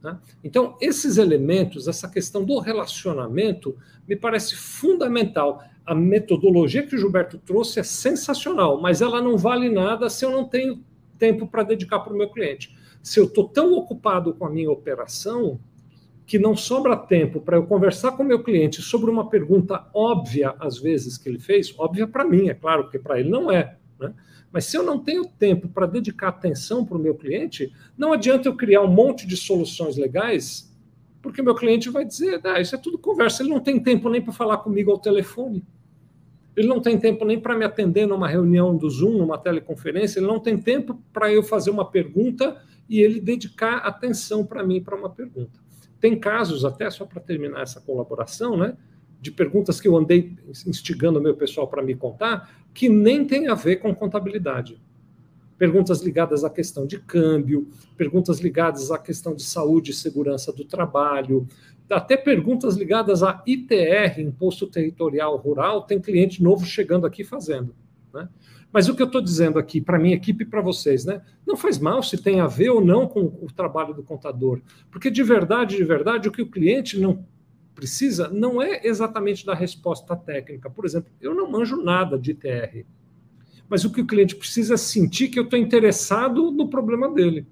Né? 0.00 0.16
Então, 0.44 0.76
esses 0.80 1.16
elementos, 1.16 1.88
essa 1.88 2.08
questão 2.08 2.44
do 2.44 2.60
relacionamento, 2.60 3.76
me 4.06 4.14
parece 4.14 4.54
fundamental. 4.54 5.60
A 5.84 5.92
metodologia 5.92 6.86
que 6.86 6.94
o 6.94 6.98
Gilberto 6.98 7.36
trouxe 7.38 7.80
é 7.80 7.82
sensacional, 7.82 8.80
mas 8.80 9.02
ela 9.02 9.20
não 9.20 9.36
vale 9.36 9.68
nada 9.68 10.08
se 10.08 10.24
eu 10.24 10.30
não 10.30 10.44
tenho 10.44 10.84
tempo 11.18 11.48
para 11.48 11.64
dedicar 11.64 11.98
para 11.98 12.14
o 12.14 12.16
meu 12.16 12.30
cliente 12.30 12.75
se 13.06 13.20
eu 13.20 13.26
estou 13.26 13.48
tão 13.48 13.72
ocupado 13.74 14.34
com 14.34 14.44
a 14.44 14.50
minha 14.50 14.68
operação 14.68 15.60
que 16.26 16.40
não 16.40 16.56
sobra 16.56 16.96
tempo 16.96 17.40
para 17.40 17.56
eu 17.56 17.64
conversar 17.64 18.10
com 18.10 18.24
meu 18.24 18.42
cliente 18.42 18.82
sobre 18.82 19.08
uma 19.08 19.30
pergunta 19.30 19.88
óbvia, 19.94 20.56
às 20.58 20.76
vezes, 20.76 21.16
que 21.16 21.28
ele 21.28 21.38
fez, 21.38 21.72
óbvia 21.78 22.08
para 22.08 22.24
mim, 22.24 22.48
é 22.48 22.54
claro, 22.54 22.82
porque 22.82 22.98
para 22.98 23.20
ele 23.20 23.28
não 23.28 23.48
é. 23.48 23.76
Né? 24.00 24.12
Mas 24.50 24.64
se 24.64 24.76
eu 24.76 24.82
não 24.82 24.98
tenho 24.98 25.24
tempo 25.24 25.68
para 25.68 25.86
dedicar 25.86 26.30
atenção 26.30 26.84
para 26.84 26.96
o 26.96 27.00
meu 27.00 27.14
cliente, 27.14 27.72
não 27.96 28.12
adianta 28.12 28.48
eu 28.48 28.56
criar 28.56 28.82
um 28.82 28.88
monte 28.88 29.24
de 29.24 29.36
soluções 29.36 29.96
legais, 29.96 30.76
porque 31.22 31.40
meu 31.40 31.54
cliente 31.54 31.88
vai 31.88 32.04
dizer, 32.04 32.40
ah, 32.42 32.60
isso 32.60 32.74
é 32.74 32.78
tudo 32.78 32.98
conversa, 32.98 33.40
ele 33.40 33.50
não 33.50 33.60
tem 33.60 33.78
tempo 33.78 34.08
nem 34.08 34.20
para 34.20 34.32
falar 34.32 34.56
comigo 34.56 34.90
ao 34.90 34.98
telefone. 34.98 35.64
Ele 36.56 36.66
não 36.66 36.80
tem 36.80 36.98
tempo 36.98 37.24
nem 37.24 37.38
para 37.38 37.56
me 37.56 37.64
atender 37.64 38.04
numa 38.04 38.26
reunião 38.26 38.76
do 38.76 38.90
Zoom, 38.90 39.16
numa 39.16 39.38
teleconferência, 39.38 40.18
ele 40.18 40.26
não 40.26 40.40
tem 40.40 40.58
tempo 40.58 41.00
para 41.12 41.32
eu 41.32 41.44
fazer 41.44 41.70
uma 41.70 41.88
pergunta 41.88 42.60
e 42.88 43.00
ele 43.00 43.20
dedicar 43.20 43.78
atenção 43.78 44.44
para 44.44 44.62
mim 44.62 44.82
para 44.82 44.96
uma 44.96 45.10
pergunta. 45.10 45.58
Tem 46.00 46.18
casos, 46.18 46.64
até 46.64 46.88
só 46.90 47.04
para 47.04 47.20
terminar 47.20 47.62
essa 47.62 47.80
colaboração, 47.80 48.56
né, 48.56 48.76
de 49.20 49.30
perguntas 49.30 49.80
que 49.80 49.88
eu 49.88 49.96
andei 49.96 50.36
instigando 50.66 51.18
o 51.18 51.22
meu 51.22 51.34
pessoal 51.34 51.66
para 51.66 51.82
me 51.82 51.94
contar, 51.94 52.64
que 52.72 52.88
nem 52.88 53.24
tem 53.24 53.48
a 53.48 53.54
ver 53.54 53.76
com 53.76 53.94
contabilidade. 53.94 54.80
Perguntas 55.58 56.02
ligadas 56.02 56.44
à 56.44 56.50
questão 56.50 56.86
de 56.86 56.98
câmbio, 56.98 57.66
perguntas 57.96 58.40
ligadas 58.40 58.90
à 58.90 58.98
questão 58.98 59.34
de 59.34 59.42
saúde 59.42 59.90
e 59.90 59.94
segurança 59.94 60.52
do 60.52 60.64
trabalho, 60.64 61.48
até 61.88 62.16
perguntas 62.16 62.76
ligadas 62.76 63.22
a 63.22 63.42
ITR, 63.46 64.20
Imposto 64.20 64.66
Territorial 64.66 65.36
Rural, 65.36 65.82
tem 65.82 66.00
cliente 66.00 66.42
novo 66.42 66.66
chegando 66.66 67.06
aqui 67.06 67.24
fazendo. 67.24 67.74
Né? 68.12 68.28
Mas 68.72 68.88
o 68.88 68.94
que 68.94 69.02
eu 69.02 69.06
estou 69.06 69.20
dizendo 69.20 69.58
aqui 69.58 69.80
para 69.80 69.98
minha 69.98 70.16
equipe 70.16 70.44
e 70.44 70.46
para 70.46 70.60
vocês, 70.60 71.04
né? 71.04 71.22
Não 71.46 71.56
faz 71.56 71.78
mal 71.78 72.02
se 72.02 72.18
tem 72.18 72.40
a 72.40 72.46
ver 72.46 72.70
ou 72.70 72.84
não 72.84 73.06
com 73.06 73.20
o 73.40 73.46
trabalho 73.54 73.94
do 73.94 74.02
contador, 74.02 74.60
porque 74.90 75.10
de 75.10 75.22
verdade, 75.22 75.76
de 75.76 75.84
verdade, 75.84 76.28
o 76.28 76.32
que 76.32 76.42
o 76.42 76.50
cliente 76.50 76.98
não 76.98 77.24
precisa 77.74 78.28
não 78.28 78.60
é 78.60 78.80
exatamente 78.84 79.44
da 79.44 79.54
resposta 79.54 80.16
técnica. 80.16 80.68
Por 80.68 80.84
exemplo, 80.84 81.12
eu 81.20 81.34
não 81.34 81.50
manjo 81.50 81.76
nada 81.76 82.18
de 82.18 82.32
ITR, 82.32 82.84
mas 83.68 83.84
o 83.84 83.92
que 83.92 84.00
o 84.00 84.06
cliente 84.06 84.34
precisa 84.34 84.74
é 84.74 84.78
sentir 84.78 85.28
que 85.28 85.38
eu 85.38 85.44
estou 85.44 85.58
interessado 85.58 86.50
no 86.50 86.68
problema 86.68 87.12
dele. 87.12 87.46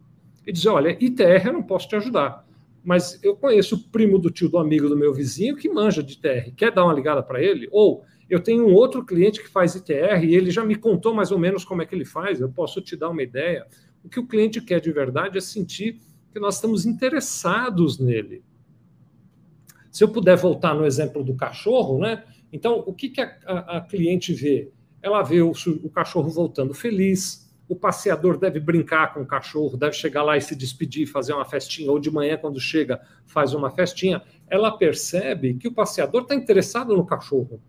E 0.47 0.53
dizer, 0.53 0.71
olha, 0.71 0.97
ITR 1.01 1.47
eu 1.47 1.53
não 1.53 1.63
posso 1.63 1.89
te 1.89 1.97
ajudar, 1.97 2.47
mas 2.83 3.19
eu 3.23 3.37
conheço 3.37 3.77
o 3.77 3.79
primo 3.91 4.19
do 4.19 4.31
tio 4.31 4.49
do 4.49 4.59
amigo 4.59 4.89
do 4.89 4.97
meu 4.97 5.13
vizinho 5.13 5.57
que 5.57 5.69
manja 5.69 6.03
de 6.03 6.15
ITR. 6.15 6.53
Quer 6.57 6.73
dar 6.73 6.85
uma 6.85 6.93
ligada 6.93 7.23
para 7.23 7.43
ele? 7.43 7.69
Ou 7.71 8.05
eu 8.29 8.43
tenho 8.43 8.67
um 8.67 8.73
outro 8.73 9.05
cliente 9.05 9.43
que 9.43 9.49
faz 9.49 9.75
ITR 9.75 10.25
e 10.25 10.35
ele 10.35 10.51
já 10.51 10.65
me 10.65 10.77
contou 10.77 11.15
mais 11.15 11.31
ou 11.31 11.39
menos 11.39 11.65
como 11.65 11.83
é 11.83 11.87
que 11.87 11.95
ele 11.95 12.05
faz, 12.05 12.41
eu 12.41 12.49
posso 12.49 12.81
te 12.81 12.97
dar 12.97 13.11
uma 13.11 13.23
ideia. 13.23 13.67
O 14.03 14.09
que 14.09 14.21
o 14.21 14.27
cliente 14.27 14.61
quer 14.61 14.81
de 14.81 14.93
verdade 14.93 15.39
é 15.39 15.41
sentir 15.41 16.01
que 16.33 16.41
nós 16.41 16.57
estamos 16.57 16.85
interessados 16.85 17.99
nele. 17.99 18.43
Se 19.91 20.03
eu 20.03 20.09
puder 20.09 20.37
voltar 20.37 20.75
no 20.75 20.85
exemplo 20.85 21.23
do 21.23 21.35
cachorro, 21.35 21.99
né? 21.99 22.25
Então, 22.53 22.83
o 22.87 22.93
que, 22.93 23.09
que 23.09 23.21
a, 23.21 23.37
a, 23.47 23.77
a 23.77 23.81
cliente 23.81 24.33
vê? 24.33 24.71
Ela 25.01 25.23
vê 25.23 25.41
o, 25.41 25.53
o 25.83 25.91
cachorro 25.91 26.29
voltando 26.29 26.75
feliz, 26.75 27.45
o 27.69 27.77
passeador 27.77 28.39
deve 28.39 28.61
brincar 28.61 29.15
com 29.15 29.21
o 29.21 29.27
cachorro, 29.27 29.77
deve 29.77 29.95
chegar 29.95 30.23
lá 30.23 30.37
e 30.37 30.41
se 30.41 30.55
despedir, 30.55 31.07
fazer 31.07 31.33
uma 31.33 31.45
festinha, 31.45 31.91
ou 31.91 31.99
de 31.99 32.11
manhã, 32.11 32.37
quando 32.37 32.61
chega, 32.61 33.01
faz 33.25 33.55
uma 33.55 33.71
festinha. 33.71 34.23
Ela 34.49 34.77
percebe 34.77 35.55
que 35.55 35.69
o 35.69 35.73
passeador 35.73 36.23
está 36.23 36.35
interessado 36.35 36.95
no 36.97 37.07
cachorro. 37.07 37.61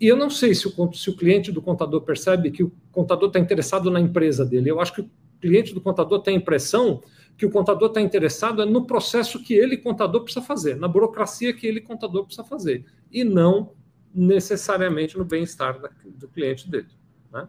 E 0.00 0.06
eu 0.06 0.16
não 0.16 0.30
sei 0.30 0.54
se 0.54 0.68
o, 0.68 0.92
se 0.92 1.10
o 1.10 1.16
cliente 1.16 1.50
do 1.50 1.60
contador 1.60 2.02
percebe 2.02 2.50
que 2.50 2.62
o 2.62 2.72
contador 2.92 3.28
está 3.28 3.38
interessado 3.38 3.90
na 3.90 4.00
empresa 4.00 4.44
dele. 4.44 4.70
Eu 4.70 4.80
acho 4.80 4.94
que 4.94 5.00
o 5.00 5.10
cliente 5.40 5.74
do 5.74 5.80
contador 5.80 6.20
tem 6.20 6.34
a 6.34 6.38
impressão 6.38 7.02
que 7.38 7.46
o 7.46 7.50
contador 7.50 7.88
está 7.88 8.00
interessado 8.00 8.60
é 8.60 8.66
no 8.66 8.84
processo 8.84 9.40
que 9.42 9.54
ele, 9.54 9.76
contador, 9.76 10.24
precisa 10.24 10.44
fazer, 10.44 10.76
na 10.76 10.88
burocracia 10.88 11.54
que 11.54 11.66
ele, 11.66 11.80
contador, 11.80 12.24
precisa 12.24 12.44
fazer, 12.44 12.84
e 13.12 13.22
não 13.22 13.74
necessariamente 14.12 15.16
no 15.16 15.24
bem-estar 15.24 15.80
do 16.04 16.26
cliente 16.28 16.68
dele. 16.68 16.88
Né? 17.32 17.46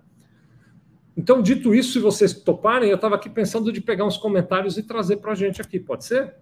Então, 1.17 1.41
dito 1.41 1.73
isso, 1.73 1.93
se 1.93 1.99
vocês 1.99 2.33
toparem, 2.33 2.89
eu 2.89 2.95
estava 2.95 3.15
aqui 3.15 3.31
pensando 3.31 3.73
de 3.73 3.81
pegar 3.81 4.05
uns 4.05 4.15
comentários 4.15 4.77
e 4.77 4.83
trazer 4.83 5.17
para 5.17 5.31
a 5.31 5.35
gente 5.35 5.59
aqui, 5.59 5.79
pode 5.79 6.05
ser? 6.05 6.35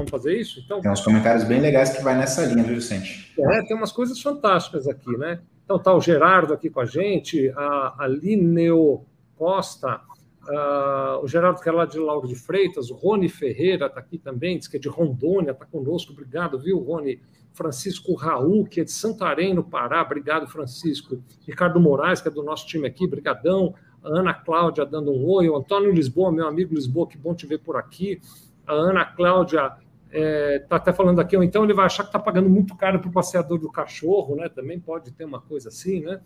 Vamos 0.00 0.10
fazer 0.10 0.40
isso? 0.40 0.60
Então, 0.64 0.80
tem 0.80 0.90
uns 0.90 1.02
comentários 1.02 1.44
bem 1.44 1.60
legais 1.60 1.94
que 1.94 2.02
vai 2.02 2.16
nessa 2.16 2.46
linha, 2.46 2.64
viu, 2.64 2.76
Vicente? 2.76 3.30
É, 3.38 3.62
tem 3.62 3.76
umas 3.76 3.92
coisas 3.92 4.20
fantásticas 4.20 4.88
aqui, 4.88 5.14
né? 5.18 5.40
Então 5.64 5.78
tá 5.78 5.94
o 5.94 6.00
Gerardo 6.00 6.54
aqui 6.54 6.70
com 6.70 6.80
a 6.80 6.86
gente, 6.86 7.52
a 7.54 7.94
Alineo 7.98 9.04
Costa, 9.36 10.00
uh, 10.48 11.22
o 11.22 11.28
Gerardo 11.28 11.60
que 11.60 11.68
é 11.68 11.72
lá 11.72 11.84
de 11.84 11.98
Lauro 11.98 12.26
de 12.26 12.34
Freitas, 12.34 12.90
o 12.90 12.94
Rony 12.94 13.28
Ferreira 13.28 13.86
está 13.86 14.00
aqui 14.00 14.18
também, 14.18 14.58
diz 14.58 14.66
que 14.66 14.78
é 14.78 14.80
de 14.80 14.88
Rondônia, 14.88 15.52
está 15.52 15.66
conosco, 15.66 16.12
obrigado, 16.12 16.58
viu, 16.58 16.78
Rony? 16.78 17.20
Francisco 17.52 18.14
Raul, 18.14 18.64
que 18.64 18.80
é 18.80 18.84
de 18.84 18.90
Santarém, 18.90 19.52
no 19.52 19.62
Pará, 19.62 20.02
obrigado, 20.02 20.46
Francisco. 20.46 21.22
Ricardo 21.46 21.78
Moraes, 21.78 22.20
que 22.20 22.28
é 22.28 22.30
do 22.30 22.42
nosso 22.42 22.66
time 22.66 22.86
aqui, 22.86 23.06
brigadão. 23.06 23.74
A 24.02 24.08
Ana 24.08 24.32
Cláudia 24.32 24.86
dando 24.86 25.12
um 25.12 25.28
oi. 25.28 25.48
O 25.48 25.56
Antônio 25.56 25.92
Lisboa, 25.92 26.32
meu 26.32 26.46
amigo 26.46 26.74
Lisboa, 26.74 27.06
que 27.06 27.18
bom 27.18 27.34
te 27.34 27.46
ver 27.46 27.58
por 27.58 27.76
aqui. 27.76 28.20
A 28.66 28.72
Ana 28.72 29.04
Cláudia 29.04 29.72
está 30.12 30.18
é, 30.18 30.58
tá 30.58 30.76
até 30.76 30.92
falando 30.92 31.20
aqui, 31.20 31.36
ou 31.36 31.42
então 31.42 31.62
ele 31.62 31.72
vai 31.72 31.86
achar 31.86 32.02
que 32.02 32.08
está 32.08 32.18
pagando 32.18 32.48
muito 32.48 32.76
caro 32.76 32.98
para 32.98 33.08
o 33.08 33.12
passeador 33.12 33.58
do 33.58 33.70
cachorro, 33.70 34.34
né? 34.34 34.48
Também 34.48 34.78
pode 34.78 35.12
ter 35.12 35.24
uma 35.24 35.40
coisa 35.40 35.68
assim, 35.68 36.00
né? 36.00 36.20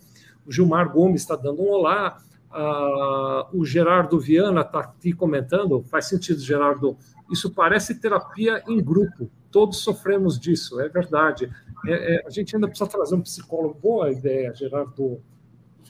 O 0.47 0.53
Gilmar 0.53 0.90
Gomes 0.90 1.20
está 1.20 1.37
dando 1.37 1.62
um 1.62 1.68
olá. 1.68 2.18
Ah, 2.51 3.49
o 3.53 3.64
Gerardo 3.64 4.18
Viana 4.18 4.62
está 4.62 4.81
aqui 4.81 5.12
comentando, 5.12 5.83
faz 5.83 6.07
sentido, 6.07 6.40
Gerardo. 6.40 6.97
Isso 7.31 7.53
parece 7.53 8.01
terapia 8.01 8.62
em 8.68 8.83
grupo. 8.83 9.31
Todos 9.51 9.79
sofremos 9.79 10.38
disso, 10.38 10.81
é 10.81 10.88
verdade. 10.88 11.51
É, 11.87 12.16
é, 12.16 12.27
a 12.27 12.31
gente 12.31 12.55
ainda 12.55 12.68
precisa 12.68 12.88
trazer 12.88 13.14
um 13.14 13.20
psicólogo. 13.20 13.79
Boa 13.81 14.11
ideia, 14.11 14.55
Gerardo. 14.55 15.20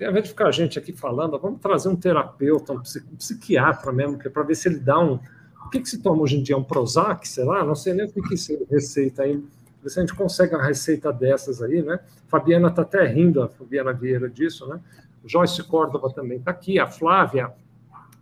Ao 0.01 0.11
invés 0.11 0.25
de 0.25 0.31
ficar 0.31 0.49
a 0.49 0.51
gente 0.51 0.79
aqui 0.79 0.93
falando, 0.93 1.39
vamos 1.39 1.61
trazer 1.61 1.89
um 1.89 1.95
terapeuta, 1.95 2.73
um, 2.73 2.83
psiquiatra 3.17 3.93
mesmo, 3.93 4.19
que 4.19 4.27
é 4.27 4.31
para 4.31 4.43
ver 4.43 4.57
se 4.57 4.69
ele 4.69 4.81
dá 4.81 4.99
um, 4.99 5.21
o 5.65 5.71
que, 5.71 5.81
que 5.81 5.89
se 5.89 6.03
toma 6.03 6.23
hoje 6.23 6.37
em 6.37 6.43
dia? 6.43 6.57
Um 6.57 6.63
Prozac, 6.63 7.27
sei 7.27 7.45
lá? 7.45 7.65
Não 7.65 7.75
sei 7.75 7.95
nem 7.95 8.07
o 8.07 8.13
que, 8.13 8.21
que 8.23 8.37
se 8.37 8.67
receita 8.71 9.23
aí. 9.23 9.43
Ver 9.83 9.91
se 9.91 9.99
a 9.99 10.03
gente 10.03 10.15
consegue 10.15 10.55
uma 10.55 10.65
receita 10.65 11.13
dessas 11.13 11.63
aí, 11.63 11.83
né? 11.83 12.01
Fabiana 12.29 12.69
está 12.69 12.83
até 12.83 13.07
rindo, 13.07 13.43
a 13.43 13.49
Fabiana 13.49 13.93
Vieira, 13.93 14.29
disso, 14.29 14.67
né? 14.67 14.81
Joyce 15.27 15.63
Córdova 15.65 16.13
também 16.13 16.39
está 16.39 16.51
aqui, 16.51 16.79
a 16.79 16.87
Flávia 16.87 17.53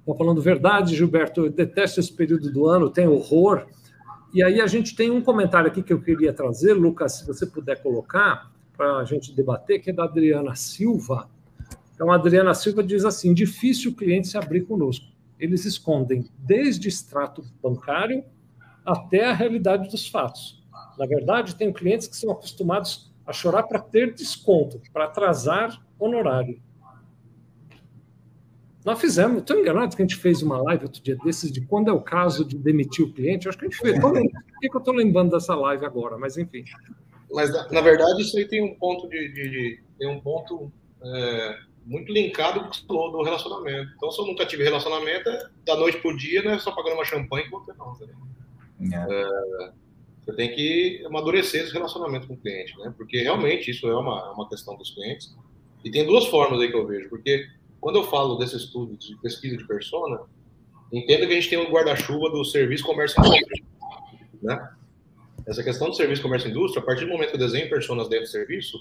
está 0.00 0.14
falando 0.14 0.40
verdade, 0.40 0.96
Gilberto, 0.96 1.46
eu 1.46 1.50
detesto 1.50 2.00
esse 2.00 2.12
período 2.12 2.50
do 2.50 2.66
ano, 2.66 2.90
tem 2.90 3.06
horror. 3.06 3.66
E 4.34 4.42
aí 4.42 4.60
a 4.60 4.66
gente 4.66 4.96
tem 4.96 5.10
um 5.10 5.20
comentário 5.20 5.68
aqui 5.68 5.82
que 5.82 5.92
eu 5.92 6.00
queria 6.00 6.32
trazer, 6.32 6.72
Lucas, 6.72 7.18
se 7.18 7.26
você 7.26 7.46
puder 7.46 7.82
colocar, 7.82 8.50
para 8.76 8.96
a 8.96 9.04
gente 9.04 9.34
debater, 9.34 9.80
que 9.80 9.90
é 9.90 9.92
da 9.92 10.04
Adriana 10.04 10.54
Silva. 10.54 11.28
Então, 11.94 12.10
a 12.10 12.16
Adriana 12.16 12.54
Silva 12.54 12.82
diz 12.82 13.04
assim: 13.04 13.34
difícil 13.34 13.92
o 13.92 13.94
cliente 13.94 14.28
se 14.28 14.38
abrir 14.38 14.62
conosco 14.62 15.11
eles 15.42 15.64
escondem 15.64 16.24
desde 16.38 16.88
extrato 16.88 17.44
bancário 17.60 18.24
até 18.86 19.24
a 19.24 19.32
realidade 19.32 19.88
dos 19.90 20.06
fatos. 20.06 20.64
Na 20.96 21.04
verdade, 21.04 21.56
tenho 21.56 21.72
clientes 21.72 22.06
que 22.06 22.16
são 22.16 22.30
acostumados 22.30 23.12
a 23.26 23.32
chorar 23.32 23.64
para 23.64 23.80
ter 23.80 24.14
desconto, 24.14 24.80
para 24.92 25.06
atrasar 25.06 25.84
honorário. 25.98 26.62
Nós 28.84 29.00
fizemos, 29.00 29.38
estou 29.38 29.58
enganado 29.58 29.96
que 29.96 30.02
a 30.02 30.04
gente 30.04 30.16
fez 30.16 30.42
uma 30.42 30.60
live 30.62 30.84
outro 30.84 31.02
dia 31.02 31.16
desses 31.24 31.50
de 31.50 31.60
quando 31.60 31.88
é 31.88 31.92
o 31.92 32.00
caso 32.00 32.44
de 32.44 32.56
demitir 32.56 33.04
o 33.04 33.12
cliente. 33.12 33.48
acho 33.48 33.58
que 33.58 33.66
a 33.66 33.68
gente 33.68 33.80
fez. 33.80 33.98
Por 33.98 34.12
que, 34.12 34.68
que 34.68 34.76
eu 34.76 34.78
estou 34.78 34.94
lembrando 34.94 35.30
dessa 35.30 35.54
live 35.54 35.84
agora? 35.84 36.16
Mas 36.18 36.36
enfim. 36.36 36.64
Mas 37.32 37.52
na 37.70 37.80
verdade 37.80 38.22
isso 38.22 38.36
aí 38.36 38.46
tem 38.46 38.62
um 38.62 38.74
ponto 38.74 39.08
de, 39.08 39.28
de, 39.32 39.50
de 39.50 39.82
tem 39.98 40.08
um 40.08 40.20
ponto 40.20 40.70
é, 41.02 41.58
muito 41.84 42.12
linkado 42.12 42.60
com 42.60 42.66
o 42.66 42.70
que 42.70 42.76
você 42.76 42.86
falou 42.86 43.12
do 43.12 43.22
relacionamento. 43.22 43.92
Então, 43.96 44.10
se 44.10 44.20
eu 44.20 44.26
nunca 44.26 44.46
tive 44.46 44.64
relacionamento, 44.64 45.28
é 45.28 45.48
da 45.64 45.76
noite 45.76 45.98
pro 45.98 46.16
dia, 46.16 46.42
né? 46.42 46.58
Só 46.58 46.72
pagando 46.72 46.94
uma 46.94 47.04
champanhe 47.04 47.48
com 47.48 47.58
você 47.58 47.72
não, 47.72 47.94
tá 47.94 48.06
é, 48.96 49.72
você 50.24 50.32
tem 50.34 50.54
que 50.54 51.02
amadurecer 51.04 51.64
esse 51.64 51.72
relacionamento 51.72 52.28
com 52.28 52.34
o 52.34 52.36
cliente, 52.36 52.76
né? 52.78 52.92
Porque 52.96 53.18
realmente 53.22 53.70
isso 53.70 53.88
é 53.88 53.96
uma, 53.96 54.32
uma 54.32 54.48
questão 54.48 54.76
dos 54.76 54.90
clientes. 54.90 55.34
E 55.84 55.90
tem 55.90 56.06
duas 56.06 56.26
formas 56.26 56.60
aí 56.60 56.68
que 56.68 56.76
eu 56.76 56.86
vejo. 56.86 57.08
Porque 57.08 57.48
quando 57.80 57.96
eu 57.96 58.04
falo 58.04 58.36
desse 58.36 58.56
estudo 58.56 58.96
de 58.96 59.16
pesquisa 59.16 59.56
de 59.56 59.66
persona, 59.66 60.20
entenda 60.92 61.26
que 61.26 61.32
a 61.32 61.34
gente 61.34 61.50
tem 61.50 61.58
um 61.58 61.70
guarda-chuva 61.70 62.30
do 62.30 62.44
serviço, 62.44 62.84
comércio 62.84 63.20
e 63.22 63.26
indústria, 63.26 63.64
né? 64.42 64.70
Essa 65.44 65.64
questão 65.64 65.88
do 65.88 65.96
serviço, 65.96 66.22
comércio 66.22 66.48
e 66.48 66.50
indústria, 66.52 66.80
a 66.80 66.86
partir 66.86 67.04
do 67.04 67.10
momento 67.10 67.30
que 67.30 67.34
eu 67.34 67.40
desenho 67.40 67.68
personas 67.68 68.08
dentro 68.08 68.26
do 68.26 68.30
serviço, 68.30 68.78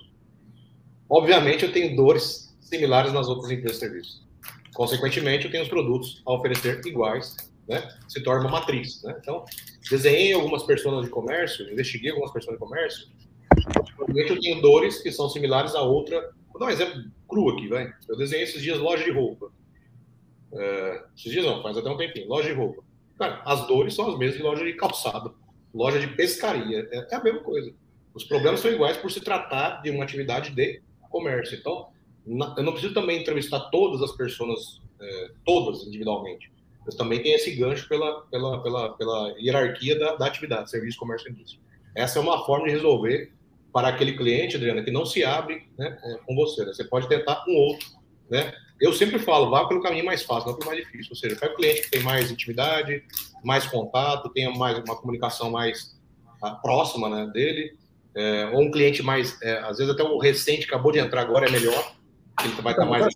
obviamente 1.10 1.66
eu 1.66 1.72
tenho 1.72 1.96
dores 1.96 2.51
similares 2.72 3.12
nas 3.12 3.28
outras 3.28 3.52
empresas 3.52 3.80
de 3.80 3.86
serviço. 3.86 4.28
Consequentemente, 4.74 5.46
eu 5.46 5.52
tenho 5.52 5.64
os 5.64 5.70
produtos 5.70 6.22
a 6.26 6.34
oferecer 6.34 6.82
iguais, 6.86 7.36
né? 7.68 7.88
Se 8.08 8.24
torna 8.24 8.48
uma 8.48 8.60
matriz, 8.60 9.04
né? 9.04 9.16
Então, 9.20 9.44
desenhei 9.90 10.32
algumas 10.34 10.64
pessoas 10.64 11.06
de 11.06 11.12
comércio, 11.12 11.70
investiguei 11.70 12.12
algumas 12.12 12.32
pessoas 12.32 12.56
de 12.56 12.60
comércio. 12.60 13.08
Provavelmente 13.96 14.32
eu 14.32 14.40
tenho 14.40 14.62
dores 14.62 15.02
que 15.02 15.12
são 15.12 15.30
similares 15.30 15.76
a 15.76 15.82
outra. 15.82 16.32
Vou 16.50 16.60
dar 16.60 16.68
um 16.68 16.70
exemplo 16.70 17.04
cru 17.28 17.50
aqui, 17.50 17.68
vai. 17.68 17.94
Eu 18.08 18.18
desenhei 18.18 18.46
esses 18.46 18.62
dias 18.62 18.80
loja 18.80 19.04
de 19.04 19.12
roupa. 19.12 19.52
É, 20.54 21.04
esses 21.16 21.32
dias 21.32 21.46
não, 21.46 21.62
faz 21.62 21.78
até 21.78 21.90
um 21.90 21.98
tempinho. 21.98 22.30
Loja 22.30 22.50
de 22.50 22.56
roupa. 22.56 22.82
Cara, 23.18 23.42
as 23.46 23.68
dores 23.68 23.94
são 23.94 24.10
as 24.10 24.18
mesmas 24.18 24.38
de 24.38 24.44
loja 24.44 24.64
de 24.64 24.74
calçado, 24.74 25.36
loja 25.74 26.00
de 26.00 26.08
pescaria. 26.08 26.88
É, 26.92 27.08
é 27.12 27.16
a 27.16 27.24
mesma 27.24 27.42
coisa. 27.42 27.74
Os 28.14 28.24
problemas 28.24 28.62
são 28.62 28.72
iguais 28.72 28.98
por 28.98 29.12
se 29.12 29.20
tratar 29.20 29.82
de 29.82 29.90
uma 29.90 30.04
atividade 30.04 30.52
de 30.52 30.82
comércio. 31.10 31.58
Então, 31.58 31.90
eu 32.26 32.64
não 32.64 32.72
preciso 32.72 32.94
também 32.94 33.22
entrevistar 33.22 33.60
todas 33.72 34.02
as 34.02 34.16
pessoas, 34.16 34.82
é, 35.00 35.32
todas 35.46 35.86
individualmente. 35.86 36.52
Mas 36.86 36.96
também 36.96 37.22
tem 37.22 37.34
esse 37.34 37.52
gancho 37.56 37.88
pela, 37.88 38.22
pela, 38.28 38.62
pela, 38.62 38.90
pela 38.98 39.36
hierarquia 39.40 39.98
da, 39.98 40.16
da 40.16 40.26
atividade, 40.26 40.70
serviço, 40.70 40.98
comércio 40.98 41.30
e 41.30 41.32
indústria. 41.32 41.62
Essa 41.96 42.20
é 42.20 42.22
uma 42.22 42.46
forma 42.46 42.66
de 42.66 42.72
resolver 42.72 43.32
para 43.72 43.88
aquele 43.88 44.18
cliente, 44.18 44.56
Adriana, 44.56 44.84
que 44.84 44.92
não 44.92 45.06
se 45.06 45.24
abre 45.24 45.68
né, 45.78 45.98
com 46.26 46.36
você. 46.36 46.66
Né? 46.66 46.74
Você 46.74 46.84
pode 46.84 47.08
tentar 47.08 47.44
com 47.46 47.52
outro. 47.52 47.88
Né? 48.30 48.54
Eu 48.80 48.94
sempre 48.94 49.20
falo, 49.20 49.50
vá 49.50 49.66
pelo 49.68 49.82
caminho 49.82 50.06
mais 50.06 50.24
fácil, 50.24 50.50
não 50.50 50.58
pelo 50.58 50.72
mais 50.72 50.84
difícil. 50.84 51.12
Ou 51.12 51.16
seja, 51.16 51.36
pega 51.36 51.54
o 51.54 51.56
cliente 51.56 51.82
que 51.84 51.92
tem 51.92 52.02
mais 52.02 52.32
intimidade, 52.32 53.04
mais 53.44 53.66
contato, 53.68 54.30
tenha 54.30 54.52
mais 54.52 54.78
uma 54.80 54.96
comunicação 54.96 55.52
mais 55.52 55.98
uh, 56.44 56.62
próxima 56.62 57.10
né, 57.10 57.32
dele, 57.32 57.76
é, 58.16 58.50
ou 58.54 58.64
um 58.64 58.72
cliente 58.72 59.02
mais, 59.02 59.42
é, 59.42 59.60
às 59.60 59.78
vezes 59.78 59.94
até 59.94 60.04
o 60.04 60.18
recente 60.18 60.66
acabou 60.66 60.92
de 60.92 61.00
entrar 61.00 61.22
agora 61.22 61.48
é 61.48 61.52
melhor, 61.52 61.96
ele 62.46 62.62
vai 62.62 62.74
estar 62.74 62.86
mais. 62.86 63.16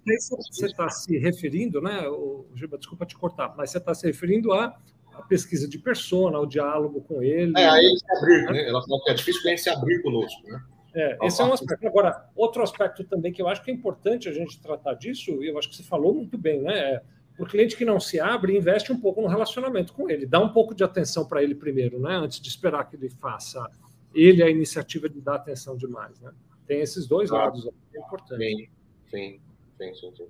Você 0.52 0.66
está 0.66 0.90
se 0.90 1.18
referindo, 1.18 1.82
né, 1.82 2.08
o, 2.08 2.46
Gilberto, 2.56 2.80
desculpa 2.80 3.06
te 3.06 3.16
cortar, 3.16 3.54
mas 3.58 3.70
você 3.72 3.78
está 3.78 3.94
se 3.94 4.06
referindo 4.06 4.54
à, 4.54 4.78
à 5.14 5.22
pesquisa 5.24 5.68
de 5.68 5.78
persona, 5.80 6.38
ao 6.38 6.46
diálogo 6.46 7.02
com 7.02 7.22
ele. 7.22 7.54
É, 7.58 7.70
aí 7.70 7.86
ele 7.86 7.98
se 7.98 8.18
abrir, 8.18 8.52
né? 8.52 8.70
Ela 8.70 8.82
falou 8.82 9.04
que 9.04 9.12
é 9.12 9.14
difícil 9.14 9.42
ele 9.46 9.58
se 9.58 9.70
abrir 9.70 10.02
conosco, 10.02 10.42
né? 10.48 10.62
É, 10.96 11.18
esse 11.24 11.42
é 11.42 11.46
um 11.46 11.52
aspecto. 11.52 11.86
Agora, 11.86 12.30
outro 12.36 12.64
aspecto 12.64 13.04
também 13.04 13.34
que 13.34 13.42
eu 13.42 13.50
acho 13.50 13.62
que 13.62 13.70
é 13.70 13.74
importante 13.74 14.30
a 14.30 14.32
gente 14.32 14.62
tratar 14.62 14.94
disso, 14.94 15.44
e 15.44 15.50
eu 15.50 15.58
acho 15.60 15.70
que 15.70 15.76
você 15.76 15.84
falou 15.84 16.14
muito 16.14 16.38
bem, 16.38 16.62
né? 16.62 16.74
É, 16.74 17.02
o 17.38 17.46
cliente 17.46 17.76
que 17.76 17.84
não 17.84 18.00
se 18.00 18.18
abre, 18.18 18.58
investe 18.58 18.94
um 18.94 19.00
pouco 19.00 19.22
no 19.22 19.28
relacionamento 19.28 19.92
com 19.92 20.10
ele, 20.10 20.26
dá 20.26 20.40
um 20.40 20.54
pouco 20.54 20.74
de 20.74 20.86
atenção 20.86 21.28
para 21.28 21.44
ele 21.44 21.54
primeiro, 21.54 22.00
né? 22.00 22.16
Antes 22.16 22.40
de 22.40 22.48
esperar 22.48 22.90
que 22.90 22.96
ele 22.96 23.10
faça 23.10 23.70
ele 24.14 24.42
a 24.42 24.50
iniciativa 24.50 25.10
de 25.10 25.20
dar 25.20 25.36
atenção 25.36 25.76
demais, 25.76 26.18
né? 26.22 26.32
Tem 26.66 26.80
esses 26.80 27.06
dois 27.06 27.30
lados, 27.30 27.68
é 27.94 28.00
importante. 28.00 28.44
Sim, 28.44 28.70
sim, 29.10 29.40
sim, 29.78 29.94
sim. 29.96 30.14
sim. 30.16 30.28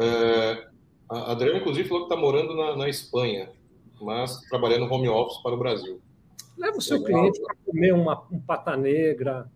É, 0.00 0.66
a 1.08 1.32
Adriana, 1.32 1.58
inclusive, 1.58 1.88
falou 1.88 2.06
que 2.06 2.14
está 2.14 2.20
morando 2.20 2.54
na, 2.56 2.76
na, 2.76 2.88
Espanha, 2.88 3.50
mas 4.00 4.40
trabalhando 4.48 4.90
home 4.90 5.08
office 5.08 5.42
para 5.42 5.54
o 5.54 5.58
Brasil. 5.58 6.00
Leva 6.56 6.78
o 6.78 6.80
seu 6.80 6.98
Legal. 6.98 7.20
cliente 7.20 7.42
para 7.42 7.56
comer 7.66 7.92
uma, 7.92 8.22
um 8.30 8.40
pata 8.40 8.76
negra, 8.76 9.50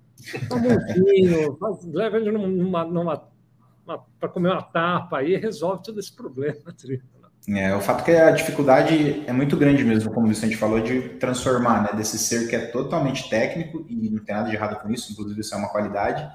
um 0.52 1.04
vinho, 1.04 1.58
leva 1.92 2.16
ele 2.16 2.30
numa, 2.30 2.84
numa, 2.84 3.28
para 4.18 4.28
comer 4.28 4.50
uma 4.50 4.62
tapa 4.62 5.18
aí 5.18 5.36
resolve 5.36 5.82
todo 5.82 6.00
esse 6.00 6.14
problema. 6.14 6.74
É, 7.48 7.74
o 7.76 7.80
fato 7.80 8.00
é 8.00 8.04
que 8.04 8.10
a 8.10 8.30
dificuldade 8.32 9.22
é 9.26 9.32
muito 9.32 9.56
grande 9.56 9.84
mesmo, 9.84 10.12
como 10.12 10.26
o 10.26 10.28
Vicente 10.28 10.56
falou, 10.56 10.80
de 10.80 11.10
transformar, 11.10 11.82
né, 11.82 11.90
desse 11.96 12.18
ser 12.18 12.48
que 12.48 12.56
é 12.56 12.66
totalmente 12.66 13.30
técnico, 13.30 13.86
e 13.88 14.10
não 14.10 14.24
tem 14.24 14.34
nada 14.34 14.48
de 14.50 14.56
errado 14.56 14.82
com 14.82 14.90
isso, 14.90 15.12
inclusive 15.12 15.40
isso 15.40 15.54
é 15.54 15.58
uma 15.58 15.68
qualidade, 15.68 16.28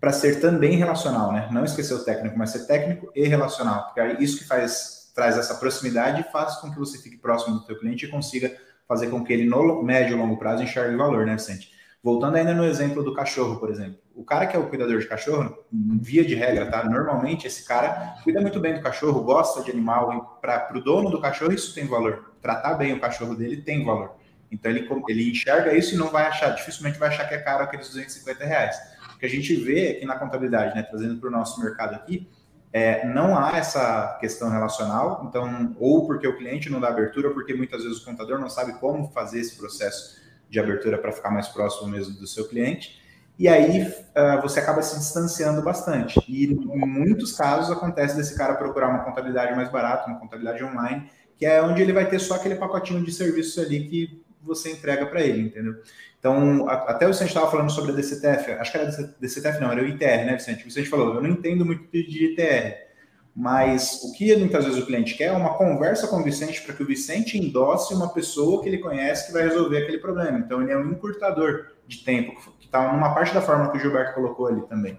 para 0.00 0.12
ser 0.12 0.40
também 0.40 0.76
relacional, 0.76 1.32
né? 1.32 1.48
Não 1.52 1.64
esquecer 1.64 1.92
o 1.92 2.02
técnico, 2.02 2.38
mas 2.38 2.50
ser 2.50 2.66
técnico 2.66 3.12
e 3.14 3.28
relacional, 3.28 3.84
porque 3.84 4.00
é 4.00 4.20
isso 4.20 4.38
que 4.38 4.46
faz, 4.46 5.12
traz 5.14 5.36
essa 5.36 5.54
proximidade 5.56 6.22
e 6.22 6.32
faz 6.32 6.56
com 6.56 6.70
que 6.70 6.78
você 6.78 6.98
fique 6.98 7.18
próximo 7.18 7.58
do 7.58 7.66
seu 7.66 7.78
cliente 7.78 8.06
e 8.06 8.08
consiga 8.08 8.50
fazer 8.88 9.08
com 9.08 9.22
que 9.22 9.32
ele, 9.32 9.44
no 9.48 9.82
médio 9.82 10.16
e 10.16 10.18
longo 10.18 10.38
prazo, 10.38 10.62
enxergue 10.62 10.96
valor, 10.96 11.26
né, 11.26 11.34
Vicente? 11.34 11.70
Voltando 12.02 12.36
ainda 12.36 12.54
no 12.54 12.64
exemplo 12.64 13.04
do 13.04 13.12
cachorro, 13.12 13.60
por 13.60 13.70
exemplo. 13.70 13.98
O 14.14 14.24
cara 14.24 14.46
que 14.46 14.56
é 14.56 14.58
o 14.58 14.68
cuidador 14.68 14.98
de 14.98 15.06
cachorro, 15.06 15.54
via 15.70 16.24
de 16.24 16.34
regra, 16.34 16.70
tá? 16.70 16.82
Normalmente 16.82 17.46
esse 17.46 17.64
cara 17.64 18.16
cuida 18.24 18.40
muito 18.40 18.58
bem 18.58 18.74
do 18.74 18.80
cachorro, 18.80 19.22
gosta 19.22 19.62
de 19.62 19.70
animal, 19.70 20.12
e 20.14 20.40
para 20.40 20.70
o 20.74 20.80
dono 20.80 21.10
do 21.10 21.20
cachorro 21.20 21.52
isso 21.52 21.74
tem 21.74 21.86
valor. 21.86 22.32
Tratar 22.40 22.74
bem 22.74 22.94
o 22.94 23.00
cachorro 23.00 23.34
dele 23.34 23.58
tem 23.58 23.84
valor. 23.84 24.16
Então 24.50 24.70
ele, 24.70 24.88
ele 25.08 25.30
enxerga 25.30 25.74
isso 25.74 25.94
e 25.94 25.98
não 25.98 26.08
vai 26.08 26.26
achar, 26.26 26.50
dificilmente 26.50 26.98
vai 26.98 27.10
achar 27.10 27.28
que 27.28 27.34
é 27.34 27.38
caro 27.38 27.64
aqueles 27.64 27.88
250 27.88 28.44
reais. 28.44 28.76
Que 29.20 29.26
a 29.26 29.28
gente 29.28 29.54
vê 29.54 29.90
aqui 29.90 30.06
na 30.06 30.18
contabilidade, 30.18 30.74
né? 30.74 30.82
Trazendo 30.82 31.20
para 31.20 31.28
o 31.28 31.32
nosso 31.32 31.60
mercado 31.60 31.94
aqui, 31.94 32.28
é, 32.72 33.06
não 33.06 33.36
há 33.36 33.56
essa 33.56 34.16
questão 34.20 34.48
relacional, 34.50 35.26
então, 35.28 35.76
ou 35.78 36.06
porque 36.06 36.26
o 36.26 36.36
cliente 36.38 36.70
não 36.70 36.80
dá 36.80 36.88
abertura, 36.88 37.30
porque 37.30 37.52
muitas 37.52 37.82
vezes 37.82 37.98
o 37.98 38.04
contador 38.04 38.38
não 38.38 38.48
sabe 38.48 38.74
como 38.74 39.10
fazer 39.10 39.40
esse 39.40 39.56
processo 39.56 40.20
de 40.48 40.58
abertura 40.58 40.98
para 40.98 41.12
ficar 41.12 41.30
mais 41.30 41.48
próximo 41.48 41.88
mesmo 41.88 42.14
do 42.18 42.26
seu 42.26 42.48
cliente. 42.48 43.00
E 43.38 43.48
aí 43.48 43.82
uh, 43.82 44.42
você 44.42 44.60
acaba 44.60 44.82
se 44.82 44.98
distanciando 44.98 45.62
bastante. 45.62 46.20
E 46.28 46.44
em 46.44 46.86
muitos 46.86 47.32
casos 47.32 47.74
acontece 47.74 48.16
desse 48.16 48.36
cara 48.36 48.54
procurar 48.54 48.88
uma 48.88 49.02
contabilidade 49.02 49.56
mais 49.56 49.70
barata, 49.70 50.08
uma 50.08 50.20
contabilidade 50.20 50.62
online, 50.62 51.10
que 51.38 51.46
é 51.46 51.62
onde 51.62 51.80
ele 51.80 51.92
vai 51.92 52.06
ter 52.08 52.18
só 52.18 52.34
aquele 52.34 52.56
pacotinho 52.56 53.02
de 53.02 53.10
serviços 53.10 53.58
ali 53.64 53.88
que 53.88 54.22
você 54.42 54.72
entrega 54.72 55.06
para 55.06 55.22
ele, 55.22 55.40
entendeu? 55.40 55.74
Então, 56.20 56.68
até 56.68 57.06
o 57.06 57.12
Vicente 57.12 57.28
estava 57.28 57.50
falando 57.50 57.70
sobre 57.70 57.92
a 57.92 57.94
DCTF, 57.94 58.52
acho 58.52 58.70
que 58.70 58.76
era 58.76 58.90
DCTF, 59.18 59.58
não, 59.58 59.72
era 59.72 59.82
o 59.82 59.86
ITR, 59.86 60.26
né, 60.26 60.34
Vicente? 60.34 60.60
O 60.60 60.66
Vicente 60.66 60.88
falou, 60.88 61.14
eu 61.14 61.22
não 61.22 61.30
entendo 61.30 61.64
muito 61.64 61.90
de 61.90 62.26
ITR. 62.26 62.90
Mas 63.34 64.02
o 64.02 64.12
que 64.12 64.36
muitas 64.36 64.66
vezes 64.66 64.82
o 64.82 64.84
cliente 64.84 65.14
quer 65.14 65.28
é 65.28 65.32
uma 65.32 65.54
conversa 65.54 66.06
com 66.08 66.16
o 66.16 66.22
Vicente 66.22 66.60
para 66.60 66.74
que 66.74 66.82
o 66.82 66.86
Vicente 66.86 67.38
endosse 67.38 67.94
uma 67.94 68.12
pessoa 68.12 68.62
que 68.62 68.68
ele 68.68 68.78
conhece 68.78 69.28
que 69.28 69.32
vai 69.32 69.44
resolver 69.44 69.78
aquele 69.78 69.96
problema. 69.96 70.38
Então, 70.38 70.60
ele 70.60 70.72
é 70.72 70.76
um 70.76 70.90
encurtador 70.90 71.68
de 71.86 72.04
tempo, 72.04 72.34
que 72.58 72.66
está 72.66 72.92
numa 72.92 73.14
parte 73.14 73.32
da 73.32 73.40
forma 73.40 73.70
que 73.70 73.78
o 73.78 73.80
Gilberto 73.80 74.14
colocou 74.14 74.48
ali 74.48 74.60
também. 74.68 74.98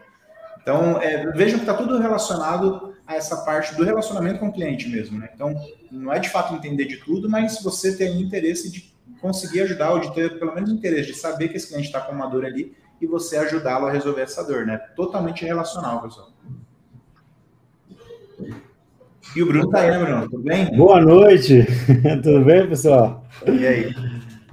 Então, 0.60 1.00
é, 1.00 1.32
vejam 1.34 1.60
que 1.60 1.66
está 1.66 1.76
tudo 1.76 2.00
relacionado 2.00 2.96
a 3.06 3.16
essa 3.16 3.38
parte 3.38 3.76
do 3.76 3.84
relacionamento 3.84 4.40
com 4.40 4.48
o 4.48 4.54
cliente 4.54 4.90
mesmo. 4.90 5.20
Né? 5.20 5.30
Então, 5.34 5.54
não 5.92 6.12
é 6.12 6.20
de 6.20 6.30
fato 6.30 6.54
entender 6.56 6.86
de 6.86 6.98
tudo, 6.98 7.30
mas 7.30 7.62
você 7.62 7.96
tem 7.96 8.22
interesse 8.22 8.72
de 8.72 8.92
conseguir 9.22 9.62
ajudar 9.62 9.92
ou 9.92 10.00
de 10.00 10.14
ter 10.14 10.40
pelo 10.40 10.54
menos 10.54 10.72
interesse 10.72 11.12
de 11.12 11.18
saber 11.18 11.48
que 11.50 11.58
esse 11.58 11.68
cliente 11.68 11.88
está 11.88 12.02
com 12.02 12.12
uma 12.12 12.28
dor 12.28 12.44
ali 12.44 12.76
e 13.00 13.06
você 13.06 13.38
ajudá-lo 13.38 13.86
a 13.86 13.92
resolver 13.92 14.22
essa 14.22 14.44
dor. 14.44 14.66
Né? 14.66 14.78
Totalmente 14.96 15.46
relacional, 15.46 16.02
pessoal. 16.02 16.32
E 19.36 19.42
o 19.42 19.46
Bruno 19.46 19.70
tá 19.70 19.82
aí, 19.82 19.92
né, 19.92 20.00
Bruno? 20.04 20.30
Tudo 20.30 20.44
bem? 20.44 20.76
Boa 20.76 21.00
noite. 21.00 21.66
Tudo 22.22 22.44
bem, 22.44 22.68
pessoal? 22.68 23.26
E 23.48 23.66
aí? 23.66 23.94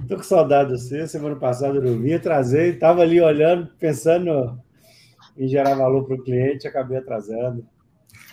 Tô 0.07 0.15
com 0.15 0.23
saudade 0.23 0.73
de 0.73 0.79
você. 0.79 1.05
Semana 1.07 1.35
passada 1.35 1.77
eu 1.77 1.81
não 1.81 1.99
vinha 1.99 2.19
trazer, 2.19 2.75
estava 2.75 3.01
ali 3.01 3.19
olhando, 3.19 3.69
pensando 3.77 4.57
em 5.37 5.47
gerar 5.47 5.75
valor 5.75 6.05
para 6.05 6.15
o 6.15 6.23
cliente, 6.23 6.67
acabei 6.67 6.97
atrasando. 6.97 7.65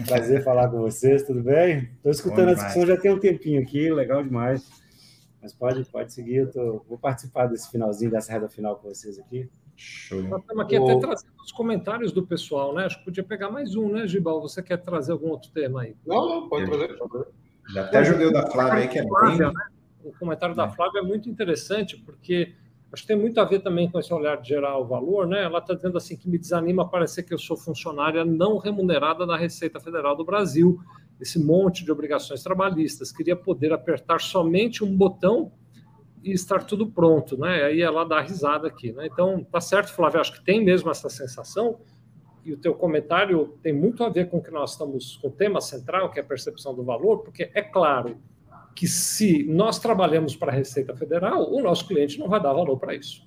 Prazer 0.07 0.45
falar 0.45 0.69
com 0.69 0.79
vocês, 0.79 1.23
tudo 1.23 1.43
bem? 1.43 1.89
Estou 1.97 2.13
escutando 2.13 2.51
a 2.51 2.55
discussão 2.55 2.87
já 2.87 2.97
tem 2.97 3.13
um 3.13 3.19
tempinho 3.19 3.63
aqui, 3.63 3.91
legal 3.91 4.23
demais. 4.23 4.63
Mas 5.47 5.55
pode, 5.55 5.85
pode 5.85 6.13
seguir, 6.13 6.39
eu 6.39 6.51
tô, 6.51 6.85
vou 6.89 6.99
participar 6.99 7.47
desse 7.47 7.71
finalzinho, 7.71 8.11
dessa 8.11 8.33
reta 8.33 8.49
final 8.49 8.75
com 8.75 8.89
vocês 8.89 9.17
aqui. 9.17 9.49
Show. 9.77 10.21
Nós 10.25 10.41
estamos 10.41 10.65
aqui 10.65 10.77
o... 10.77 10.83
até 10.83 10.99
trazendo 10.99 11.35
os 11.39 11.53
comentários 11.53 12.11
do 12.11 12.27
pessoal, 12.27 12.75
né? 12.75 12.87
Acho 12.87 12.99
que 12.99 13.05
podia 13.05 13.23
pegar 13.23 13.49
mais 13.49 13.77
um, 13.77 13.89
né, 13.89 14.09
Gibal? 14.09 14.41
Você 14.41 14.61
quer 14.61 14.79
trazer 14.79 15.13
algum 15.13 15.29
outro 15.29 15.53
tema 15.53 15.83
aí? 15.83 15.95
Não, 16.05 16.29
não, 16.29 16.49
pode 16.49 16.69
trazer. 16.69 16.99
Já 17.73 17.85
até 17.85 18.05
joguei 18.05 18.27
o 18.27 18.33
da 18.33 18.51
Flávia 18.51 18.83
aí, 18.83 18.89
que 18.89 18.99
é 18.99 19.03
bem... 19.03 19.39
Né? 19.39 19.53
O 20.03 20.13
comentário 20.19 20.53
é. 20.53 20.57
da 20.57 20.69
Flávia 20.69 20.99
é 20.99 21.03
muito 21.03 21.29
interessante, 21.31 21.97
porque 21.97 22.53
acho 22.93 23.03
que 23.03 23.09
tem 23.09 23.17
muito 23.17 23.41
a 23.41 23.45
ver 23.45 23.61
também 23.61 23.89
com 23.89 24.01
esse 24.01 24.13
olhar 24.13 24.41
de 24.41 24.49
gerar 24.49 24.77
o 24.79 24.85
valor, 24.85 25.29
né? 25.29 25.45
Ela 25.45 25.61
está 25.61 25.75
dizendo 25.75 25.97
assim 25.97 26.17
que 26.17 26.29
me 26.29 26.39
desanima 26.39 26.89
parecer 26.89 27.23
que 27.23 27.33
eu 27.33 27.39
sou 27.39 27.57
funcionária 27.57 28.25
não 28.25 28.59
remunerada 28.59 29.25
da 29.25 29.37
Receita 29.37 29.79
Federal 29.79 30.17
do 30.17 30.25
Brasil, 30.25 30.81
esse 31.21 31.39
monte 31.39 31.85
de 31.85 31.91
obrigações 31.91 32.43
trabalhistas. 32.43 33.11
Queria 33.11 33.37
poder 33.37 33.73
apertar 33.73 34.21
somente 34.21 34.85
um 34.85 34.97
botão 34.97 35.53
e 36.23 36.33
estar 36.33 36.65
tudo 36.65 36.87
pronto, 36.87 37.39
né? 37.39 37.65
Aí 37.65 37.81
ela 37.81 38.05
dá 38.05 38.21
risada 38.21 38.69
aqui, 38.69 38.93
né? 38.93 39.07
Então, 39.07 39.45
tá 39.45 39.61
certo, 39.61 39.93
Flávio, 39.93 40.21
acho 40.21 40.33
que 40.33 40.45
tem 40.45 40.65
mesmo 40.65 40.91
essa 40.91 41.09
sensação, 41.09 41.79
e 42.45 42.53
o 42.53 42.57
teu 42.57 42.75
comentário 42.75 43.59
tem 43.63 43.73
muito 43.73 44.05
a 44.05 44.09
ver 44.09 44.29
com 44.29 44.39
o 44.39 44.43
que 44.43 44.51
nós 44.51 44.73
estamos, 44.73 45.17
com 45.17 45.29
o 45.29 45.33
tema 45.33 45.61
central, 45.61 46.11
que 46.11 46.21
é 46.21 46.23
a 46.23 46.27
percepção 46.27 46.75
do 46.75 46.85
valor, 46.85 47.19
porque 47.19 47.51
é 47.53 47.63
claro 47.63 48.19
que 48.75 48.87
se 48.87 49.43
nós 49.45 49.79
trabalhamos 49.79 50.37
para 50.37 50.53
a 50.53 50.55
Receita 50.55 50.95
Federal, 50.95 51.51
o 51.53 51.61
nosso 51.63 51.89
cliente 51.89 52.19
não 52.19 52.29
vai 52.29 52.41
dar 52.41 52.53
valor 52.53 52.79
para 52.79 52.95
isso 52.95 53.27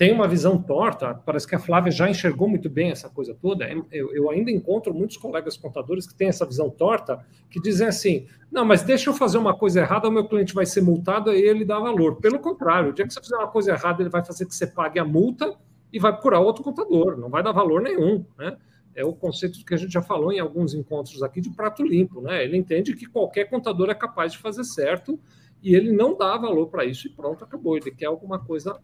tem 0.00 0.14
uma 0.14 0.26
visão 0.26 0.56
torta, 0.56 1.12
parece 1.12 1.46
que 1.46 1.54
a 1.54 1.58
Flávia 1.58 1.92
já 1.92 2.08
enxergou 2.08 2.48
muito 2.48 2.70
bem 2.70 2.90
essa 2.90 3.10
coisa 3.10 3.34
toda. 3.34 3.68
Eu, 3.92 4.14
eu, 4.14 4.30
ainda 4.30 4.50
encontro 4.50 4.94
muitos 4.94 5.18
colegas 5.18 5.58
contadores 5.58 6.06
que 6.06 6.14
têm 6.14 6.28
essa 6.28 6.46
visão 6.46 6.70
torta, 6.70 7.22
que 7.50 7.60
dizem 7.60 7.86
assim: 7.86 8.26
não, 8.50 8.64
mas 8.64 8.82
deixa 8.82 9.10
eu 9.10 9.14
fazer 9.14 9.36
uma 9.36 9.54
coisa 9.54 9.80
errada, 9.80 10.08
o 10.08 10.10
meu 10.10 10.26
cliente 10.26 10.54
vai 10.54 10.64
ser 10.64 10.80
multado 10.80 11.30
e 11.34 11.42
ele 11.42 11.66
dá 11.66 11.78
valor. 11.78 12.16
Pelo 12.16 12.38
contrário, 12.38 12.88
o 12.88 12.92
dia 12.94 13.06
que 13.06 13.12
você 13.12 13.20
fizer 13.20 13.36
uma 13.36 13.48
coisa 13.48 13.72
errada, 13.72 14.02
ele 14.02 14.08
vai 14.08 14.24
fazer 14.24 14.46
que 14.46 14.54
você 14.54 14.66
pague 14.66 14.98
a 14.98 15.04
multa 15.04 15.54
e 15.92 15.98
vai 15.98 16.12
procurar 16.12 16.40
outro 16.40 16.64
contador, 16.64 17.18
não 17.18 17.28
vai 17.28 17.42
dar 17.42 17.52
valor 17.52 17.82
nenhum. 17.82 18.24
Né? 18.38 18.56
É 18.94 19.04
o 19.04 19.12
conceito 19.12 19.62
que 19.62 19.74
a 19.74 19.76
gente 19.76 19.92
já 19.92 20.00
falou 20.00 20.32
em 20.32 20.40
alguns 20.40 20.72
encontros 20.72 21.22
aqui 21.22 21.42
de 21.42 21.50
prato 21.50 21.82
limpo. 21.82 22.22
Né? 22.22 22.42
Ele 22.42 22.56
entende 22.56 22.96
que 22.96 23.04
qualquer 23.04 23.50
contador 23.50 23.90
é 23.90 23.94
capaz 23.94 24.32
de 24.32 24.38
fazer 24.38 24.64
certo 24.64 25.20
e 25.62 25.74
ele 25.74 25.92
não 25.92 26.16
dá 26.16 26.38
valor 26.38 26.68
para 26.68 26.86
isso 26.86 27.06
e 27.06 27.10
pronto, 27.10 27.44
acabou. 27.44 27.76
Ele 27.76 27.90
quer 27.90 28.06
alguma 28.06 28.38
coisa 28.38 28.80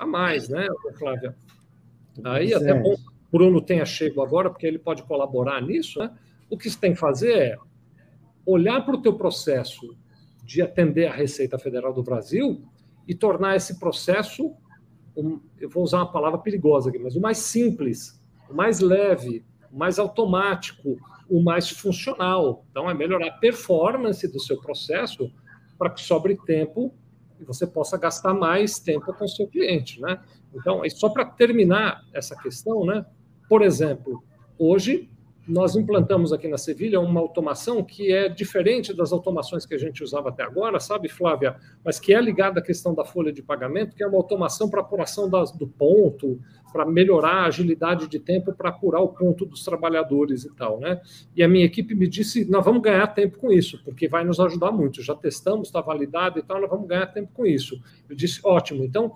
a 0.00 0.06
mais, 0.06 0.48
né, 0.48 0.66
Flávia? 0.98 1.36
Aí 2.24 2.54
até 2.54 2.72
bom 2.72 2.94
que 2.94 3.02
o 3.02 3.30
Bruno 3.30 3.60
tenha 3.60 3.84
chego 3.84 4.22
agora, 4.22 4.48
porque 4.48 4.66
ele 4.66 4.78
pode 4.78 5.02
colaborar 5.02 5.60
nisso, 5.60 5.98
né? 5.98 6.10
O 6.48 6.56
que 6.56 6.68
você 6.68 6.78
tem 6.80 6.94
que 6.94 6.98
fazer 6.98 7.32
é 7.32 7.58
olhar 8.46 8.80
para 8.84 8.94
o 8.94 9.02
teu 9.02 9.14
processo 9.14 9.94
de 10.42 10.62
atender 10.62 11.06
a 11.06 11.12
Receita 11.12 11.58
Federal 11.58 11.92
do 11.92 12.02
Brasil 12.02 12.64
e 13.06 13.14
tornar 13.14 13.56
esse 13.56 13.78
processo, 13.78 14.54
um, 15.14 15.38
eu 15.60 15.68
vou 15.68 15.82
usar 15.82 15.98
uma 15.98 16.10
palavra 16.10 16.38
perigosa 16.38 16.88
aqui, 16.88 16.98
mas 16.98 17.14
o 17.14 17.20
mais 17.20 17.38
simples, 17.38 18.18
o 18.48 18.54
mais 18.54 18.80
leve, 18.80 19.44
o 19.70 19.76
mais 19.76 19.98
automático, 19.98 20.96
o 21.28 21.42
mais 21.42 21.68
funcional. 21.68 22.64
Então, 22.70 22.88
é 22.88 22.94
melhorar 22.94 23.28
a 23.28 23.32
performance 23.32 24.26
do 24.32 24.40
seu 24.40 24.58
processo 24.60 25.30
para 25.78 25.90
que 25.90 26.00
sobre 26.00 26.36
tempo 26.46 26.94
e 27.40 27.44
você 27.44 27.66
possa 27.66 27.96
gastar 27.96 28.34
mais 28.34 28.78
tempo 28.78 29.12
com 29.14 29.24
o 29.24 29.28
seu 29.28 29.48
cliente, 29.48 30.00
né? 30.00 30.20
Então, 30.54 30.82
só 30.90 31.08
para 31.08 31.24
terminar 31.24 32.04
essa 32.12 32.36
questão, 32.36 32.84
né? 32.84 33.04
Por 33.48 33.62
exemplo, 33.62 34.22
hoje 34.58 35.10
nós 35.48 35.74
implantamos 35.74 36.32
aqui 36.32 36.46
na 36.46 36.58
Sevilha 36.58 37.00
uma 37.00 37.20
automação 37.20 37.82
que 37.82 38.12
é 38.12 38.28
diferente 38.28 38.94
das 38.94 39.12
automações 39.12 39.66
que 39.66 39.74
a 39.74 39.78
gente 39.78 40.02
usava 40.02 40.28
até 40.28 40.42
agora, 40.42 40.78
sabe, 40.78 41.08
Flávia? 41.08 41.56
Mas 41.84 41.98
que 41.98 42.14
é 42.14 42.20
ligada 42.20 42.60
à 42.60 42.62
questão 42.62 42.94
da 42.94 43.04
folha 43.04 43.32
de 43.32 43.42
pagamento, 43.42 43.96
que 43.96 44.02
é 44.02 44.06
uma 44.06 44.16
automação 44.16 44.68
para 44.68 44.80
apuração 44.80 45.28
das, 45.28 45.50
do 45.50 45.66
ponto, 45.66 46.38
para 46.72 46.86
melhorar 46.86 47.44
a 47.44 47.46
agilidade 47.46 48.06
de 48.06 48.18
tempo 48.18 48.52
para 48.52 48.68
apurar 48.68 49.00
o 49.00 49.08
ponto 49.08 49.44
dos 49.44 49.64
trabalhadores 49.64 50.44
e 50.44 50.54
tal, 50.54 50.78
né? 50.78 51.00
E 51.34 51.42
a 51.42 51.48
minha 51.48 51.64
equipe 51.64 51.94
me 51.94 52.06
disse, 52.06 52.48
nós 52.48 52.64
vamos 52.64 52.82
ganhar 52.82 53.06
tempo 53.08 53.38
com 53.38 53.50
isso, 53.50 53.82
porque 53.84 54.08
vai 54.08 54.24
nos 54.24 54.38
ajudar 54.38 54.70
muito. 54.70 55.02
Já 55.02 55.14
testamos, 55.14 55.68
está 55.68 55.80
validado 55.80 56.38
e 56.38 56.42
tal, 56.42 56.60
nós 56.60 56.70
vamos 56.70 56.86
ganhar 56.86 57.06
tempo 57.06 57.30
com 57.34 57.44
isso. 57.44 57.80
Eu 58.08 58.14
disse, 58.14 58.40
ótimo. 58.44 58.84
Então, 58.84 59.12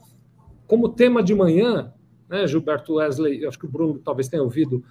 como 0.66 0.88
tema 0.88 1.22
de 1.22 1.34
manhã, 1.34 1.92
né, 2.28 2.46
Gilberto 2.46 2.94
Wesley, 2.94 3.46
acho 3.46 3.58
que 3.58 3.66
o 3.66 3.70
Bruno 3.70 4.00
talvez 4.02 4.28
tenha 4.28 4.42
ouvido, 4.42 4.82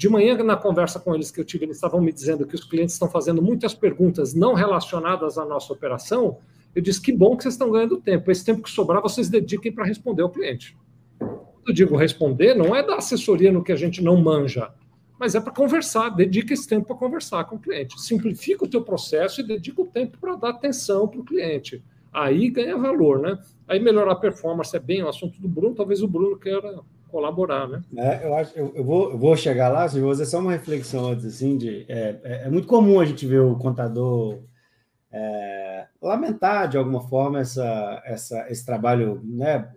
de 0.00 0.08
manhã, 0.08 0.34
na 0.42 0.56
conversa 0.56 0.98
com 0.98 1.14
eles 1.14 1.30
que 1.30 1.38
eu 1.38 1.44
tive, 1.44 1.66
eles 1.66 1.76
estavam 1.76 2.00
me 2.00 2.10
dizendo 2.10 2.46
que 2.46 2.54
os 2.54 2.64
clientes 2.64 2.94
estão 2.94 3.06
fazendo 3.06 3.42
muitas 3.42 3.74
perguntas 3.74 4.32
não 4.32 4.54
relacionadas 4.54 5.36
à 5.36 5.44
nossa 5.44 5.74
operação. 5.74 6.38
Eu 6.74 6.80
disse: 6.80 7.02
que 7.02 7.12
bom 7.12 7.36
que 7.36 7.42
vocês 7.42 7.52
estão 7.52 7.70
ganhando 7.70 8.00
tempo. 8.00 8.30
Esse 8.30 8.42
tempo 8.42 8.62
que 8.62 8.70
sobrar, 8.70 9.02
vocês 9.02 9.28
dediquem 9.28 9.70
para 9.70 9.84
responder 9.84 10.22
ao 10.22 10.30
cliente. 10.30 10.74
Eu 11.20 11.74
digo 11.74 11.96
responder, 11.96 12.54
não 12.54 12.74
é 12.74 12.82
da 12.82 12.96
assessoria 12.96 13.52
no 13.52 13.62
que 13.62 13.72
a 13.72 13.76
gente 13.76 14.02
não 14.02 14.16
manja, 14.16 14.72
mas 15.18 15.34
é 15.34 15.40
para 15.40 15.52
conversar. 15.52 16.08
Dedica 16.08 16.54
esse 16.54 16.66
tempo 16.66 16.86
para 16.86 16.96
conversar 16.96 17.44
com 17.44 17.56
o 17.56 17.60
cliente. 17.60 18.00
Simplifica 18.00 18.64
o 18.64 18.68
teu 18.68 18.80
processo 18.80 19.42
e 19.42 19.46
dedica 19.46 19.82
o 19.82 19.86
tempo 19.86 20.16
para 20.18 20.34
dar 20.34 20.48
atenção 20.48 21.06
para 21.08 21.20
o 21.20 21.24
cliente. 21.26 21.84
Aí 22.10 22.48
ganha 22.48 22.74
valor, 22.78 23.18
né? 23.18 23.38
Aí 23.68 23.78
melhorar 23.78 24.12
a 24.12 24.16
performance 24.16 24.74
é 24.74 24.80
bem 24.80 25.02
o 25.02 25.08
assunto 25.10 25.38
do 25.38 25.46
Bruno. 25.46 25.74
Talvez 25.74 26.02
o 26.02 26.08
Bruno 26.08 26.38
queira 26.38 26.80
colaborar, 27.10 27.68
né? 27.68 27.82
É, 27.96 28.26
eu 28.26 28.34
acho, 28.34 28.58
eu, 28.58 28.72
eu, 28.74 28.84
vou, 28.84 29.10
eu 29.10 29.18
vou 29.18 29.36
chegar 29.36 29.68
lá, 29.68 29.86
vou 29.86 30.08
fazer 30.08 30.26
só 30.26 30.38
uma 30.38 30.52
reflexão 30.52 31.08
antes, 31.08 31.26
assim, 31.26 31.58
de, 31.58 31.84
é, 31.88 32.20
é, 32.22 32.42
é 32.44 32.50
muito 32.50 32.68
comum 32.68 33.00
a 33.00 33.04
gente 33.04 33.26
ver 33.26 33.40
o 33.40 33.56
contador 33.56 34.40
é, 35.12 35.86
lamentar 36.00 36.68
de 36.68 36.78
alguma 36.78 37.02
forma 37.08 37.40
essa, 37.40 38.02
essa, 38.04 38.46
esse 38.48 38.64
trabalho, 38.64 39.20
né, 39.24 39.68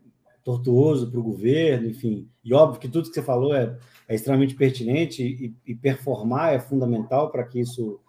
tortuoso 0.43 1.09
para 1.09 1.19
o 1.19 1.23
governo, 1.23 1.87
enfim, 1.87 2.29
e 2.43 2.53
óbvio 2.53 2.79
que 2.79 2.89
tudo 2.89 3.07
que 3.07 3.15
você 3.15 3.21
falou 3.21 3.55
é, 3.55 3.75
é 4.07 4.15
extremamente 4.15 4.55
pertinente 4.55 5.23
e, 5.23 5.55
e, 5.65 5.75
performar 5.75 6.53
é 6.53 6.59
fundamental 6.59 7.31
para 7.31 7.43
que 7.43 7.59
isso 7.59 7.99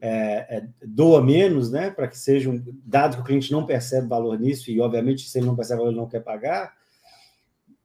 é, 0.00 0.64
doa 0.84 1.22
menos, 1.22 1.70
né, 1.70 1.90
para 1.90 2.08
que 2.08 2.18
seja 2.18 2.50
um 2.50 2.62
dado 2.84 3.16
que 3.16 3.22
o 3.22 3.24
cliente 3.24 3.52
não 3.52 3.66
percebe 3.66 4.08
valor 4.08 4.38
nisso 4.38 4.70
e 4.70 4.80
obviamente 4.80 5.28
se 5.28 5.38
ele 5.38 5.46
não 5.46 5.56
percebe 5.56 5.78
valor 5.78 5.90
ele 5.90 6.00
não 6.00 6.08
quer 6.08 6.20
pagar, 6.20 6.72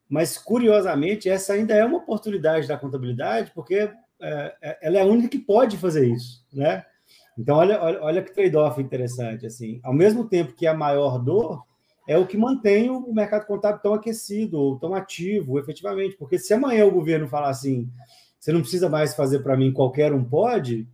mas, 0.09 0.37
curiosamente, 0.37 1.29
essa 1.29 1.53
ainda 1.53 1.73
é 1.73 1.83
uma 1.83 1.97
oportunidade 1.97 2.67
da 2.67 2.77
contabilidade, 2.77 3.51
porque 3.53 3.91
é, 4.21 4.55
é, 4.61 4.77
ela 4.81 4.97
é 4.97 5.01
a 5.01 5.05
única 5.05 5.27
que 5.27 5.39
pode 5.39 5.77
fazer 5.77 6.07
isso, 6.07 6.45
né? 6.53 6.85
Então, 7.37 7.57
olha, 7.57 7.81
olha, 7.81 8.01
olha 8.01 8.21
que 8.21 8.33
trade-off 8.33 8.81
interessante. 8.81 9.45
Assim. 9.45 9.79
Ao 9.83 9.93
mesmo 9.93 10.27
tempo 10.27 10.53
que 10.53 10.65
a 10.65 10.73
maior 10.73 11.19
dor 11.19 11.63
é 12.07 12.17
o 12.17 12.25
que 12.25 12.37
mantém 12.37 12.89
o 12.89 13.13
mercado 13.13 13.45
contábil 13.45 13.81
tão 13.81 13.93
aquecido, 13.93 14.59
ou 14.59 14.79
tão 14.79 14.95
ativo, 14.95 15.59
efetivamente. 15.59 16.15
Porque 16.17 16.39
se 16.39 16.53
amanhã 16.53 16.85
o 16.85 16.91
governo 16.91 17.27
falar 17.27 17.49
assim, 17.49 17.87
você 18.39 18.51
não 18.51 18.61
precisa 18.61 18.89
mais 18.89 19.13
fazer 19.13 19.39
para 19.39 19.57
mim, 19.57 19.71
qualquer 19.71 20.13
um 20.13 20.23
pode, 20.23 20.87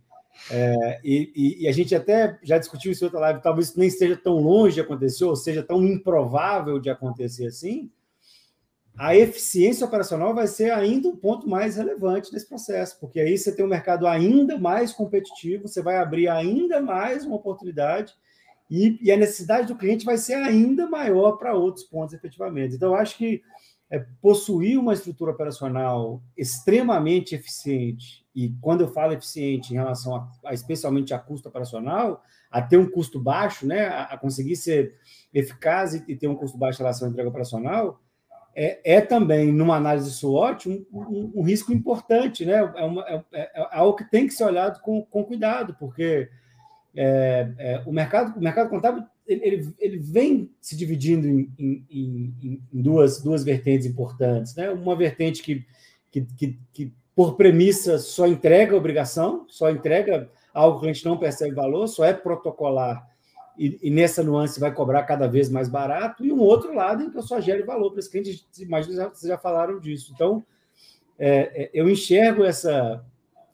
é, 0.50 1.00
e, 1.04 1.60
e, 1.62 1.68
a 1.68 1.72
gente 1.72 1.94
até 1.94 2.38
já 2.42 2.58
discutiu 2.58 2.90
isso 2.90 3.04
em 3.04 3.06
outra 3.06 3.20
live, 3.20 3.40
talvez 3.40 3.74
nem 3.76 3.88
esteja 3.88 4.16
tão 4.16 4.34
longe 4.34 4.74
de 4.74 4.80
acontecer, 4.80 5.24
ou 5.24 5.36
seja 5.36 5.62
tão 5.62 5.84
improvável 5.84 6.78
de 6.78 6.90
acontecer 6.90 7.46
assim, 7.46 7.90
a 8.96 9.16
eficiência 9.16 9.86
operacional 9.86 10.34
vai 10.34 10.46
ser 10.46 10.70
ainda 10.72 11.08
um 11.08 11.16
ponto 11.16 11.48
mais 11.48 11.76
relevante 11.76 12.32
nesse 12.32 12.48
processo, 12.48 12.98
porque 13.00 13.20
aí 13.20 13.36
você 13.36 13.54
tem 13.54 13.64
um 13.64 13.68
mercado 13.68 14.06
ainda 14.06 14.56
mais 14.56 14.92
competitivo, 14.92 15.66
você 15.66 15.82
vai 15.82 15.96
abrir 15.96 16.28
ainda 16.28 16.80
mais 16.80 17.24
uma 17.24 17.36
oportunidade 17.36 18.14
e, 18.70 18.98
e 19.02 19.10
a 19.10 19.16
necessidade 19.16 19.66
do 19.66 19.76
cliente 19.76 20.04
vai 20.04 20.16
ser 20.16 20.34
ainda 20.34 20.88
maior 20.88 21.32
para 21.32 21.54
outros 21.54 21.84
pontos, 21.84 22.14
efetivamente. 22.14 22.76
Então, 22.76 22.94
acho 22.94 23.16
que 23.18 23.42
é, 23.90 23.98
possuir 24.20 24.78
uma 24.78 24.94
estrutura 24.94 25.32
operacional 25.32 26.22
extremamente 26.36 27.34
eficiente, 27.34 28.24
e 28.34 28.50
quando 28.60 28.80
eu 28.80 28.88
falo 28.88 29.12
eficiente 29.12 29.72
em 29.72 29.76
relação 29.76 30.16
a, 30.16 30.30
a 30.46 30.54
especialmente 30.54 31.12
a 31.12 31.18
custo 31.18 31.48
operacional, 31.48 32.22
a 32.50 32.62
ter 32.62 32.78
um 32.78 32.90
custo 32.90 33.20
baixo, 33.20 33.66
né, 33.66 33.86
a, 33.86 34.02
a 34.04 34.18
conseguir 34.18 34.56
ser 34.56 34.94
eficaz 35.32 35.94
e, 35.94 36.04
e 36.08 36.16
ter 36.16 36.28
um 36.28 36.34
custo 36.34 36.56
baixo 36.56 36.80
em 36.80 36.84
relação 36.84 37.08
à 37.08 37.10
entrega 37.10 37.28
operacional, 37.28 38.00
é, 38.54 38.96
é, 38.96 39.00
também, 39.00 39.52
numa 39.52 39.76
análise 39.76 40.10
SWOT, 40.12 40.68
um, 40.68 40.84
um, 40.92 41.32
um 41.36 41.42
risco 41.42 41.72
importante, 41.72 42.44
né? 42.44 42.54
É, 42.76 42.84
uma, 42.84 43.02
é, 43.02 43.24
é, 43.32 43.40
é, 43.60 43.68
algo 43.72 43.96
que 43.96 44.10
tem 44.10 44.26
que 44.26 44.32
ser 44.32 44.44
olhado 44.44 44.80
com, 44.80 45.02
com 45.02 45.24
cuidado, 45.24 45.76
porque 45.78 46.28
é, 46.94 47.48
é, 47.58 47.82
o, 47.84 47.92
mercado, 47.92 48.38
o 48.38 48.42
mercado 48.42 48.70
contábil 48.70 49.04
ele, 49.26 49.74
ele 49.78 49.98
vem 49.98 50.50
se 50.60 50.76
dividindo 50.76 51.26
em, 51.26 51.50
em, 51.58 51.84
em, 51.90 52.62
em, 52.72 52.82
duas, 52.82 53.20
duas 53.20 53.42
vertentes 53.42 53.86
importantes. 53.86 54.54
Né? 54.54 54.70
Uma 54.70 54.94
vertente 54.94 55.42
que, 55.42 55.64
que, 56.10 56.20
que, 56.36 56.58
que, 56.72 56.92
por 57.14 57.36
premissa, 57.36 57.98
só 57.98 58.26
entrega 58.26 58.76
obrigação, 58.76 59.46
só 59.48 59.70
entrega 59.70 60.30
algo 60.52 60.80
que 60.80 60.88
a 60.88 60.92
gente 60.92 61.04
não 61.04 61.16
percebe 61.16 61.54
valor, 61.54 61.88
só 61.88 62.04
é 62.04 62.12
protocolar 62.12 63.08
e, 63.56 63.78
e, 63.82 63.90
nessa 63.90 64.22
nuance 64.22 64.58
vai 64.58 64.72
cobrar 64.72 65.04
cada 65.04 65.28
vez 65.28 65.48
mais 65.48 65.68
barato, 65.68 66.24
e 66.24 66.32
um 66.32 66.40
outro 66.40 66.74
lado 66.74 67.02
em 67.02 67.10
que 67.10 67.16
eu 67.16 67.22
só 67.22 67.40
gere 67.40 67.62
valor 67.62 67.90
para 67.90 68.00
esse 68.00 68.10
cliente, 68.10 68.46
imagina 68.58 69.08
vocês 69.08 69.28
já 69.28 69.38
falaram 69.38 69.78
disso. 69.78 70.12
Então, 70.14 70.44
é, 71.18 71.64
é, 71.64 71.70
eu 71.72 71.88
enxergo 71.88 72.44
essa, 72.44 73.04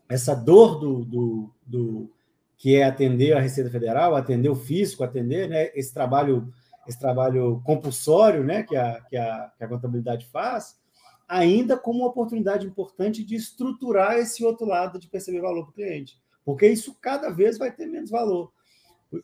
essa 0.08 0.34
dor 0.34 0.78
do, 0.78 1.04
do, 1.04 1.50
do, 1.66 2.10
que 2.56 2.76
é 2.76 2.84
atender 2.84 3.36
a 3.36 3.40
Receita 3.40 3.70
Federal, 3.70 4.16
atender 4.16 4.48
o 4.48 4.54
fisco, 4.54 5.04
atender 5.04 5.48
né, 5.48 5.70
esse 5.74 5.92
trabalho 5.92 6.52
esse 6.86 6.98
trabalho 6.98 7.60
compulsório 7.64 8.42
né, 8.42 8.62
que, 8.62 8.76
a, 8.76 9.00
que, 9.02 9.16
a, 9.16 9.52
que 9.56 9.64
a 9.64 9.68
contabilidade 9.68 10.26
faz, 10.26 10.76
ainda 11.28 11.76
como 11.76 12.00
uma 12.00 12.08
oportunidade 12.08 12.66
importante 12.66 13.24
de 13.24 13.36
estruturar 13.36 14.16
esse 14.16 14.44
outro 14.44 14.66
lado 14.66 14.98
de 14.98 15.08
perceber 15.08 15.40
valor 15.40 15.62
para 15.62 15.70
o 15.70 15.74
cliente. 15.74 16.18
Porque 16.44 16.66
isso 16.66 16.96
cada 17.00 17.30
vez 17.30 17.58
vai 17.58 17.70
ter 17.70 17.86
menos 17.86 18.10
valor. 18.10 18.52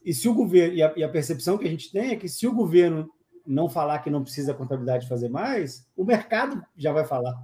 E 0.05 0.13
se 0.13 0.29
o 0.29 0.35
governo 0.35 0.75
e 0.75 0.83
a, 0.83 0.93
e 0.97 1.05
a, 1.05 1.09
percepção 1.09 1.57
que 1.57 1.67
a 1.67 1.71
gente 1.71 1.93
tem 1.93 2.11
é 2.11 2.17
que 2.17 2.29
se 2.29 2.47
o 2.47 2.53
governo 2.53 3.09
não 3.47 3.69
falar 3.69 4.01
que 4.01 4.11
não 4.11 4.23
precisa 4.23 4.53
a 4.53 4.55
contabilidade 4.55 5.09
fazer 5.09 5.29
mais, 5.29 5.87
o 5.97 6.05
mercado 6.05 6.65
já 6.77 6.93
vai 6.93 7.05
falar. 7.05 7.35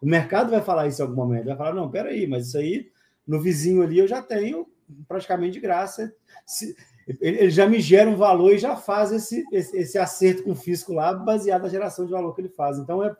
O 0.00 0.06
mercado 0.06 0.50
vai 0.50 0.62
falar 0.62 0.86
isso 0.86 1.00
em 1.00 1.04
algum 1.04 1.16
momento. 1.16 1.46
Vai 1.46 1.56
falar, 1.56 1.74
não, 1.74 1.90
peraí, 1.90 2.26
mas 2.26 2.48
isso 2.48 2.58
aí 2.58 2.90
no 3.26 3.40
vizinho 3.40 3.82
ali 3.82 3.98
eu 3.98 4.08
já 4.08 4.22
tenho 4.22 4.66
praticamente 5.08 5.54
de 5.54 5.60
graça. 5.60 6.14
Se, 6.46 6.74
ele 7.20 7.50
já 7.50 7.66
me 7.66 7.80
gera 7.80 8.08
um 8.08 8.16
valor 8.16 8.52
e 8.52 8.58
já 8.58 8.76
faz 8.76 9.12
esse, 9.12 9.44
esse, 9.52 9.76
esse, 9.76 9.98
acerto 9.98 10.42
com 10.42 10.52
o 10.52 10.56
fisco 10.56 10.92
lá, 10.92 11.12
baseado 11.12 11.62
na 11.62 11.68
geração 11.68 12.06
de 12.06 12.12
valor 12.12 12.34
que 12.34 12.40
ele 12.40 12.48
faz. 12.48 12.78
Então, 12.78 13.04
é, 13.04 13.14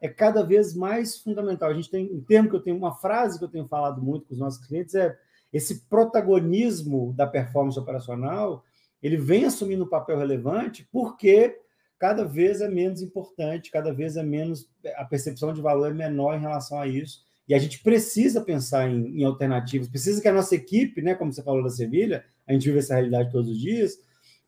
é 0.00 0.08
cada 0.08 0.44
vez 0.44 0.74
mais 0.74 1.18
fundamental. 1.18 1.70
A 1.70 1.74
gente 1.74 1.90
tem 1.90 2.12
um 2.12 2.20
termo 2.20 2.48
que 2.48 2.56
eu 2.56 2.60
tenho, 2.60 2.76
uma 2.76 2.94
frase 2.96 3.38
que 3.38 3.44
eu 3.44 3.48
tenho 3.48 3.68
falado 3.68 4.02
muito 4.02 4.26
com 4.26 4.34
os 4.34 4.40
nossos 4.40 4.66
clientes 4.66 4.94
é 4.94 5.16
esse 5.52 5.86
protagonismo 5.88 7.12
da 7.14 7.26
performance 7.26 7.78
operacional, 7.78 8.62
ele 9.02 9.16
vem 9.16 9.44
assumindo 9.44 9.84
um 9.84 9.88
papel 9.88 10.18
relevante 10.18 10.86
porque 10.92 11.58
cada 11.98 12.24
vez 12.24 12.60
é 12.60 12.68
menos 12.68 13.02
importante, 13.02 13.70
cada 13.70 13.92
vez 13.92 14.16
é 14.16 14.22
menos 14.22 14.70
a 14.96 15.04
percepção 15.04 15.52
de 15.52 15.60
valor 15.60 15.90
é 15.90 15.94
menor 15.94 16.36
em 16.36 16.40
relação 16.40 16.80
a 16.80 16.86
isso. 16.86 17.26
E 17.48 17.54
a 17.54 17.58
gente 17.58 17.82
precisa 17.82 18.42
pensar 18.42 18.88
em, 18.88 19.20
em 19.20 19.24
alternativas, 19.24 19.88
precisa 19.88 20.20
que 20.20 20.28
a 20.28 20.32
nossa 20.32 20.54
equipe, 20.54 21.00
né, 21.00 21.14
como 21.14 21.32
você 21.32 21.42
falou 21.42 21.62
da 21.62 21.70
Sevilha, 21.70 22.24
a 22.46 22.52
gente 22.52 22.66
vive 22.66 22.78
essa 22.78 22.94
realidade 22.94 23.32
todos 23.32 23.50
os 23.50 23.58
dias 23.58 23.98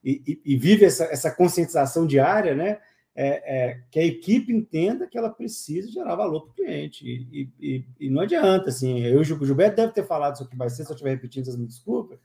e, 0.04 0.22
e, 0.26 0.54
e 0.54 0.56
vive 0.56 0.84
essa, 0.84 1.04
essa 1.04 1.30
conscientização 1.30 2.06
diária, 2.06 2.54
né? 2.54 2.78
É, 3.14 3.70
é, 3.70 3.80
que 3.90 3.98
a 3.98 4.04
equipe 4.04 4.52
entenda 4.52 5.06
que 5.06 5.18
ela 5.18 5.30
precisa 5.30 5.90
gerar 5.90 6.14
valor 6.14 6.42
para 6.42 6.50
o 6.50 6.54
cliente. 6.54 7.04
E, 7.04 7.48
e, 7.60 7.84
e, 7.98 8.10
não 8.10 8.22
adianta, 8.22 8.70
assim, 8.70 9.00
eu, 9.00 9.20
o 9.20 9.24
Gilberto 9.24 9.76
deve 9.76 9.92
ter 9.92 10.06
falado 10.06 10.34
isso 10.34 10.44
aqui 10.44 10.56
mais 10.56 10.74
cedo, 10.74 10.86
se 10.86 10.92
eu 10.92 10.94
estiver 10.94 11.10
repetindo, 11.10 11.44
vocês 11.44 11.56
me 11.56 11.66
desculpem, 11.66 12.18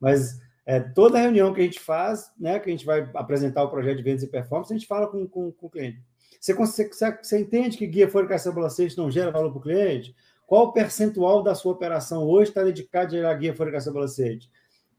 mas 0.00 0.40
é, 0.66 0.80
toda 0.80 1.18
reunião 1.18 1.52
que 1.52 1.60
a 1.60 1.64
gente 1.64 1.80
faz, 1.80 2.32
né, 2.38 2.58
que 2.58 2.68
a 2.68 2.72
gente 2.72 2.86
vai 2.86 3.08
apresentar 3.14 3.62
o 3.62 3.70
projeto 3.70 3.98
de 3.98 4.02
vendas 4.02 4.22
e 4.22 4.28
performance, 4.28 4.72
a 4.72 4.76
gente 4.76 4.88
fala 4.88 5.06
com, 5.06 5.26
com, 5.26 5.52
com 5.52 5.66
o 5.66 5.70
cliente. 5.70 6.02
Você, 6.40 6.52
você, 6.52 7.18
você 7.22 7.38
entende 7.38 7.76
que 7.76 7.86
guia 7.86 8.08
Forecast 8.08 8.50
Balancete 8.50 8.98
não 8.98 9.10
gera 9.10 9.30
valor 9.30 9.50
para 9.50 9.58
o 9.58 9.62
cliente? 9.62 10.14
Qual 10.46 10.66
o 10.66 10.72
percentual 10.72 11.42
da 11.42 11.54
sua 11.54 11.72
operação 11.72 12.24
hoje 12.24 12.50
está 12.50 12.62
dedicado 12.62 13.06
a 13.06 13.10
gerar 13.10 13.34
guia 13.34 13.54
Forecast 13.54 13.90
Balancete? 13.90 14.50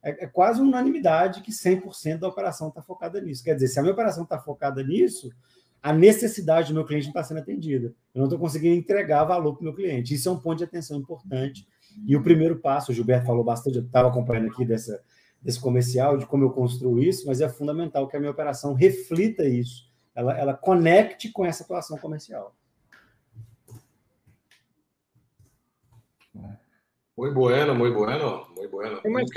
É, 0.05 0.25
é 0.25 0.27
quase 0.27 0.61
unanimidade 0.61 1.41
que 1.41 1.51
100% 1.51 2.19
da 2.19 2.27
operação 2.27 2.69
está 2.69 2.81
focada 2.81 3.19
nisso. 3.19 3.43
Quer 3.43 3.55
dizer, 3.55 3.69
se 3.69 3.79
a 3.79 3.81
minha 3.81 3.93
operação 3.93 4.23
está 4.23 4.37
focada 4.37 4.83
nisso, 4.83 5.31
a 5.81 5.91
necessidade 5.91 6.67
do 6.69 6.75
meu 6.75 6.85
cliente 6.85 7.05
não 7.05 7.11
está 7.11 7.23
sendo 7.23 7.39
atendida. 7.39 7.87
Eu 8.13 8.19
não 8.19 8.25
estou 8.25 8.37
conseguindo 8.39 8.75
entregar 8.75 9.23
valor 9.23 9.53
para 9.53 9.61
o 9.61 9.63
meu 9.63 9.73
cliente. 9.73 10.13
Isso 10.13 10.29
é 10.29 10.31
um 10.31 10.39
ponto 10.39 10.59
de 10.59 10.63
atenção 10.63 10.97
importante. 10.97 11.67
E 12.05 12.15
o 12.15 12.21
primeiro 12.21 12.57
passo, 12.57 12.91
o 12.91 12.95
Gilberto 12.95 13.25
falou 13.25 13.43
bastante, 13.43 13.77
eu 13.77 13.83
estava 13.83 14.09
acompanhando 14.09 14.47
aqui 14.51 14.63
dessa, 14.63 15.01
desse 15.41 15.59
comercial, 15.59 16.17
de 16.17 16.25
como 16.27 16.43
eu 16.43 16.51
construo 16.51 17.01
isso, 17.01 17.25
mas 17.25 17.41
é 17.41 17.49
fundamental 17.49 18.07
que 18.07 18.15
a 18.15 18.19
minha 18.19 18.31
operação 18.31 18.73
reflita 18.73 19.43
isso. 19.43 19.89
Ela, 20.13 20.37
ela 20.37 20.53
conecte 20.53 21.31
com 21.31 21.43
essa 21.43 21.63
atuação 21.63 21.97
comercial. 21.97 22.55
Muito 27.17 27.33
bueno, 27.33 27.73
muito 27.73 27.97
bueno, 27.97 28.45
muito 28.57 28.69
bueno. 28.69 29.01
Tem 29.01 29.09
mais 29.09 29.29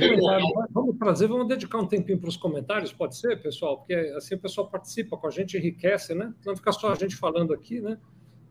Vamos 0.73 0.99
trazer, 0.99 1.29
vamos 1.29 1.47
dedicar 1.47 1.79
um 1.79 1.87
tempinho 1.87 2.19
para 2.19 2.29
os 2.29 2.37
comentários, 2.37 2.93
pode 2.93 3.17
ser, 3.17 3.41
pessoal? 3.41 3.79
Porque 3.79 3.95
assim 4.17 4.35
o 4.35 4.39
pessoal 4.41 4.69
participa 4.69 5.17
com 5.17 5.29
a 5.29 5.31
gente, 5.31 5.57
enriquece, 5.57 6.13
né? 6.13 6.35
Não 6.45 6.57
fica 6.57 6.73
só 6.73 6.91
a 6.91 6.97
gente 6.97 7.15
falando 7.15 7.55
aqui, 7.55 7.81
né? 7.81 7.97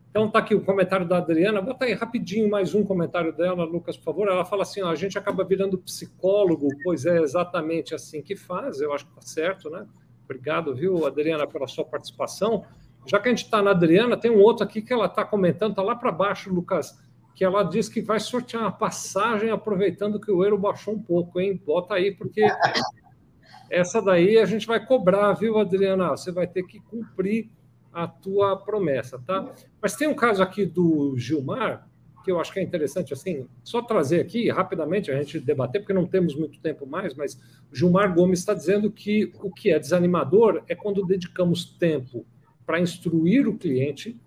Então 0.10 0.32
tá 0.32 0.40
aqui 0.40 0.56
o 0.56 0.64
comentário 0.64 1.06
da 1.06 1.18
Adriana. 1.18 1.62
Bota 1.62 1.84
aí 1.84 1.94
rapidinho 1.94 2.50
mais 2.50 2.74
um 2.74 2.86
comentário 2.86 3.36
dela, 3.36 3.66
Lucas, 3.66 3.98
por 3.98 4.06
favor. 4.06 4.30
Ela 4.30 4.46
fala 4.46 4.64
assim: 4.64 4.82
ó, 4.82 4.90
a 4.90 4.96
gente 4.96 5.18
acaba 5.18 5.44
virando 5.44 5.78
psicólogo, 5.78 6.70
pois 6.84 7.06
é 7.06 7.22
exatamente 7.22 7.94
assim 7.94 8.22
que 8.22 8.36
faz. 8.36 8.80
Eu 8.80 8.94
acho 8.94 9.06
que 9.06 9.14
tá 9.14 9.22
certo, 9.22 9.70
né? 9.70 9.86
Obrigado, 10.24 10.74
viu, 10.74 11.06
Adriana, 11.06 11.46
pela 11.46 11.68
sua 11.68 11.84
participação. 11.84 12.64
Já 13.06 13.20
que 13.20 13.28
a 13.28 13.32
gente 13.32 13.44
está 13.44 13.62
na 13.62 13.72
Adriana, 13.72 14.16
tem 14.16 14.32
um 14.32 14.42
outro 14.42 14.64
aqui 14.66 14.82
que 14.82 14.92
ela 14.92 15.06
está 15.06 15.26
comentando, 15.26 15.72
está 15.72 15.82
lá 15.82 15.96
para 15.96 16.12
baixo, 16.12 16.54
Lucas, 16.54 16.98
que 17.38 17.46
ela 17.46 17.62
diz 17.62 17.88
que 17.88 18.02
vai 18.02 18.20
sortear 18.20 18.64
uma 18.64 18.72
passagem 18.72 19.52
aproveitando 19.52 20.20
que 20.20 20.32
o 20.32 20.44
euro 20.44 20.58
baixou 20.58 20.96
um 20.96 21.00
pouco, 21.00 21.40
hein? 21.40 21.62
Bota 21.64 21.94
aí, 21.94 22.12
porque 22.12 22.42
essa 23.70 24.02
daí 24.02 24.40
a 24.40 24.46
gente 24.46 24.66
vai 24.66 24.84
cobrar, 24.84 25.34
viu, 25.34 25.60
Adriana? 25.60 26.10
Você 26.10 26.32
vai 26.32 26.48
ter 26.48 26.64
que 26.64 26.80
cumprir 26.80 27.52
a 27.94 28.08
tua 28.08 28.58
promessa, 28.58 29.20
tá? 29.20 29.54
Mas 29.80 29.96
tem 29.96 30.08
um 30.08 30.16
caso 30.16 30.42
aqui 30.42 30.66
do 30.66 31.16
Gilmar, 31.16 31.88
que 32.26 32.32
eu 32.32 32.42
acho 32.42 32.52
que 32.52 32.60
é 32.60 32.64
interessante, 32.64 33.14
assim, 33.14 33.48
só 33.64 33.84
trazer 33.84 34.20
aqui 34.20 34.50
rapidamente, 34.50 35.12
a 35.12 35.18
gente 35.22 35.40
debater, 35.40 35.82
porque 35.82 35.94
não 35.94 36.08
temos 36.08 36.36
muito 36.36 36.60
tempo 36.60 36.88
mais, 36.88 37.14
mas 37.14 37.36
o 37.72 37.76
Gilmar 37.76 38.16
Gomes 38.16 38.40
está 38.40 38.56
dizendo 38.56 38.90
que 38.90 39.32
o 39.44 39.52
que 39.52 39.70
é 39.70 39.78
desanimador 39.78 40.64
é 40.68 40.74
quando 40.74 41.06
dedicamos 41.06 41.66
tempo 41.66 42.26
para 42.66 42.80
instruir 42.80 43.48
o 43.48 43.56
cliente 43.56 44.20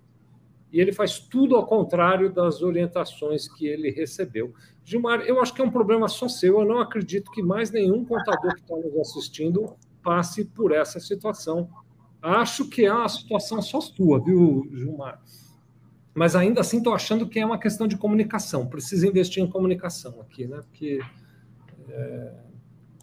e 0.71 0.79
ele 0.79 0.93
faz 0.93 1.19
tudo 1.19 1.55
ao 1.55 1.65
contrário 1.65 2.31
das 2.31 2.61
orientações 2.61 3.47
que 3.47 3.67
ele 3.67 3.91
recebeu. 3.91 4.53
Gilmar, 4.83 5.21
eu 5.21 5.41
acho 5.41 5.53
que 5.53 5.61
é 5.61 5.65
um 5.65 5.71
problema 5.71 6.07
só 6.07 6.27
seu, 6.27 6.59
eu 6.59 6.65
não 6.65 6.79
acredito 6.79 7.31
que 7.31 7.41
mais 7.41 7.71
nenhum 7.71 8.05
contador 8.05 8.53
que 8.55 8.61
está 8.61 8.75
nos 8.75 8.97
assistindo 8.97 9.75
passe 10.01 10.45
por 10.45 10.71
essa 10.71 10.99
situação. 10.99 11.69
Acho 12.21 12.67
que 12.69 12.85
é 12.85 12.93
uma 12.93 13.09
situação 13.09 13.61
só 13.61 13.81
sua, 13.81 14.23
viu, 14.23 14.69
Gilmar? 14.73 15.21
Mas 16.13 16.35
ainda 16.35 16.61
assim 16.61 16.77
estou 16.77 16.93
achando 16.93 17.27
que 17.27 17.39
é 17.39 17.45
uma 17.45 17.57
questão 17.57 17.87
de 17.87 17.97
comunicação. 17.97 18.67
Precisa 18.67 19.07
investir 19.07 19.43
em 19.43 19.49
comunicação 19.49 20.19
aqui, 20.21 20.45
né? 20.45 20.57
Porque 20.57 20.99
é, 21.89 22.33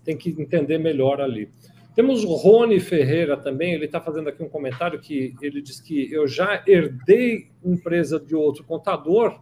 tem 0.05 0.17
que 0.17 0.31
entender 0.31 0.79
melhor 0.79 1.21
ali. 1.21 1.51
Temos 1.99 2.23
o 2.23 2.33
Rony 2.33 2.79
Ferreira 2.79 3.37
também, 3.37 3.73
ele 3.73 3.87
está 3.87 4.01
fazendo 4.01 4.29
aqui 4.29 4.41
um 4.41 4.49
comentário 4.49 5.01
que 5.01 5.35
ele 5.43 5.61
diz 5.61 5.81
que 5.81 6.09
eu 6.13 6.29
já 6.29 6.63
herdei 6.65 7.51
empresa 7.61 8.21
de 8.21 8.37
outro 8.37 8.63
contador, 8.63 9.41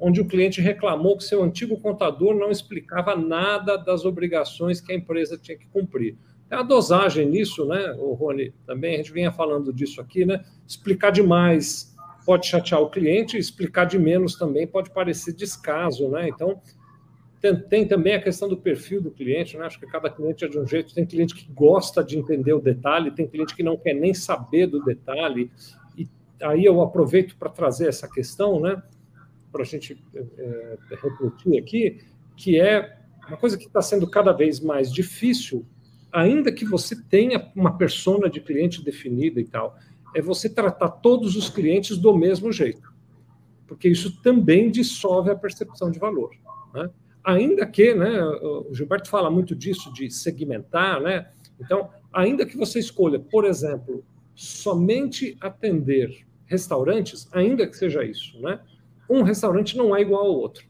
onde 0.00 0.20
o 0.20 0.26
cliente 0.26 0.60
reclamou 0.60 1.16
que 1.16 1.22
seu 1.22 1.40
antigo 1.40 1.80
contador 1.80 2.34
não 2.34 2.50
explicava 2.50 3.14
nada 3.14 3.76
das 3.76 4.04
obrigações 4.04 4.80
que 4.80 4.92
a 4.92 4.96
empresa 4.96 5.38
tinha 5.38 5.56
que 5.56 5.68
cumprir. 5.68 6.18
Tem 6.48 6.58
a 6.58 6.64
dosagem 6.64 7.30
nisso, 7.30 7.64
né, 7.64 7.94
o 7.96 8.12
Rony? 8.14 8.52
Também 8.66 8.94
a 8.94 8.96
gente 8.96 9.12
vinha 9.12 9.30
falando 9.30 9.72
disso 9.72 10.00
aqui, 10.00 10.26
né? 10.26 10.44
Explicar 10.66 11.10
demais 11.12 11.94
pode 12.26 12.48
chatear 12.48 12.80
o 12.80 12.90
cliente, 12.90 13.38
explicar 13.38 13.84
de 13.84 14.00
menos 14.00 14.34
também 14.34 14.66
pode 14.66 14.90
parecer 14.90 15.32
descaso, 15.32 16.08
né? 16.08 16.28
Então, 16.28 16.60
tem, 17.44 17.56
tem, 17.56 17.86
também 17.86 18.14
a 18.14 18.22
questão 18.22 18.48
do 18.48 18.56
perfil 18.56 19.02
do 19.02 19.10
cliente, 19.10 19.58
né? 19.58 19.66
Acho 19.66 19.78
que 19.78 19.86
cada 19.86 20.08
cliente 20.08 20.46
é 20.46 20.48
de 20.48 20.58
um 20.58 20.66
jeito. 20.66 20.94
Tem 20.94 21.04
cliente 21.04 21.34
que 21.34 21.46
gosta 21.52 22.02
de 22.02 22.18
entender 22.18 22.54
o 22.54 22.60
detalhe, 22.60 23.10
tem 23.10 23.26
cliente 23.26 23.54
que 23.54 23.62
não 23.62 23.76
quer 23.76 23.92
nem 23.92 24.14
saber 24.14 24.66
do 24.66 24.82
detalhe. 24.82 25.50
E 25.98 26.08
aí 26.42 26.64
eu 26.64 26.80
aproveito 26.80 27.36
para 27.36 27.50
trazer 27.50 27.88
essa 27.88 28.08
questão, 28.08 28.58
né? 28.58 28.82
Para 29.52 29.60
a 29.60 29.64
gente 29.66 30.02
é, 30.14 30.78
refletir 31.02 31.58
aqui, 31.58 32.00
que 32.34 32.58
é 32.58 32.96
uma 33.28 33.36
coisa 33.36 33.58
que 33.58 33.66
está 33.66 33.82
sendo 33.82 34.08
cada 34.08 34.32
vez 34.32 34.58
mais 34.58 34.90
difícil, 34.90 35.66
ainda 36.10 36.50
que 36.50 36.64
você 36.64 36.96
tenha 36.96 37.52
uma 37.54 37.76
persona 37.76 38.30
de 38.30 38.40
cliente 38.40 38.82
definida 38.82 39.38
e 39.38 39.44
tal, 39.44 39.76
é 40.14 40.22
você 40.22 40.48
tratar 40.48 40.88
todos 40.88 41.36
os 41.36 41.50
clientes 41.50 41.98
do 41.98 42.16
mesmo 42.16 42.50
jeito, 42.50 42.90
porque 43.66 43.88
isso 43.88 44.22
também 44.22 44.70
dissolve 44.70 45.30
a 45.30 45.36
percepção 45.36 45.90
de 45.90 45.98
valor, 45.98 46.30
né? 46.72 46.88
Ainda 47.24 47.66
que, 47.66 47.94
né, 47.94 48.22
o 48.22 48.72
Gilberto 48.72 49.08
fala 49.08 49.30
muito 49.30 49.54
disso, 49.54 49.92
de 49.92 50.10
segmentar, 50.10 51.00
né? 51.00 51.30
Então, 51.58 51.90
ainda 52.12 52.44
que 52.44 52.56
você 52.56 52.78
escolha, 52.78 53.18
por 53.18 53.44
exemplo, 53.44 54.04
somente 54.34 55.36
atender 55.40 56.26
restaurantes, 56.46 57.28
ainda 57.32 57.66
que 57.66 57.76
seja 57.76 58.04
isso, 58.04 58.38
né? 58.40 58.60
Um 59.08 59.22
restaurante 59.22 59.76
não 59.76 59.94
é 59.96 60.02
igual 60.02 60.26
ao 60.26 60.34
outro. 60.34 60.66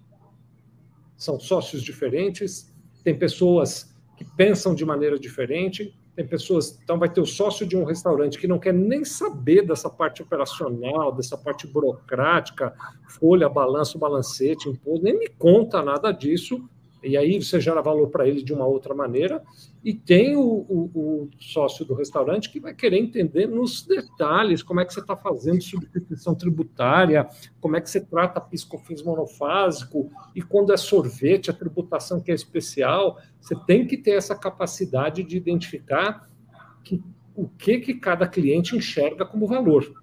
São 1.16 1.38
sócios 1.40 1.82
diferentes, 1.82 2.72
tem 3.02 3.18
pessoas 3.18 3.94
que 4.16 4.24
pensam 4.36 4.74
de 4.74 4.84
maneira 4.84 5.18
diferente, 5.18 5.94
tem 6.14 6.26
pessoas, 6.26 6.78
então 6.82 6.98
vai 6.98 7.08
ter 7.08 7.20
o 7.20 7.26
sócio 7.26 7.66
de 7.66 7.76
um 7.76 7.84
restaurante 7.84 8.38
que 8.38 8.46
não 8.46 8.58
quer 8.58 8.72
nem 8.72 9.04
saber 9.04 9.62
dessa 9.62 9.90
parte 9.90 10.22
operacional, 10.22 11.12
dessa 11.12 11.36
parte 11.36 11.66
burocrática, 11.66 12.72
folha, 13.08 13.48
balanço, 13.48 13.98
balancete, 13.98 14.68
imposto, 14.68 15.04
nem 15.04 15.18
me 15.18 15.28
conta 15.28 15.82
nada 15.82 16.12
disso, 16.12 16.62
e 17.04 17.16
aí 17.16 17.42
você 17.42 17.60
gera 17.60 17.82
valor 17.82 18.08
para 18.08 18.26
ele 18.26 18.42
de 18.42 18.52
uma 18.52 18.66
outra 18.66 18.94
maneira. 18.94 19.42
E 19.84 19.92
tem 19.92 20.34
o, 20.36 20.40
o, 20.42 20.90
o, 20.94 21.30
sócio 21.38 21.84
do 21.84 21.94
restaurante 21.94 22.50
que 22.50 22.58
vai 22.58 22.74
querer 22.74 22.98
entender 22.98 23.46
nos 23.46 23.86
detalhes 23.86 24.62
como 24.62 24.80
é 24.80 24.84
que 24.84 24.94
você 24.94 25.00
está 25.00 25.16
fazendo 25.16 25.62
substituição 25.62 26.34
tributária, 26.34 27.28
como 27.60 27.76
é 27.76 27.80
que 27.80 27.90
você 27.90 28.00
trata 28.00 28.40
piscofins 28.40 29.02
monofásico, 29.02 30.10
e 30.34 30.40
quando 30.40 30.72
é 30.72 30.76
sorvete, 30.76 31.50
a 31.50 31.54
tributação 31.54 32.20
que 32.20 32.32
é 32.32 32.34
especial. 32.34 33.18
Você 33.40 33.54
tem 33.66 33.86
que 33.86 33.96
ter 33.96 34.12
essa 34.12 34.34
capacidade 34.34 35.22
de 35.22 35.36
identificar 35.36 36.28
que, 36.82 37.02
o 37.34 37.48
que, 37.48 37.78
que 37.78 37.94
cada 37.94 38.26
cliente 38.26 38.76
enxerga 38.76 39.26
como 39.26 39.46
valor. 39.46 40.02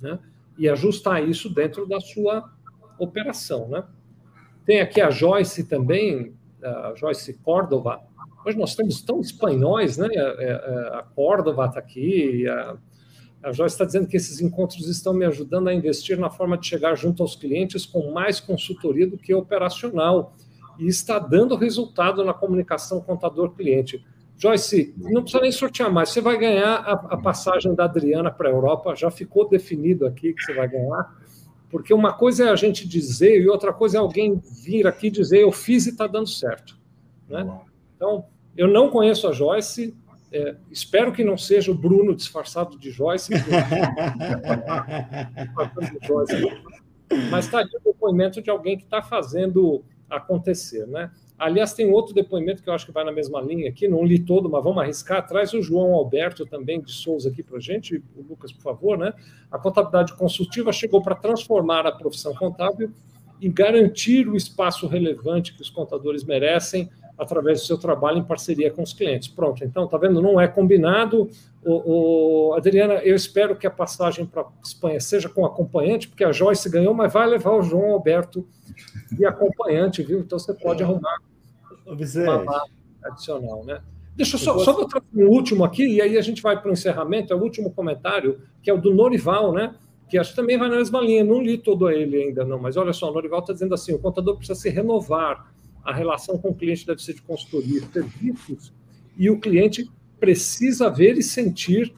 Né? 0.00 0.18
E 0.58 0.68
ajustar 0.68 1.28
isso 1.28 1.48
dentro 1.48 1.86
da 1.86 2.00
sua 2.00 2.50
operação. 2.98 3.68
Né? 3.68 3.84
Tem 4.64 4.80
aqui 4.80 5.00
a 5.00 5.10
Joyce 5.10 5.64
também, 5.64 6.32
a 6.62 6.94
Joyce 6.96 7.34
Córdova. 7.34 8.00
Hoje 8.46 8.58
nós 8.58 8.70
estamos 8.70 9.02
tão 9.02 9.20
espanhóis, 9.20 9.98
né? 9.98 10.06
A 10.06 10.10
é, 10.10 10.50
é, 10.98 11.04
Córdova 11.14 11.66
está 11.66 11.78
aqui, 11.78 12.48
a, 12.48 12.76
a 13.42 13.52
Joyce 13.52 13.74
está 13.74 13.84
dizendo 13.84 14.08
que 14.08 14.16
esses 14.16 14.40
encontros 14.40 14.88
estão 14.88 15.12
me 15.12 15.26
ajudando 15.26 15.68
a 15.68 15.74
investir 15.74 16.18
na 16.18 16.30
forma 16.30 16.56
de 16.56 16.66
chegar 16.66 16.94
junto 16.94 17.22
aos 17.22 17.36
clientes 17.36 17.84
com 17.84 18.10
mais 18.10 18.40
consultoria 18.40 19.06
do 19.06 19.18
que 19.18 19.34
operacional. 19.34 20.34
E 20.78 20.88
está 20.88 21.18
dando 21.20 21.54
resultado 21.54 22.24
na 22.24 22.34
comunicação 22.34 23.00
contador-cliente. 23.00 24.04
Joyce, 24.36 24.92
não 24.96 25.22
precisa 25.22 25.42
nem 25.42 25.52
sortear 25.52 25.92
mais. 25.92 26.08
Você 26.08 26.20
vai 26.20 26.36
ganhar 26.36 26.74
a, 26.74 26.92
a 26.92 27.16
passagem 27.16 27.74
da 27.74 27.84
Adriana 27.84 28.30
para 28.30 28.48
a 28.48 28.52
Europa. 28.52 28.96
Já 28.96 29.10
ficou 29.10 29.48
definido 29.48 30.06
aqui 30.06 30.32
que 30.32 30.42
você 30.42 30.54
vai 30.54 30.68
ganhar. 30.68 31.23
Porque 31.74 31.92
uma 31.92 32.12
coisa 32.12 32.44
é 32.44 32.50
a 32.50 32.54
gente 32.54 32.86
dizer 32.86 33.42
e 33.42 33.48
outra 33.48 33.72
coisa 33.72 33.96
é 33.96 34.00
alguém 34.00 34.40
vir 34.62 34.86
aqui 34.86 35.10
dizer 35.10 35.40
eu 35.40 35.50
fiz 35.50 35.86
e 35.86 35.90
está 35.90 36.06
dando 36.06 36.28
certo. 36.28 36.78
Né? 37.28 37.44
Então, 37.96 38.26
eu 38.56 38.68
não 38.68 38.88
conheço 38.88 39.26
a 39.26 39.32
Joyce, 39.32 39.92
é, 40.30 40.54
espero 40.70 41.12
que 41.12 41.24
não 41.24 41.36
seja 41.36 41.72
o 41.72 41.74
Bruno 41.74 42.14
disfarçado 42.14 42.78
de 42.78 42.92
Joyce. 42.92 43.32
Mas 47.28 47.46
está 47.46 47.58
aqui 47.58 47.76
o 47.76 47.80
depoimento 47.84 48.40
de 48.40 48.50
alguém 48.50 48.78
que 48.78 48.84
está 48.84 49.02
fazendo 49.02 49.84
acontecer. 50.08 50.86
Né? 50.86 51.10
Aliás, 51.38 51.72
tem 51.72 51.90
outro 51.90 52.14
depoimento 52.14 52.62
que 52.62 52.68
eu 52.68 52.74
acho 52.74 52.86
que 52.86 52.92
vai 52.92 53.04
na 53.04 53.10
mesma 53.10 53.40
linha 53.40 53.68
aqui, 53.68 53.88
não 53.88 54.04
li 54.04 54.20
todo, 54.20 54.48
mas 54.48 54.62
vamos 54.62 54.82
arriscar. 54.82 55.26
Traz 55.26 55.52
o 55.52 55.60
João 55.60 55.92
Alberto 55.94 56.46
também 56.46 56.80
de 56.80 56.92
Souza 56.92 57.28
aqui 57.28 57.42
para 57.42 57.56
a 57.56 57.60
gente, 57.60 57.96
o 58.16 58.22
Lucas, 58.28 58.52
por 58.52 58.62
favor. 58.62 58.96
Né? 58.96 59.12
A 59.50 59.58
contabilidade 59.58 60.14
consultiva 60.14 60.72
chegou 60.72 61.02
para 61.02 61.14
transformar 61.16 61.86
a 61.86 61.92
profissão 61.92 62.34
contábil 62.34 62.92
e 63.40 63.48
garantir 63.48 64.28
o 64.28 64.36
espaço 64.36 64.86
relevante 64.86 65.54
que 65.54 65.62
os 65.62 65.70
contadores 65.70 66.22
merecem 66.22 66.88
através 67.18 67.60
do 67.60 67.66
seu 67.66 67.78
trabalho 67.78 68.18
em 68.18 68.24
parceria 68.24 68.70
com 68.70 68.82
os 68.82 68.92
clientes. 68.92 69.28
Pronto, 69.28 69.64
então, 69.64 69.86
tá 69.88 69.96
vendo? 69.98 70.22
Não 70.22 70.40
é 70.40 70.46
combinado. 70.46 71.28
O, 71.64 72.50
o 72.50 72.54
Adriana, 72.54 72.94
eu 72.94 73.14
espero 73.14 73.56
que 73.56 73.66
a 73.66 73.70
passagem 73.70 74.24
para 74.24 74.46
Espanha 74.64 75.00
seja 75.00 75.28
com 75.28 75.44
acompanhante, 75.44 76.08
porque 76.08 76.24
a 76.24 76.32
Joyce 76.32 76.68
ganhou, 76.70 76.94
mas 76.94 77.12
vai 77.12 77.26
levar 77.26 77.52
o 77.52 77.62
João 77.62 77.92
Alberto 77.92 78.46
de 79.10 79.24
acompanhante, 79.24 80.02
viu? 80.02 80.20
Então 80.20 80.38
você 80.38 80.54
pode 80.54 80.82
é. 80.82 80.84
arrumar 80.84 81.18
uma 81.86 82.64
adicional, 83.04 83.64
né? 83.64 83.80
Deixa 84.16 84.36
eu 84.36 84.40
só, 84.40 84.58
só 84.60 84.72
botar 84.72 85.02
um 85.14 85.26
último 85.26 85.64
aqui, 85.64 85.84
e 85.84 86.00
aí 86.00 86.16
a 86.16 86.22
gente 86.22 86.40
vai 86.40 86.60
para 86.60 86.70
o 86.70 86.72
encerramento, 86.72 87.32
é 87.32 87.36
o 87.36 87.42
último 87.42 87.72
comentário, 87.72 88.40
que 88.62 88.70
é 88.70 88.74
o 88.74 88.80
do 88.80 88.94
Norival, 88.94 89.52
né? 89.52 89.74
Que 90.08 90.18
acho 90.18 90.30
que 90.30 90.36
também 90.36 90.56
vai 90.56 90.68
na 90.68 90.76
mesma 90.76 91.00
linha, 91.00 91.24
não 91.24 91.42
li 91.42 91.58
todo 91.58 91.90
ele 91.90 92.22
ainda, 92.22 92.44
não, 92.44 92.58
mas 92.58 92.76
olha 92.76 92.92
só, 92.92 93.10
o 93.10 93.14
Norival 93.14 93.40
está 93.40 93.52
dizendo 93.52 93.74
assim: 93.74 93.92
o 93.92 93.98
contador 93.98 94.36
precisa 94.36 94.58
se 94.58 94.68
renovar, 94.70 95.52
a 95.84 95.92
relação 95.92 96.38
com 96.38 96.50
o 96.50 96.54
cliente 96.54 96.86
deve 96.86 97.02
ser 97.02 97.14
de 97.14 97.22
consultoria, 97.22 97.82
serviços, 97.92 98.72
e 99.16 99.28
o 99.28 99.40
cliente 99.40 99.90
precisa 100.20 100.88
ver 100.88 101.18
e 101.18 101.22
sentir 101.22 101.92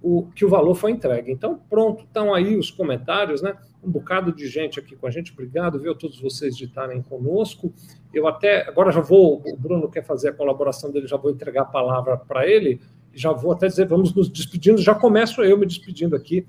o, 0.00 0.28
que 0.34 0.44
o 0.44 0.48
valor 0.48 0.74
foi 0.74 0.92
entregue. 0.92 1.30
Então, 1.30 1.60
pronto, 1.68 2.04
estão 2.04 2.32
aí 2.32 2.56
os 2.56 2.70
comentários, 2.70 3.42
né? 3.42 3.56
Um 3.82 3.90
bocado 3.90 4.32
de 4.32 4.46
gente 4.46 4.78
aqui 4.78 4.94
com 4.94 5.06
a 5.06 5.10
gente, 5.10 5.32
obrigado, 5.32 5.78
viu, 5.78 5.94
todos 5.94 6.20
vocês 6.20 6.56
de 6.56 6.66
estarem 6.66 7.02
conosco. 7.02 7.72
Eu 8.14 8.28
até, 8.28 8.68
agora 8.68 8.92
já 8.92 9.00
vou, 9.00 9.42
o 9.44 9.56
Bruno 9.56 9.90
quer 9.90 10.04
fazer 10.04 10.28
a 10.28 10.32
colaboração 10.32 10.90
dele, 10.90 11.06
já 11.06 11.16
vou 11.16 11.30
entregar 11.30 11.62
a 11.62 11.66
palavra 11.66 12.16
para 12.16 12.46
ele, 12.46 12.80
já 13.12 13.32
vou 13.32 13.52
até 13.52 13.66
dizer, 13.66 13.86
vamos 13.88 14.14
nos 14.14 14.28
despedindo, 14.28 14.80
já 14.80 14.94
começo 14.94 15.42
eu 15.42 15.58
me 15.58 15.66
despedindo 15.66 16.14
aqui. 16.14 16.46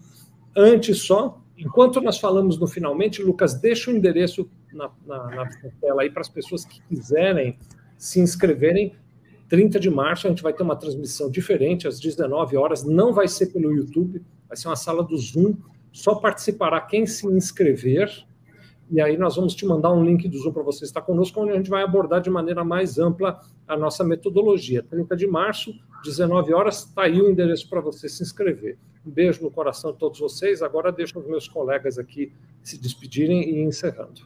Antes 0.55 1.01
só, 1.01 1.41
enquanto 1.57 1.99
nós 2.01 2.19
falamos 2.19 2.59
no 2.59 2.67
finalmente, 2.67 3.21
Lucas, 3.21 3.55
deixa 3.55 3.89
o 3.89 3.95
endereço 3.95 4.47
na, 4.71 4.91
na, 5.05 5.35
na 5.35 5.49
tela 5.81 6.03
aí 6.03 6.09
para 6.09 6.21
as 6.21 6.29
pessoas 6.29 6.63
que 6.65 6.81
quiserem 6.83 7.57
se 7.97 8.19
inscreverem. 8.19 8.95
30 9.49 9.79
de 9.79 9.89
março 9.89 10.27
a 10.27 10.29
gente 10.29 10.41
vai 10.41 10.53
ter 10.53 10.63
uma 10.63 10.75
transmissão 10.75 11.29
diferente 11.29 11.87
às 11.87 11.99
19 11.99 12.57
horas, 12.57 12.83
não 12.83 13.13
vai 13.13 13.27
ser 13.27 13.47
pelo 13.47 13.71
YouTube, 13.71 14.21
vai 14.47 14.57
ser 14.57 14.67
uma 14.67 14.75
sala 14.75 15.03
do 15.03 15.15
Zoom, 15.17 15.55
só 15.93 16.15
participará 16.15 16.81
quem 16.81 17.05
se 17.05 17.25
inscrever, 17.27 18.25
e 18.89 18.99
aí 18.99 19.15
nós 19.15 19.35
vamos 19.35 19.55
te 19.55 19.65
mandar 19.65 19.93
um 19.93 20.03
link 20.03 20.27
do 20.27 20.37
Zoom 20.37 20.51
para 20.51 20.63
você 20.63 20.83
estar 20.83 21.01
conosco, 21.01 21.39
onde 21.39 21.51
a 21.51 21.55
gente 21.55 21.69
vai 21.69 21.83
abordar 21.83 22.19
de 22.19 22.29
maneira 22.29 22.63
mais 22.63 22.97
ampla 22.99 23.39
a 23.67 23.77
nossa 23.77 24.03
metodologia. 24.03 24.83
30 24.83 25.15
de 25.15 25.27
março, 25.27 25.73
19 26.03 26.53
horas, 26.53 26.79
está 26.79 27.03
aí 27.03 27.21
o 27.21 27.29
endereço 27.29 27.69
para 27.69 27.79
você 27.79 28.09
se 28.09 28.21
inscrever. 28.21 28.77
Um 29.05 29.11
beijo 29.11 29.41
no 29.41 29.51
coração 29.51 29.93
de 29.93 29.99
todos 29.99 30.19
vocês. 30.19 30.61
Agora 30.61 30.91
deixo 30.91 31.17
os 31.17 31.27
meus 31.27 31.47
colegas 31.47 31.97
aqui 31.97 32.33
se 32.61 32.77
despedirem 32.79 33.41
e 33.49 33.61
encerrando. 33.61 34.21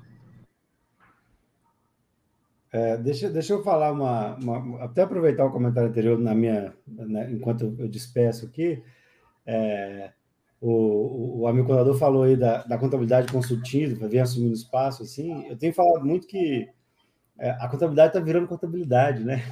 É, 2.72 2.98
deixa, 2.98 3.30
deixa 3.30 3.54
eu 3.54 3.64
falar 3.64 3.92
uma, 3.92 4.36
uma, 4.36 4.84
Até 4.84 5.04
aproveitar 5.04 5.46
o 5.46 5.52
comentário 5.52 5.90
anterior 5.90 6.20
na 6.20 6.36
minha, 6.36 6.74
né, 6.86 7.32
enquanto 7.32 7.76
eu 7.80 7.88
despeço 7.88 8.46
aqui. 8.46 8.84
É, 9.46 10.12
o, 10.60 11.42
o, 11.42 11.48
amigo 11.48 11.68
contador 11.68 11.96
falou 11.98 12.24
aí 12.24 12.36
da, 12.36 12.64
da 12.64 12.78
contabilidade 12.78 13.32
consultiva, 13.32 14.08
vem 14.08 14.20
assumindo 14.20 14.54
espaço, 14.54 15.04
assim. 15.04 15.48
Eu 15.48 15.58
tenho 15.58 15.74
falado 15.74 16.04
muito 16.04 16.26
que 16.28 16.68
é, 17.40 17.52
a 17.52 17.68
contabilidade 17.68 18.10
está 18.10 18.20
virando 18.20 18.48
contabilidade, 18.48 19.24
né? 19.24 19.44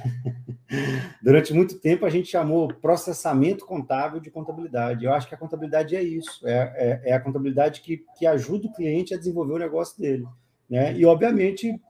Durante 1.22 1.54
muito 1.54 1.78
tempo 1.78 2.04
a 2.04 2.10
gente 2.10 2.28
chamou 2.28 2.66
processamento 2.68 3.64
contábil 3.64 4.20
de 4.20 4.30
contabilidade. 4.30 5.04
Eu 5.04 5.12
acho 5.12 5.28
que 5.28 5.34
a 5.34 5.38
contabilidade 5.38 5.94
é 5.94 6.02
isso, 6.02 6.46
é, 6.46 7.00
é, 7.04 7.10
é 7.10 7.12
a 7.12 7.20
contabilidade 7.20 7.80
que, 7.82 8.04
que 8.18 8.26
ajuda 8.26 8.66
o 8.66 8.72
cliente 8.72 9.14
a 9.14 9.18
desenvolver 9.18 9.52
o 9.54 9.58
negócio 9.58 10.00
dele, 10.00 10.26
né? 10.68 10.92
E 10.96 11.06
obviamente 11.06 11.80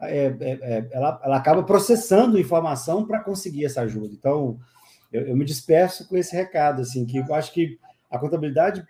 é, 0.00 0.26
é, 0.26 0.36
é, 0.40 0.88
ela, 0.90 1.20
ela 1.22 1.36
acaba 1.36 1.62
processando 1.62 2.38
informação 2.38 3.06
para 3.06 3.20
conseguir 3.20 3.64
essa 3.64 3.82
ajuda. 3.82 4.12
Então 4.12 4.58
eu, 5.12 5.28
eu 5.28 5.36
me 5.36 5.44
disperso 5.44 6.08
com 6.08 6.16
esse 6.16 6.34
recado, 6.34 6.82
assim, 6.82 7.06
que 7.06 7.18
eu 7.18 7.34
acho 7.34 7.52
que 7.52 7.78
a 8.14 8.18
contabilidade 8.18 8.86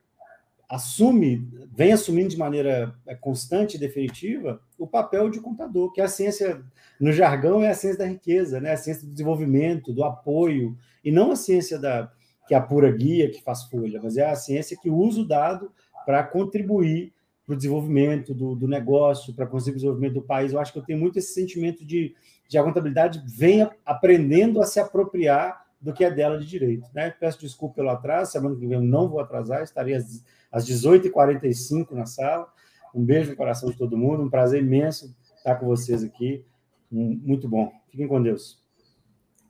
assume, 0.69 1.49
vem 1.73 1.93
assumindo 1.93 2.29
de 2.29 2.39
maneira 2.39 2.95
é, 3.07 3.15
constante 3.15 3.77
e 3.77 3.81
definitiva 3.81 4.61
o 4.79 4.87
papel 4.87 5.31
de 5.31 5.41
contador, 5.41 5.93
que 5.93 6.01
é 6.01 6.05
a 6.05 6.09
ciência, 6.09 6.63
no 7.01 7.13
jargão, 7.13 7.63
é 7.63 7.71
a 7.71 7.75
ciência 7.75 7.99
da 8.01 8.07
riqueza, 8.07 8.61
né? 8.61 8.73
a 8.73 8.77
ciência 8.77 9.07
do 9.07 9.13
desenvolvimento, 9.13 9.93
do 9.93 10.05
apoio, 10.05 10.77
e 11.03 11.11
não 11.11 11.33
a 11.33 11.37
ciência 11.37 11.79
da 11.79 12.11
que 12.47 12.53
é 12.53 12.59
a 12.59 12.61
pura 12.61 12.93
guia, 12.93 13.31
que 13.31 13.43
faz 13.43 13.63
folha, 13.65 13.99
mas 14.03 14.19
é 14.19 14.31
a 14.31 14.37
ciência 14.37 14.77
que 14.77 14.91
usa 14.91 15.23
o 15.23 15.27
dado 15.27 15.73
para 16.05 16.23
contribuir 16.23 17.15
para 17.47 17.55
o 17.55 17.57
desenvolvimento 17.57 18.35
do, 18.35 18.55
do 18.55 18.69
negócio, 18.69 19.35
para 19.35 19.47
conseguir 19.47 19.77
o 19.77 19.77
desenvolvimento 19.77 20.15
do 20.15 20.23
país. 20.23 20.53
Eu 20.53 20.61
acho 20.61 20.71
que 20.71 20.79
eu 20.79 20.85
tenho 20.85 20.99
muito 20.99 21.19
esse 21.19 21.33
sentimento 21.33 21.87
de, 21.87 22.15
de 22.47 22.59
a 22.59 22.63
contabilidade 22.63 23.23
vem 23.27 23.67
aprendendo 23.85 24.61
a 24.61 24.67
se 24.67 24.79
apropriar 24.79 25.64
do 25.85 25.93
que 25.93 26.03
é 26.03 26.11
dela 26.11 26.39
de 26.39 26.47
direito. 26.47 26.89
Né? 26.95 27.11
Peço 27.11 27.39
desculpa 27.39 27.75
pelo 27.75 27.91
atraso, 27.91 28.33
semana 28.33 28.57
que 28.57 28.67
vem 28.67 28.79
eu 28.79 28.83
não 28.83 29.07
vou 29.07 29.21
atrasar, 29.21 29.63
estarei 29.63 29.95
às, 29.95 30.25
às 30.51 30.67
18h45 30.67 31.91
na 31.91 32.07
sala. 32.07 32.49
Um 32.95 33.05
beijo 33.05 33.31
no 33.31 33.37
coração 33.37 33.71
de 33.71 33.77
todo 33.77 33.99
mundo, 33.99 34.23
um 34.23 34.31
prazer 34.31 34.63
imenso 34.63 35.15
estar 35.37 35.57
com 35.57 35.67
vocês 35.67 36.03
aqui. 36.03 36.43
Muito 36.91 37.47
bom. 37.47 37.71
Fiquem 37.91 38.09
com 38.09 38.23
Deus. 38.23 38.65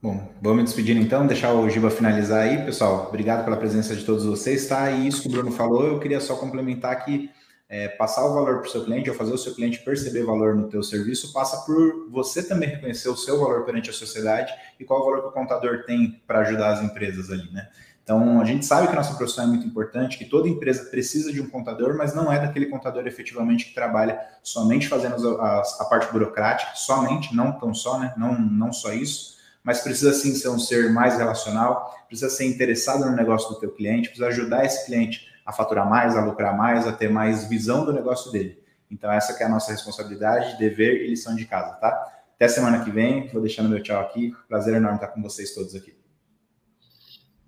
Bom, 0.03 0.28
vamos 0.43 0.59
me 0.59 0.64
despedindo 0.64 1.01
então, 1.01 1.26
deixar 1.26 1.55
o 1.55 1.70
Giba 1.70 1.89
finalizar 1.89 2.43
aí, 2.43 2.64
pessoal. 2.64 3.07
Obrigado 3.09 3.45
pela 3.45 3.57
presença 3.57 3.95
de 3.95 4.05
todos 4.05 4.24
vocês, 4.24 4.66
tá? 4.66 4.91
E 4.91 5.07
isso 5.07 5.22
que 5.22 5.28
o 5.28 5.30
Bruno 5.30 5.53
falou, 5.53 5.87
eu 5.87 6.01
queria 6.01 6.20
só 6.20 6.35
complementar 6.35 7.05
que 7.05 7.30
é, 7.75 7.89
passar 7.89 8.25
o 8.25 8.33
valor 8.33 8.61
para 8.61 8.68
o 8.68 8.70
seu 8.70 8.85
cliente, 8.85 9.11
ou 9.11 9.16
fazer 9.16 9.33
o 9.33 9.39
seu 9.39 9.53
cliente 9.53 9.81
perceber 9.81 10.22
valor 10.22 10.55
no 10.55 10.68
teu 10.68 10.81
serviço, 10.81 11.33
passa 11.33 11.66
por 11.66 12.09
você 12.09 12.41
também 12.41 12.68
reconhecer 12.68 13.09
o 13.09 13.16
seu 13.16 13.37
valor 13.41 13.64
perante 13.64 13.91
a 13.91 13.93
sociedade 13.93 14.55
e 14.79 14.85
qual 14.85 15.01
o 15.01 15.05
valor 15.05 15.22
que 15.22 15.29
o 15.31 15.33
contador 15.33 15.83
tem 15.85 16.22
para 16.25 16.39
ajudar 16.43 16.75
as 16.75 16.83
empresas 16.85 17.33
ali, 17.33 17.51
né? 17.51 17.68
Então, 18.05 18.41
a 18.41 18.45
gente 18.45 18.64
sabe 18.64 18.87
que 18.87 18.93
a 18.93 18.97
nossa 18.97 19.16
profissão 19.16 19.43
é 19.43 19.47
muito 19.49 19.66
importante, 19.66 20.18
que 20.18 20.25
toda 20.25 20.49
empresa 20.49 20.89
precisa 20.89 21.33
de 21.33 21.41
um 21.41 21.51
contador, 21.51 21.97
mas 21.97 22.14
não 22.14 22.33
é 22.33 22.39
daquele 22.39 22.66
contador 22.66 23.09
efetivamente 23.09 23.64
que 23.64 23.75
trabalha 23.75 24.20
somente 24.41 24.87
fazendo 24.87 25.41
a, 25.41 25.45
a, 25.45 25.62
a 25.81 25.85
parte 25.87 26.12
burocrática, 26.12 26.77
somente, 26.77 27.35
não 27.35 27.59
tão 27.59 27.75
só, 27.75 27.99
né? 27.99 28.14
Não, 28.16 28.39
não 28.39 28.72
só 28.72 28.93
isso, 28.93 29.34
mas 29.64 29.80
precisa 29.80 30.12
sim 30.12 30.34
ser 30.34 30.50
um 30.50 30.58
ser 30.58 30.92
mais 30.92 31.16
relacional, 31.16 32.04
precisa 32.06 32.28
ser 32.28 32.44
interessado 32.44 33.06
no 33.06 33.16
negócio 33.16 33.48
do 33.48 33.58
teu 33.58 33.72
cliente, 33.72 34.08
precisa 34.10 34.28
ajudar 34.28 34.64
esse 34.64 34.84
cliente 34.84 35.32
a 35.44 35.52
faturar 35.52 35.88
mais, 35.88 36.16
a 36.16 36.24
lucrar 36.24 36.56
mais, 36.56 36.86
a 36.86 36.92
ter 36.92 37.08
mais 37.08 37.48
visão 37.48 37.84
do 37.84 37.92
negócio 37.92 38.30
dele. 38.30 38.62
Então, 38.90 39.10
essa 39.10 39.32
é 39.42 39.46
a 39.46 39.48
nossa 39.48 39.72
responsabilidade, 39.72 40.58
dever 40.58 41.02
e 41.02 41.08
lição 41.08 41.34
de 41.34 41.46
casa, 41.46 41.74
tá? 41.76 41.88
Até 42.34 42.48
semana 42.48 42.84
que 42.84 42.90
vem, 42.90 43.28
vou 43.28 43.40
deixando 43.40 43.68
meu 43.68 43.82
tchau 43.82 44.00
aqui. 44.00 44.34
Prazer 44.48 44.74
enorme 44.74 44.96
estar 44.96 45.08
com 45.08 45.22
vocês 45.22 45.54
todos 45.54 45.74
aqui. 45.74 45.96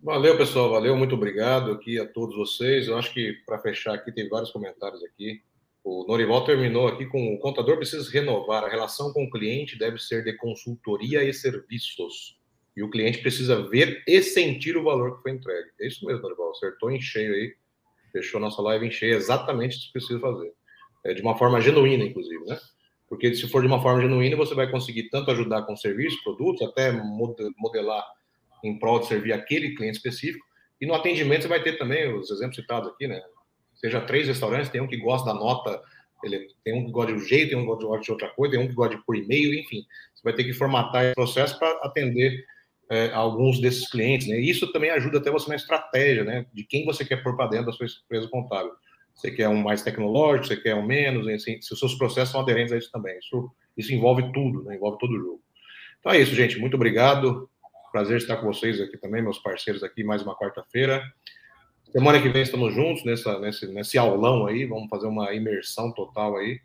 Valeu, 0.02 0.36
pessoal, 0.36 0.70
valeu, 0.70 0.96
muito 0.96 1.14
obrigado 1.14 1.72
aqui 1.72 1.98
a 1.98 2.06
todos 2.06 2.36
vocês. 2.36 2.86
Eu 2.86 2.96
acho 2.96 3.12
que, 3.12 3.34
para 3.44 3.58
fechar 3.58 3.94
aqui, 3.94 4.12
tem 4.12 4.28
vários 4.28 4.50
comentários 4.50 5.02
aqui. 5.04 5.42
O 5.88 6.04
Norival 6.08 6.44
terminou 6.44 6.88
aqui 6.88 7.06
com 7.06 7.32
o 7.32 7.38
contador 7.38 7.76
precisa 7.76 8.10
renovar. 8.10 8.64
A 8.64 8.68
relação 8.68 9.12
com 9.12 9.24
o 9.24 9.30
cliente 9.30 9.78
deve 9.78 9.98
ser 9.98 10.24
de 10.24 10.36
consultoria 10.36 11.22
e 11.22 11.32
serviços. 11.32 12.36
E 12.76 12.82
o 12.82 12.90
cliente 12.90 13.18
precisa 13.18 13.62
ver 13.68 14.02
e 14.06 14.20
sentir 14.20 14.76
o 14.76 14.82
valor 14.82 15.16
que 15.16 15.22
foi 15.22 15.30
entregue. 15.30 15.70
É 15.80 15.86
isso 15.86 16.04
mesmo, 16.04 16.22
Norival. 16.22 16.50
Acertou 16.50 16.90
em 16.90 17.00
cheio 17.00 17.32
aí 17.34 17.54
fechou 18.16 18.40
nossa 18.40 18.62
live 18.62 18.86
em 18.86 18.90
cheio, 18.90 19.14
exatamente 19.14 19.76
isso 19.76 19.86
que 19.86 19.92
precisa 19.92 20.18
fazer. 20.18 20.52
É, 21.04 21.12
de 21.12 21.22
uma 21.22 21.36
forma 21.36 21.60
genuína, 21.60 22.04
inclusive, 22.04 22.44
né? 22.46 22.58
Porque 23.08 23.34
se 23.34 23.48
for 23.48 23.60
de 23.60 23.68
uma 23.68 23.80
forma 23.80 24.00
genuína, 24.00 24.36
você 24.36 24.54
vai 24.54 24.68
conseguir 24.70 25.08
tanto 25.10 25.30
ajudar 25.30 25.62
com 25.62 25.76
serviços, 25.76 26.20
produtos, 26.22 26.66
até 26.66 26.90
modelar 27.56 28.04
em 28.64 28.78
prol 28.78 28.98
de 28.98 29.06
servir 29.06 29.32
aquele 29.32 29.74
cliente 29.74 29.98
específico. 29.98 30.44
E 30.80 30.86
no 30.86 30.94
atendimento 30.94 31.42
você 31.42 31.48
vai 31.48 31.62
ter 31.62 31.78
também 31.78 32.12
os 32.12 32.30
exemplos 32.30 32.56
citados 32.56 32.90
aqui, 32.90 33.06
né? 33.06 33.22
Seja 33.76 34.00
três 34.00 34.26
restaurantes, 34.26 34.70
tem 34.70 34.80
um 34.80 34.86
que 34.86 34.96
gosta 34.96 35.32
da 35.32 35.38
nota, 35.38 35.80
tem 36.64 36.74
um 36.74 36.86
que 36.86 36.90
gosta 36.90 37.12
de 37.12 37.18
um 37.18 37.24
jeito, 37.24 37.50
tem 37.50 37.58
um 37.58 37.62
que 37.62 37.84
gosta 37.84 38.02
de 38.02 38.10
outra 38.10 38.28
coisa, 38.30 38.56
tem 38.56 38.64
um 38.64 38.68
que 38.68 38.74
gosta 38.74 38.96
de 38.96 39.04
por 39.04 39.16
e-mail, 39.16 39.54
enfim. 39.54 39.84
Você 40.14 40.22
vai 40.24 40.32
ter 40.32 40.44
que 40.44 40.52
formatar 40.52 41.04
esse 41.04 41.14
processo 41.14 41.58
para 41.58 41.70
atender 41.82 42.44
é, 42.90 43.10
alguns 43.12 43.60
desses 43.60 43.88
clientes, 43.88 44.26
né? 44.26 44.38
Isso 44.38 44.70
também 44.72 44.90
ajuda 44.90 45.18
até 45.18 45.30
você 45.30 45.48
na 45.48 45.56
estratégia, 45.56 46.24
né? 46.24 46.46
De 46.52 46.64
quem 46.64 46.84
você 46.84 47.04
quer 47.04 47.22
pôr 47.22 47.36
para 47.36 47.48
dentro 47.48 47.66
da 47.66 47.72
sua 47.72 47.86
empresa 47.86 48.28
contábil. 48.28 48.72
Você 49.14 49.30
quer 49.30 49.48
um 49.48 49.62
mais 49.62 49.82
tecnológico, 49.82 50.46
você 50.46 50.56
quer 50.56 50.74
um 50.74 50.84
menos, 50.84 51.26
assim, 51.28 51.60
se 51.60 51.72
os 51.72 51.78
seus 51.78 51.94
processos 51.94 52.30
são 52.30 52.40
aderentes 52.40 52.72
a 52.72 52.78
isso 52.78 52.90
também. 52.90 53.18
Isso, 53.18 53.50
isso 53.76 53.94
envolve 53.94 54.30
tudo, 54.32 54.62
né? 54.64 54.76
Envolve 54.76 54.98
todo 54.98 55.10
o 55.10 55.18
jogo. 55.18 55.42
Então 56.00 56.12
é 56.12 56.18
isso, 56.18 56.34
gente. 56.34 56.58
Muito 56.58 56.74
obrigado. 56.74 57.48
Prazer 57.90 58.18
estar 58.18 58.36
com 58.36 58.46
vocês 58.46 58.80
aqui 58.80 58.98
também, 58.98 59.22
meus 59.22 59.38
parceiros 59.38 59.82
aqui, 59.82 60.04
mais 60.04 60.22
uma 60.22 60.36
quarta-feira. 60.36 61.02
Semana 61.96 62.20
que 62.20 62.28
vem 62.28 62.42
estamos 62.42 62.74
juntos 62.74 63.06
nessa, 63.06 63.38
nesse, 63.38 63.66
nesse 63.68 63.96
aulão 63.96 64.46
aí. 64.46 64.66
Vamos 64.66 64.86
fazer 64.90 65.06
uma 65.06 65.32
imersão 65.32 65.90
total 65.92 66.36
aí 66.36 66.60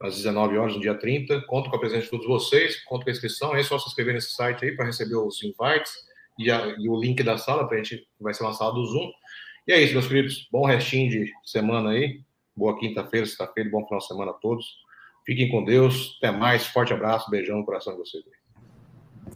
às 0.00 0.16
19 0.16 0.58
horas, 0.58 0.74
no 0.74 0.80
dia 0.80 0.96
30. 0.98 1.42
Conto 1.42 1.70
com 1.70 1.76
a 1.76 1.78
presença 1.78 2.02
de 2.02 2.10
todos 2.10 2.26
vocês, 2.26 2.82
conto 2.82 3.04
com 3.04 3.10
a 3.10 3.12
inscrição. 3.12 3.54
É 3.54 3.62
só 3.62 3.78
se 3.78 3.86
inscrever 3.86 4.14
nesse 4.14 4.34
site 4.34 4.64
aí 4.64 4.74
para 4.74 4.86
receber 4.86 5.14
os 5.14 5.40
invites 5.44 5.92
e, 6.36 6.50
a, 6.50 6.74
e, 6.76 6.88
o 6.88 7.00
link 7.00 7.22
da 7.22 7.38
sala, 7.38 7.68
para 7.68 7.78
a 7.78 7.84
gente, 7.84 8.04
vai 8.18 8.34
ser 8.34 8.42
uma 8.42 8.52
sala 8.52 8.74
do 8.74 8.84
Zoom. 8.84 9.12
E 9.68 9.72
é 9.72 9.80
isso, 9.80 9.92
meus 9.92 10.08
queridos. 10.08 10.48
Bom 10.50 10.66
restinho 10.66 11.08
de 11.08 11.32
semana 11.44 11.90
aí. 11.90 12.20
Boa 12.56 12.76
quinta-feira, 12.76 13.26
sexta-feira, 13.26 13.70
bom 13.70 13.84
final 13.84 14.00
de 14.00 14.08
semana 14.08 14.32
a 14.32 14.34
todos. 14.34 14.66
Fiquem 15.24 15.50
com 15.50 15.64
Deus. 15.64 16.16
Até 16.18 16.36
mais. 16.36 16.66
Forte 16.66 16.92
abraço. 16.92 17.30
Beijão 17.30 17.58
no 17.58 17.64
coração 17.64 17.92
de 17.92 18.00
vocês. 18.00 18.24